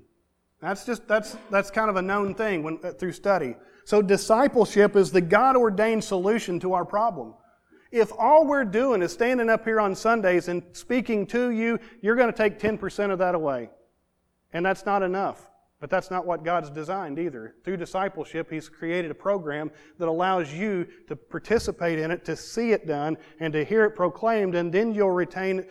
That's 0.60 0.84
just 0.84 1.06
that's 1.06 1.36
that's 1.50 1.70
kind 1.70 1.88
of 1.88 1.96
a 1.96 2.02
known 2.02 2.34
thing 2.34 2.62
when, 2.62 2.80
uh, 2.82 2.92
through 2.92 3.12
study. 3.12 3.54
So 3.84 4.02
discipleship 4.02 4.96
is 4.96 5.12
the 5.12 5.20
God 5.20 5.56
ordained 5.56 6.02
solution 6.02 6.58
to 6.60 6.72
our 6.74 6.84
problem. 6.84 7.34
If 7.90 8.12
all 8.18 8.46
we're 8.46 8.64
doing 8.64 9.00
is 9.00 9.12
standing 9.12 9.48
up 9.48 9.64
here 9.64 9.80
on 9.80 9.94
Sundays 9.94 10.48
and 10.48 10.62
speaking 10.72 11.26
to 11.28 11.50
you, 11.50 11.78
you're 12.02 12.16
going 12.16 12.30
to 12.30 12.36
take 12.36 12.58
10% 12.58 13.10
of 13.10 13.18
that 13.20 13.34
away. 13.34 13.70
And 14.52 14.66
that's 14.66 14.84
not 14.84 15.02
enough. 15.02 15.47
But 15.80 15.90
that's 15.90 16.10
not 16.10 16.26
what 16.26 16.44
God's 16.44 16.70
designed 16.70 17.18
either. 17.18 17.54
Through 17.64 17.76
discipleship, 17.76 18.50
He's 18.50 18.68
created 18.68 19.10
a 19.10 19.14
program 19.14 19.70
that 19.98 20.08
allows 20.08 20.52
you 20.52 20.86
to 21.06 21.14
participate 21.14 21.98
in 21.98 22.10
it, 22.10 22.24
to 22.24 22.34
see 22.34 22.72
it 22.72 22.86
done, 22.86 23.16
and 23.38 23.52
to 23.52 23.64
hear 23.64 23.84
it 23.84 23.90
proclaimed, 23.92 24.54
and 24.56 24.72
then 24.72 24.92
you'll 24.92 25.10
retain 25.10 25.64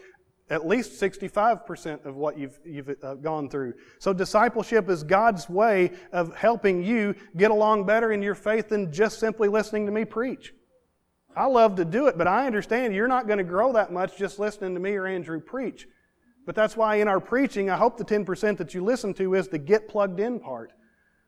at 0.49 0.65
least 0.65 1.01
65% 1.01 2.05
of 2.05 2.15
what 2.15 2.37
you've, 2.37 2.57
you've 2.63 2.95
uh, 3.03 3.15
gone 3.15 3.49
through. 3.49 3.73
So, 3.99 4.13
discipleship 4.13 4.89
is 4.89 5.03
God's 5.03 5.49
way 5.49 5.91
of 6.13 6.33
helping 6.35 6.83
you 6.83 7.15
get 7.35 7.51
along 7.51 7.85
better 7.85 8.13
in 8.13 8.21
your 8.21 8.35
faith 8.35 8.69
than 8.69 8.93
just 8.93 9.19
simply 9.19 9.49
listening 9.49 9.85
to 9.87 9.91
me 9.91 10.05
preach. 10.05 10.53
I 11.35 11.45
love 11.45 11.75
to 11.75 11.85
do 11.85 12.07
it, 12.07 12.17
but 12.17 12.27
I 12.27 12.47
understand 12.47 12.95
you're 12.95 13.07
not 13.07 13.27
going 13.27 13.37
to 13.37 13.43
grow 13.43 13.73
that 13.73 13.91
much 13.91 14.17
just 14.17 14.39
listening 14.39 14.73
to 14.73 14.79
me 14.79 14.95
or 14.95 15.05
Andrew 15.05 15.39
preach. 15.39 15.85
But 16.47 16.55
that's 16.55 16.77
why 16.77 16.95
in 16.95 17.09
our 17.09 17.19
preaching, 17.19 17.69
I 17.69 17.75
hope 17.75 17.97
the 17.97 18.05
10% 18.05 18.55
that 18.55 18.73
you 18.73 18.81
listen 18.81 19.13
to 19.15 19.33
is 19.35 19.49
the 19.49 19.59
get 19.59 19.89
plugged 19.89 20.21
in 20.21 20.39
part. 20.39 20.71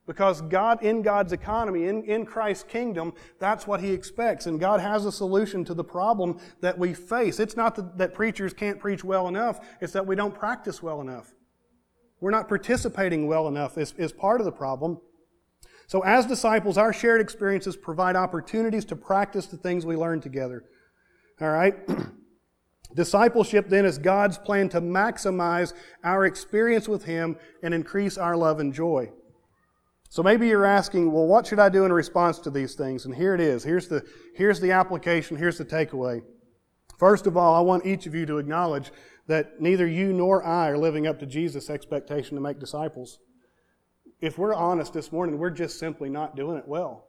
Because 0.07 0.41
God, 0.41 0.81
in 0.81 1.01
God's 1.01 1.33
economy, 1.33 1.87
in, 1.87 2.03
in 2.05 2.25
Christ's 2.25 2.63
kingdom, 2.63 3.13
that's 3.37 3.67
what 3.67 3.81
He 3.81 3.91
expects. 3.91 4.45
And 4.45 4.61
God 4.61 4.79
has 4.79 5.05
a 5.05 5.11
solution 5.11 5.65
to 5.65 5.73
the 5.73 5.83
problem 5.83 6.39
that 6.61 6.79
we 6.79 6.93
face. 6.93 7.41
It's 7.41 7.57
not 7.57 7.75
that, 7.75 7.97
that 7.97 8.13
preachers 8.13 8.53
can't 8.53 8.79
preach 8.79 9.03
well 9.03 9.27
enough, 9.27 9.59
it's 9.81 9.91
that 9.91 10.07
we 10.07 10.15
don't 10.15 10.33
practice 10.33 10.81
well 10.81 11.01
enough. 11.01 11.33
We're 12.21 12.31
not 12.31 12.47
participating 12.47 13.27
well 13.27 13.49
enough 13.49 13.77
is, 13.77 13.93
is 13.97 14.13
part 14.13 14.39
of 14.39 14.45
the 14.45 14.53
problem. 14.53 14.99
So, 15.87 15.99
as 16.01 16.25
disciples, 16.27 16.77
our 16.77 16.93
shared 16.93 17.19
experiences 17.19 17.75
provide 17.75 18.15
opportunities 18.15 18.85
to 18.85 18.95
practice 18.95 19.47
the 19.47 19.57
things 19.57 19.85
we 19.85 19.97
learn 19.97 20.21
together. 20.21 20.63
All 21.41 21.49
right? 21.49 21.75
Discipleship 22.95 23.69
then 23.69 23.85
is 23.85 23.97
God's 23.97 24.37
plan 24.37 24.69
to 24.69 24.81
maximize 24.81 25.73
our 26.03 26.25
experience 26.25 26.87
with 26.87 27.05
Him 27.05 27.37
and 27.61 27.73
increase 27.73 28.17
our 28.17 28.35
love 28.35 28.59
and 28.59 28.73
joy. 28.73 29.11
So 30.09 30.23
maybe 30.23 30.47
you're 30.47 30.65
asking, 30.65 31.11
well, 31.11 31.27
what 31.27 31.45
should 31.45 31.59
I 31.59 31.69
do 31.69 31.85
in 31.85 31.93
response 31.93 32.39
to 32.39 32.49
these 32.49 32.73
things? 32.73 33.05
And 33.05 33.13
here 33.13 33.35
it 33.35 33.41
is. 33.41 33.63
Here's 33.63 33.87
the, 33.87 34.03
here's 34.33 34.59
the 34.59 34.71
application. 34.71 35.37
Here's 35.37 35.59
the 35.59 35.65
takeaway. 35.65 36.23
First 36.97 37.27
of 37.27 37.37
all, 37.37 37.53
I 37.53 37.61
want 37.61 37.85
each 37.85 38.07
of 38.07 38.15
you 38.15 38.25
to 38.25 38.39
acknowledge 38.39 38.91
that 39.27 39.61
neither 39.61 39.85
you 39.85 40.11
nor 40.11 40.43
I 40.43 40.69
are 40.69 40.77
living 40.77 41.05
up 41.05 41.19
to 41.19 41.27
Jesus' 41.27 41.69
expectation 41.69 42.35
to 42.35 42.41
make 42.41 42.59
disciples. 42.59 43.19
If 44.19 44.39
we're 44.39 44.55
honest 44.55 44.93
this 44.93 45.11
morning, 45.11 45.37
we're 45.37 45.51
just 45.51 45.77
simply 45.77 46.09
not 46.09 46.35
doing 46.35 46.57
it 46.57 46.67
well. 46.67 47.08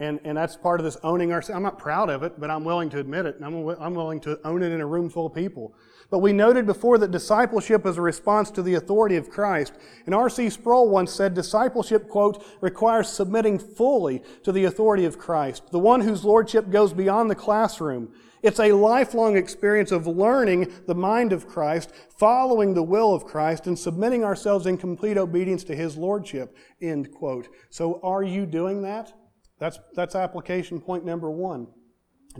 And, 0.00 0.18
and 0.24 0.36
that's 0.36 0.56
part 0.56 0.80
of 0.80 0.84
this 0.84 0.96
owning 1.02 1.30
ourselves. 1.30 1.56
I'm 1.56 1.62
not 1.62 1.78
proud 1.78 2.08
of 2.08 2.22
it, 2.22 2.40
but 2.40 2.50
I'm 2.50 2.64
willing 2.64 2.88
to 2.90 2.98
admit 2.98 3.26
it, 3.26 3.36
and 3.36 3.44
I'm, 3.44 3.68
I'm 3.78 3.94
willing 3.94 4.18
to 4.20 4.40
own 4.46 4.62
it 4.62 4.72
in 4.72 4.80
a 4.80 4.86
room 4.86 5.10
full 5.10 5.26
of 5.26 5.34
people. 5.34 5.74
But 6.08 6.20
we 6.20 6.32
noted 6.32 6.64
before 6.64 6.96
that 6.98 7.10
discipleship 7.10 7.84
is 7.84 7.98
a 7.98 8.02
response 8.02 8.50
to 8.52 8.62
the 8.62 8.74
authority 8.74 9.16
of 9.16 9.28
Christ. 9.28 9.74
And 10.06 10.14
R.C. 10.14 10.48
Sproul 10.50 10.88
once 10.88 11.12
said 11.12 11.34
discipleship, 11.34 12.08
quote, 12.08 12.42
requires 12.62 13.08
submitting 13.08 13.58
fully 13.58 14.22
to 14.42 14.52
the 14.52 14.64
authority 14.64 15.04
of 15.04 15.18
Christ, 15.18 15.70
the 15.70 15.78
one 15.78 16.00
whose 16.00 16.24
lordship 16.24 16.70
goes 16.70 16.94
beyond 16.94 17.30
the 17.30 17.36
classroom. 17.36 18.12
It's 18.42 18.58
a 18.58 18.72
lifelong 18.72 19.36
experience 19.36 19.92
of 19.92 20.06
learning 20.06 20.72
the 20.86 20.94
mind 20.94 21.34
of 21.34 21.46
Christ, 21.46 21.92
following 22.16 22.72
the 22.72 22.82
will 22.82 23.14
of 23.14 23.26
Christ, 23.26 23.66
and 23.66 23.78
submitting 23.78 24.24
ourselves 24.24 24.66
in 24.66 24.78
complete 24.78 25.18
obedience 25.18 25.62
to 25.64 25.76
his 25.76 25.98
lordship, 25.98 26.56
end 26.80 27.12
quote. 27.12 27.48
So 27.68 28.00
are 28.02 28.22
you 28.22 28.46
doing 28.46 28.80
that? 28.82 29.12
That's, 29.60 29.78
that's 29.94 30.16
application 30.16 30.80
point 30.80 31.04
number 31.04 31.30
one. 31.30 31.68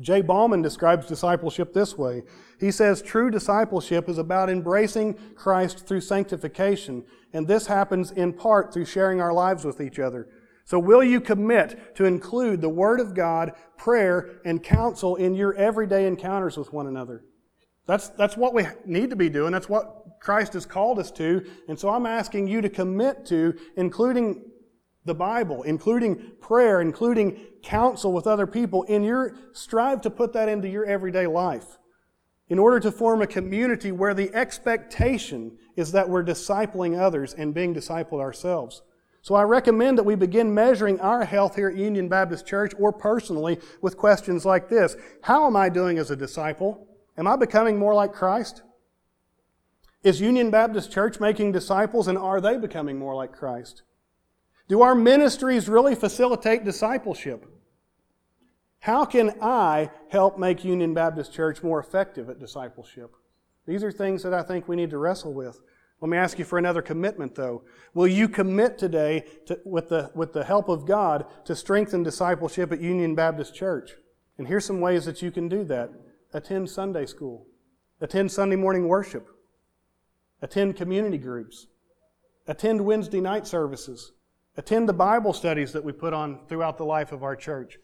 Jay 0.01 0.23
Bauman 0.23 0.62
describes 0.62 1.07
discipleship 1.07 1.73
this 1.73 1.99
way. 1.99 2.23
He 2.59 2.71
says, 2.71 3.03
True 3.03 3.31
discipleship 3.31 4.09
is 4.09 4.18
about 4.18 4.49
embracing 4.49 5.14
Christ 5.35 5.87
through 5.87 6.01
sanctification, 6.01 7.05
and 7.33 7.47
this 7.47 7.66
happens 7.66 8.11
in 8.12 8.33
part 8.33 8.73
through 8.73 8.85
sharing 8.85 9.21
our 9.21 9.33
lives 9.33 9.64
with 9.64 9.81
each 9.81 9.99
other. 9.99 10.29
So, 10.64 10.79
will 10.79 11.03
you 11.03 11.21
commit 11.21 11.97
to 11.97 12.05
include 12.05 12.61
the 12.61 12.68
Word 12.68 13.01
of 13.01 13.14
God, 13.14 13.53
prayer, 13.77 14.41
and 14.45 14.62
counsel 14.62 15.16
in 15.16 15.35
your 15.35 15.55
everyday 15.55 16.07
encounters 16.07 16.57
with 16.57 16.73
one 16.73 16.87
another? 16.87 17.25
That's, 17.87 18.11
that's 18.11 18.37
what 18.37 18.55
we 18.55 18.66
need 18.87 19.11
to 19.11 19.16
be 19.16 19.29
doing. 19.29 19.51
That's 19.51 19.68
what 19.68 20.21
Christ 20.21 20.53
has 20.53 20.64
called 20.64 21.01
us 21.01 21.11
to. 21.12 21.45
And 21.66 21.77
so, 21.77 21.89
I'm 21.89 22.07
asking 22.07 22.47
you 22.47 22.61
to 22.61 22.68
commit 22.68 23.27
to 23.27 23.59
including 23.77 24.45
the 25.05 25.15
Bible, 25.15 25.63
including 25.63 26.33
prayer, 26.41 26.81
including 26.81 27.41
counsel 27.63 28.13
with 28.13 28.27
other 28.27 28.47
people, 28.47 28.83
in 28.85 29.03
your 29.03 29.35
strive 29.53 30.01
to 30.03 30.11
put 30.11 30.33
that 30.35 30.49
into 30.49 30.69
your 30.69 30.85
everyday 30.85 31.27
life. 31.27 31.79
In 32.49 32.59
order 32.59 32.81
to 32.81 32.91
form 32.91 33.23
a 33.23 33.27
community 33.27 33.93
where 33.93 34.13
the 34.13 34.35
expectation 34.35 35.57
is 35.77 35.93
that 35.93 36.09
we're 36.09 36.25
discipling 36.25 36.99
others 36.99 37.33
and 37.33 37.55
being 37.55 37.75
discipled 37.75 38.21
ourselves. 38.21 38.83
So 39.23 39.35
I 39.35 39.43
recommend 39.43 39.99
that 39.99 40.05
we 40.05 40.15
begin 40.15 40.53
measuring 40.53 40.99
our 41.01 41.25
health 41.25 41.55
here 41.55 41.69
at 41.69 41.77
Union 41.77 42.09
Baptist 42.09 42.47
Church 42.47 42.73
or 42.79 42.93
personally 42.93 43.61
with 43.83 43.97
questions 43.97 44.45
like 44.45 44.69
this. 44.69 44.97
How 45.23 45.47
am 45.47 45.57
I 45.57 45.69
doing 45.69 45.99
as 45.99 46.11
a 46.11 46.17
disciple? 46.17 46.89
Am 47.17 47.27
I 47.27 47.37
becoming 47.37 47.79
more 47.79 47.95
like 47.95 48.13
Christ? 48.13 48.63
Is 50.03 50.21
Union 50.21 50.51
Baptist 50.51 50.91
Church 50.91 51.21
making 51.21 51.53
disciples 51.53 52.09
and 52.09 52.17
are 52.17 52.41
they 52.41 52.57
becoming 52.57 52.99
more 52.99 53.15
like 53.15 53.33
Christ? 53.33 53.83
Do 54.71 54.83
our 54.83 54.95
ministries 54.95 55.68
really 55.68 55.97
facilitate 55.97 56.64
discipleship? 56.64 57.45
How 58.79 59.05
can 59.05 59.35
I 59.43 59.91
help 60.11 60.39
make 60.39 60.64
Union 60.64 60.95
Baptist 60.95 61.33
Church 61.33 61.61
more 61.64 61.81
effective 61.81 62.31
at 62.31 62.39
discipleship? 62.39 63.11
These 63.66 63.83
are 63.83 63.91
things 63.91 64.23
that 64.23 64.33
I 64.33 64.45
think 64.45 64.68
we 64.68 64.77
need 64.77 64.91
to 64.91 64.99
wrestle 64.99 65.35
with. 65.35 65.61
Let 66.01 66.09
me 66.09 66.16
ask 66.16 66.39
you 66.39 66.45
for 66.45 66.57
another 66.57 66.83
commitment, 66.83 67.35
though. 67.35 67.64
Will 67.95 68.07
you 68.07 68.29
commit 68.29 68.79
today, 68.79 69.25
to, 69.47 69.59
with, 69.64 69.89
the, 69.89 70.12
with 70.14 70.33
the 70.33 70.45
help 70.45 70.68
of 70.68 70.87
God, 70.87 71.27
to 71.47 71.57
strengthen 71.57 72.05
discipleship 72.05 72.71
at 72.71 72.81
Union 72.81 73.16
Baptist 73.16 73.57
Church? 73.57 73.97
And 74.39 74.47
here's 74.47 74.64
some 74.64 74.81
ways 74.81 75.05
that 75.05 75.21
you 75.21 75.33
can 75.33 75.49
do 75.49 75.64
that 75.64 75.91
attend 76.33 76.71
Sunday 76.71 77.07
school, 77.07 77.45
attend 78.01 78.31
Sunday 78.31 78.55
morning 78.55 78.87
worship, 78.87 79.31
attend 80.41 80.77
community 80.77 81.18
groups, 81.18 81.66
attend 82.47 82.85
Wednesday 82.85 83.21
night 83.21 83.49
services, 83.49 84.12
Attend 84.61 84.87
the 84.87 84.93
Bible 84.93 85.33
studies 85.33 85.73
that 85.73 85.83
we 85.83 85.91
put 85.91 86.13
on 86.13 86.41
throughout 86.47 86.77
the 86.77 86.85
life 86.85 87.13
of 87.13 87.23
our 87.23 87.35
church. 87.35 87.79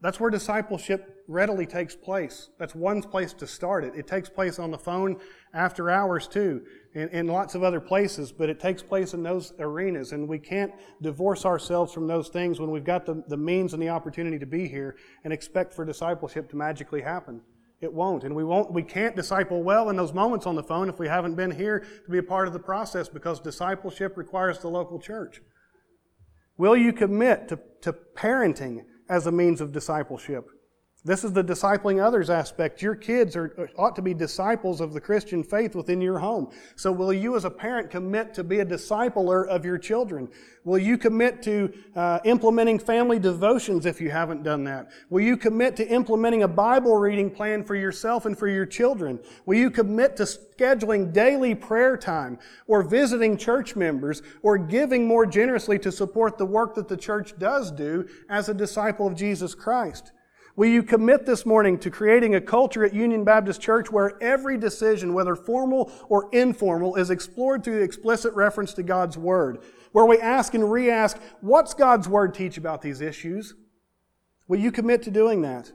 That's 0.00 0.18
where 0.18 0.30
discipleship 0.30 1.22
readily 1.28 1.64
takes 1.64 1.94
place. 1.94 2.50
That's 2.58 2.74
one 2.74 3.00
place 3.02 3.32
to 3.34 3.46
start 3.46 3.84
it. 3.84 3.94
It 3.94 4.08
takes 4.08 4.28
place 4.28 4.58
on 4.58 4.72
the 4.72 4.78
phone 4.78 5.20
after 5.54 5.88
hours 5.88 6.26
too, 6.26 6.64
and, 6.96 7.08
and 7.12 7.30
lots 7.30 7.54
of 7.54 7.62
other 7.62 7.78
places, 7.78 8.32
but 8.32 8.50
it 8.50 8.58
takes 8.58 8.82
place 8.82 9.14
in 9.14 9.22
those 9.22 9.52
arenas. 9.60 10.10
And 10.10 10.28
we 10.28 10.40
can't 10.40 10.72
divorce 11.02 11.44
ourselves 11.44 11.92
from 11.92 12.08
those 12.08 12.30
things 12.30 12.58
when 12.58 12.72
we've 12.72 12.82
got 12.82 13.06
the, 13.06 13.22
the 13.28 13.36
means 13.36 13.72
and 13.72 13.80
the 13.80 13.90
opportunity 13.90 14.40
to 14.40 14.46
be 14.46 14.66
here 14.66 14.96
and 15.22 15.32
expect 15.32 15.72
for 15.72 15.84
discipleship 15.84 16.50
to 16.50 16.56
magically 16.56 17.02
happen. 17.02 17.42
It 17.80 17.92
won't. 17.92 18.24
And 18.24 18.34
we 18.34 18.42
won't, 18.42 18.72
we 18.72 18.82
can't 18.82 19.14
disciple 19.14 19.62
well 19.62 19.88
in 19.88 19.94
those 19.94 20.12
moments 20.12 20.46
on 20.46 20.56
the 20.56 20.64
phone 20.64 20.88
if 20.88 20.98
we 20.98 21.06
haven't 21.06 21.36
been 21.36 21.52
here 21.52 21.86
to 22.06 22.10
be 22.10 22.18
a 22.18 22.24
part 22.24 22.48
of 22.48 22.54
the 22.54 22.58
process 22.58 23.08
because 23.08 23.38
discipleship 23.38 24.16
requires 24.16 24.58
the 24.58 24.68
local 24.68 24.98
church. 24.98 25.40
Will 26.58 26.76
you 26.76 26.92
commit 26.92 27.48
to, 27.48 27.58
to 27.82 27.92
parenting 28.14 28.84
as 29.08 29.26
a 29.26 29.32
means 29.32 29.60
of 29.60 29.72
discipleship? 29.72 30.48
This 31.06 31.22
is 31.22 31.32
the 31.32 31.44
discipling 31.44 32.04
others 32.04 32.30
aspect. 32.30 32.82
Your 32.82 32.96
kids 32.96 33.36
are, 33.36 33.70
ought 33.78 33.94
to 33.94 34.02
be 34.02 34.12
disciples 34.12 34.80
of 34.80 34.92
the 34.92 35.00
Christian 35.00 35.44
faith 35.44 35.76
within 35.76 36.00
your 36.00 36.18
home. 36.18 36.50
So, 36.74 36.90
will 36.90 37.12
you 37.12 37.36
as 37.36 37.44
a 37.44 37.50
parent 37.50 37.90
commit 37.90 38.34
to 38.34 38.42
be 38.42 38.58
a 38.58 38.66
discipler 38.66 39.46
of 39.46 39.64
your 39.64 39.78
children? 39.78 40.28
Will 40.64 40.78
you 40.78 40.98
commit 40.98 41.44
to 41.44 41.72
uh, 41.94 42.18
implementing 42.24 42.80
family 42.80 43.20
devotions 43.20 43.86
if 43.86 44.00
you 44.00 44.10
haven't 44.10 44.42
done 44.42 44.64
that? 44.64 44.90
Will 45.08 45.20
you 45.20 45.36
commit 45.36 45.76
to 45.76 45.86
implementing 45.86 46.42
a 46.42 46.48
Bible 46.48 46.96
reading 46.96 47.30
plan 47.30 47.62
for 47.62 47.76
yourself 47.76 48.26
and 48.26 48.36
for 48.36 48.48
your 48.48 48.66
children? 48.66 49.20
Will 49.44 49.58
you 49.58 49.70
commit 49.70 50.16
to 50.16 50.24
scheduling 50.24 51.12
daily 51.12 51.54
prayer 51.54 51.96
time 51.96 52.36
or 52.66 52.82
visiting 52.82 53.36
church 53.36 53.76
members 53.76 54.22
or 54.42 54.58
giving 54.58 55.06
more 55.06 55.24
generously 55.24 55.78
to 55.78 55.92
support 55.92 56.36
the 56.36 56.46
work 56.46 56.74
that 56.74 56.88
the 56.88 56.96
church 56.96 57.38
does 57.38 57.70
do 57.70 58.08
as 58.28 58.48
a 58.48 58.54
disciple 58.54 59.06
of 59.06 59.14
Jesus 59.14 59.54
Christ? 59.54 60.10
Will 60.56 60.70
you 60.70 60.82
commit 60.82 61.26
this 61.26 61.44
morning 61.44 61.78
to 61.80 61.90
creating 61.90 62.34
a 62.34 62.40
culture 62.40 62.82
at 62.82 62.94
Union 62.94 63.24
Baptist 63.24 63.60
Church 63.60 63.92
where 63.92 64.20
every 64.22 64.56
decision, 64.56 65.12
whether 65.12 65.36
formal 65.36 65.92
or 66.08 66.30
informal, 66.32 66.96
is 66.96 67.10
explored 67.10 67.62
through 67.62 67.76
the 67.76 67.84
explicit 67.84 68.32
reference 68.32 68.72
to 68.74 68.82
God's 68.82 69.18
Word? 69.18 69.58
Where 69.92 70.06
we 70.06 70.18
ask 70.18 70.54
and 70.54 70.72
re 70.72 70.90
ask, 70.90 71.20
what's 71.42 71.74
God's 71.74 72.08
Word 72.08 72.32
teach 72.32 72.56
about 72.56 72.80
these 72.80 73.02
issues? 73.02 73.54
Will 74.48 74.58
you 74.58 74.72
commit 74.72 75.02
to 75.02 75.10
doing 75.10 75.42
that? 75.42 75.70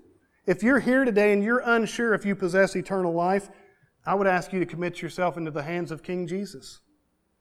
If 0.48 0.64
you're 0.64 0.80
here 0.80 1.06
today 1.06 1.32
and 1.32 1.44
you're 1.44 1.62
unsure 1.64 2.16
if 2.16 2.26
you 2.26 2.36
possess 2.36 2.76
eternal 2.76 3.14
life, 3.14 3.50
I 4.04 4.16
would 4.16 4.26
ask 4.26 4.52
you 4.52 4.60
to 4.60 4.66
commit 4.66 5.00
yourself 5.00 5.38
into 5.38 5.52
the 5.52 5.62
hands 5.62 5.92
of 5.92 6.02
King 6.02 6.26
Jesus. 6.26 6.80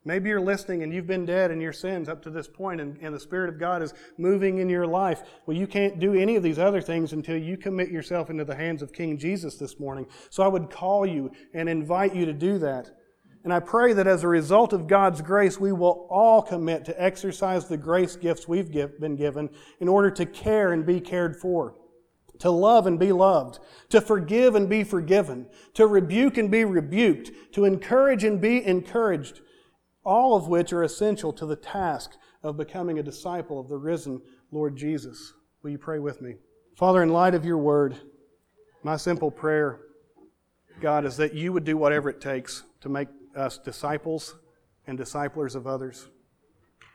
Maybe 0.05 0.31
you're 0.31 0.41
listening 0.41 0.83
and 0.83 0.95
you've 0.95 1.07
been 1.07 1.27
dead 1.27 1.51
in 1.51 1.61
your 1.61 1.75
sins 1.75 2.09
up 2.09 2.23
to 2.23 2.31
this 2.31 2.49
point 2.49 2.81
and, 2.81 2.97
and, 3.03 3.15
the 3.15 3.21
Spirit 3.21 3.51
of 3.51 3.61
God 3.61 3.83
is 3.83 3.93
moving 4.17 4.59
in 4.59 4.71
your 4.71 4.87
life. 4.87 5.23
Well, 5.45 5.57
you 5.57 5.67
can't 5.67 5.99
do 5.99 6.15
any 6.15 6.37
of 6.37 6.43
these 6.43 6.59
other 6.59 6.81
things 6.81 7.13
until 7.13 7.37
you 7.37 7.59
commit 7.59 7.91
yourself 7.91 8.31
into 8.31 8.47
the 8.47 8.55
hands 8.55 8.81
of 8.81 8.95
King 8.95 9.19
Jesus 9.19 9.57
this 9.57 9.79
morning. 9.79 10.07
So 10.31 10.43
I 10.43 10.49
would 10.49 10.71
call 10.71 11.05
you 11.05 11.31
and 11.53 11.69
invite 11.69 12.15
you 12.15 12.25
to 12.25 12.33
do 12.33 12.59
that. 12.61 12.91
And 13.45 13.53
I 13.53 13.61
pray 13.61 13.93
that 13.93 14.07
as 14.07 14.25
a 14.25 14.29
result 14.29 14.73
of 14.73 14.87
God's 14.87 15.21
grace, 15.21 15.61
we 15.61 15.73
will 15.73 16.07
all 16.11 16.41
commit 16.41 16.87
to 16.87 17.03
exercise 17.03 17.69
the 17.69 17.77
grace 17.77 18.17
gifts 18.17 18.49
we've 18.49 18.71
give, 18.71 18.99
been 19.01 19.17
given 19.17 19.51
in 19.81 19.89
order 19.89 20.11
to 20.13 20.25
care 20.25 20.73
and 20.73 20.87
be 20.87 21.01
cared 21.01 21.37
for, 21.37 21.75
to 22.39 22.51
love 22.51 22.87
and 22.87 22.99
be 22.99 23.13
loved, 23.13 23.59
to 23.91 24.01
forgive 24.01 24.55
and 24.55 24.69
be 24.69 24.83
forgiven, 24.83 25.47
to 25.75 25.87
rebuke 25.87 26.39
and 26.39 26.51
be 26.51 26.65
rebuked, 26.65 27.31
to 27.53 27.67
encourage 27.67 28.25
and 28.25 28.41
be 28.41 28.65
encouraged 28.65 29.41
all 30.05 30.35
of 30.35 30.49
which 30.49 30.73
are 30.73 30.83
essential 30.83 31.33
to 31.35 31.47
the 31.47 31.57
task 31.57 32.13
of 32.43 32.57
becoming 32.57 32.99
a 32.99 33.03
disciple 33.03 33.61
of 33.61 33.69
the 33.69 33.77
risen 33.77 34.21
Lord 34.51 34.77
Jesus. 34.77 35.35
Will 35.63 35.71
you 35.71 35.79
pray 35.79 35.99
with 35.99 36.23
me? 36.23 36.37
Father, 36.77 37.03
in 37.03 37.11
light 37.11 37.35
of 37.35 37.45
your 37.45 37.59
word, 37.59 37.97
my 38.83 38.97
simple 38.97 39.31
prayer, 39.31 39.81
God, 40.81 41.05
is 41.05 41.17
that 41.19 41.35
you 41.35 41.53
would 41.53 41.65
do 41.65 41.77
whatever 41.77 42.09
it 42.09 42.21
takes 42.21 42.63
to 42.81 42.89
make 42.89 43.09
us 43.37 43.59
disciples 43.59 44.37
and 44.87 44.97
disciplers 44.97 45.55
of 45.55 45.67
others. 45.67 46.09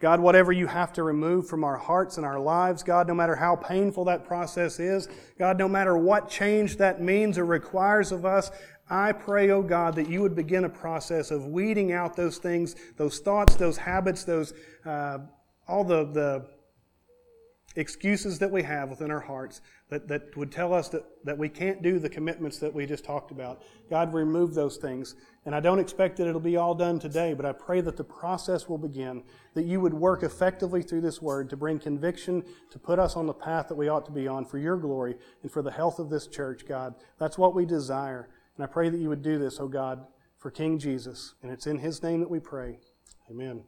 God, 0.02 0.20
whatever 0.20 0.52
you 0.52 0.68
have 0.68 0.92
to 0.94 1.04
remove 1.04 1.48
from 1.48 1.64
our 1.64 1.78
hearts 1.78 2.18
and 2.18 2.26
our 2.26 2.40
lives, 2.40 2.84
God, 2.84 3.08
no 3.08 3.14
matter 3.14 3.36
how 3.36 3.56
painful 3.56 4.06
that 4.06 4.26
process 4.26 4.80
is, 4.80 5.08
God, 5.40 5.58
no 5.58 5.70
matter 5.70 5.98
what 5.98 6.30
change 6.30 6.78
that 6.78 7.02
means 7.02 7.38
or 7.38 7.46
requires 7.46 8.12
of 8.12 8.26
us, 8.26 8.52
I 8.90 9.12
pray, 9.14 9.50
oh 9.50 9.64
God, 9.64 9.96
that 9.96 10.10
you 10.10 10.22
would 10.22 10.36
begin 10.36 10.66
a 10.66 10.70
process 10.70 11.32
of 11.32 11.48
weeding 11.48 11.92
out 11.92 12.16
those 12.16 12.38
things, 12.38 12.76
those 12.98 13.20
thoughts, 13.20 13.56
those 13.56 13.78
habits, 13.78 14.24
those 14.24 14.54
uh, 14.86 15.20
all 15.68 15.84
the, 15.84 16.06
the 16.06 16.46
excuses 17.76 18.40
that 18.40 18.52
we 18.52 18.64
have 18.64 18.90
within 18.90 19.12
our 19.12 19.20
hearts 19.20 19.62
that, 19.90 20.08
that 20.08 20.36
would 20.36 20.52
tell 20.52 20.74
us 20.74 20.90
that, 20.90 21.04
that 21.26 21.38
we 21.38 21.50
can't 21.50 21.82
do 21.82 22.00
the 22.00 22.10
commitments 22.10 22.58
that 22.60 22.74
we 22.74 22.86
just 22.86 23.04
talked 23.04 23.32
about. 23.32 23.62
God, 23.90 24.14
remove 24.14 24.54
those 24.54 24.78
things. 24.78 25.16
And 25.46 25.54
I 25.54 25.60
don't 25.60 25.80
expect 25.80 26.18
that 26.18 26.28
it'll 26.28 26.40
be 26.40 26.58
all 26.58 26.74
done 26.74 27.00
today, 27.00 27.34
but 27.34 27.46
I 27.46 27.52
pray 27.52 27.82
that 27.82 27.98
the 27.98 28.04
process 28.04 28.68
will 28.68 28.78
begin, 28.78 29.24
that 29.54 29.66
you 29.66 29.80
would 29.80 29.94
work 29.94 30.24
effectively 30.24 30.82
through 30.82 31.02
this 31.02 31.22
word 31.22 31.50
to 31.50 31.58
bring 31.58 31.78
conviction, 31.78 32.44
to 32.72 32.80
put 32.80 32.98
us 32.98 33.16
on 33.16 33.28
the 33.28 33.34
path 33.34 33.68
that 33.68 33.76
we 33.76 33.90
ought 33.90 34.06
to 34.06 34.12
be 34.12 34.28
on 34.28 34.46
for 34.46 34.58
your 34.58 34.78
glory 34.78 35.16
and 35.44 35.52
for 35.52 35.62
the 35.62 35.72
health 35.72 36.00
of 36.00 36.10
this 36.10 36.28
church, 36.28 36.66
God. 36.68 36.96
That's 37.20 37.38
what 37.38 37.54
we 37.54 37.66
desire. 37.66 38.30
And 38.56 38.64
I 38.64 38.68
pray 38.68 38.90
that 38.90 38.98
you 38.98 39.10
would 39.10 39.22
do 39.22 39.38
this, 39.38 39.60
oh 39.60 39.68
God, 39.68 40.06
for 40.38 40.50
King 40.50 40.80
Jesus. 40.80 41.36
And 41.42 41.52
it's 41.52 41.68
in 41.68 41.80
his 41.80 42.02
name 42.02 42.22
that 42.22 42.30
we 42.30 42.40
pray. 42.40 42.80
Amen. 43.30 43.64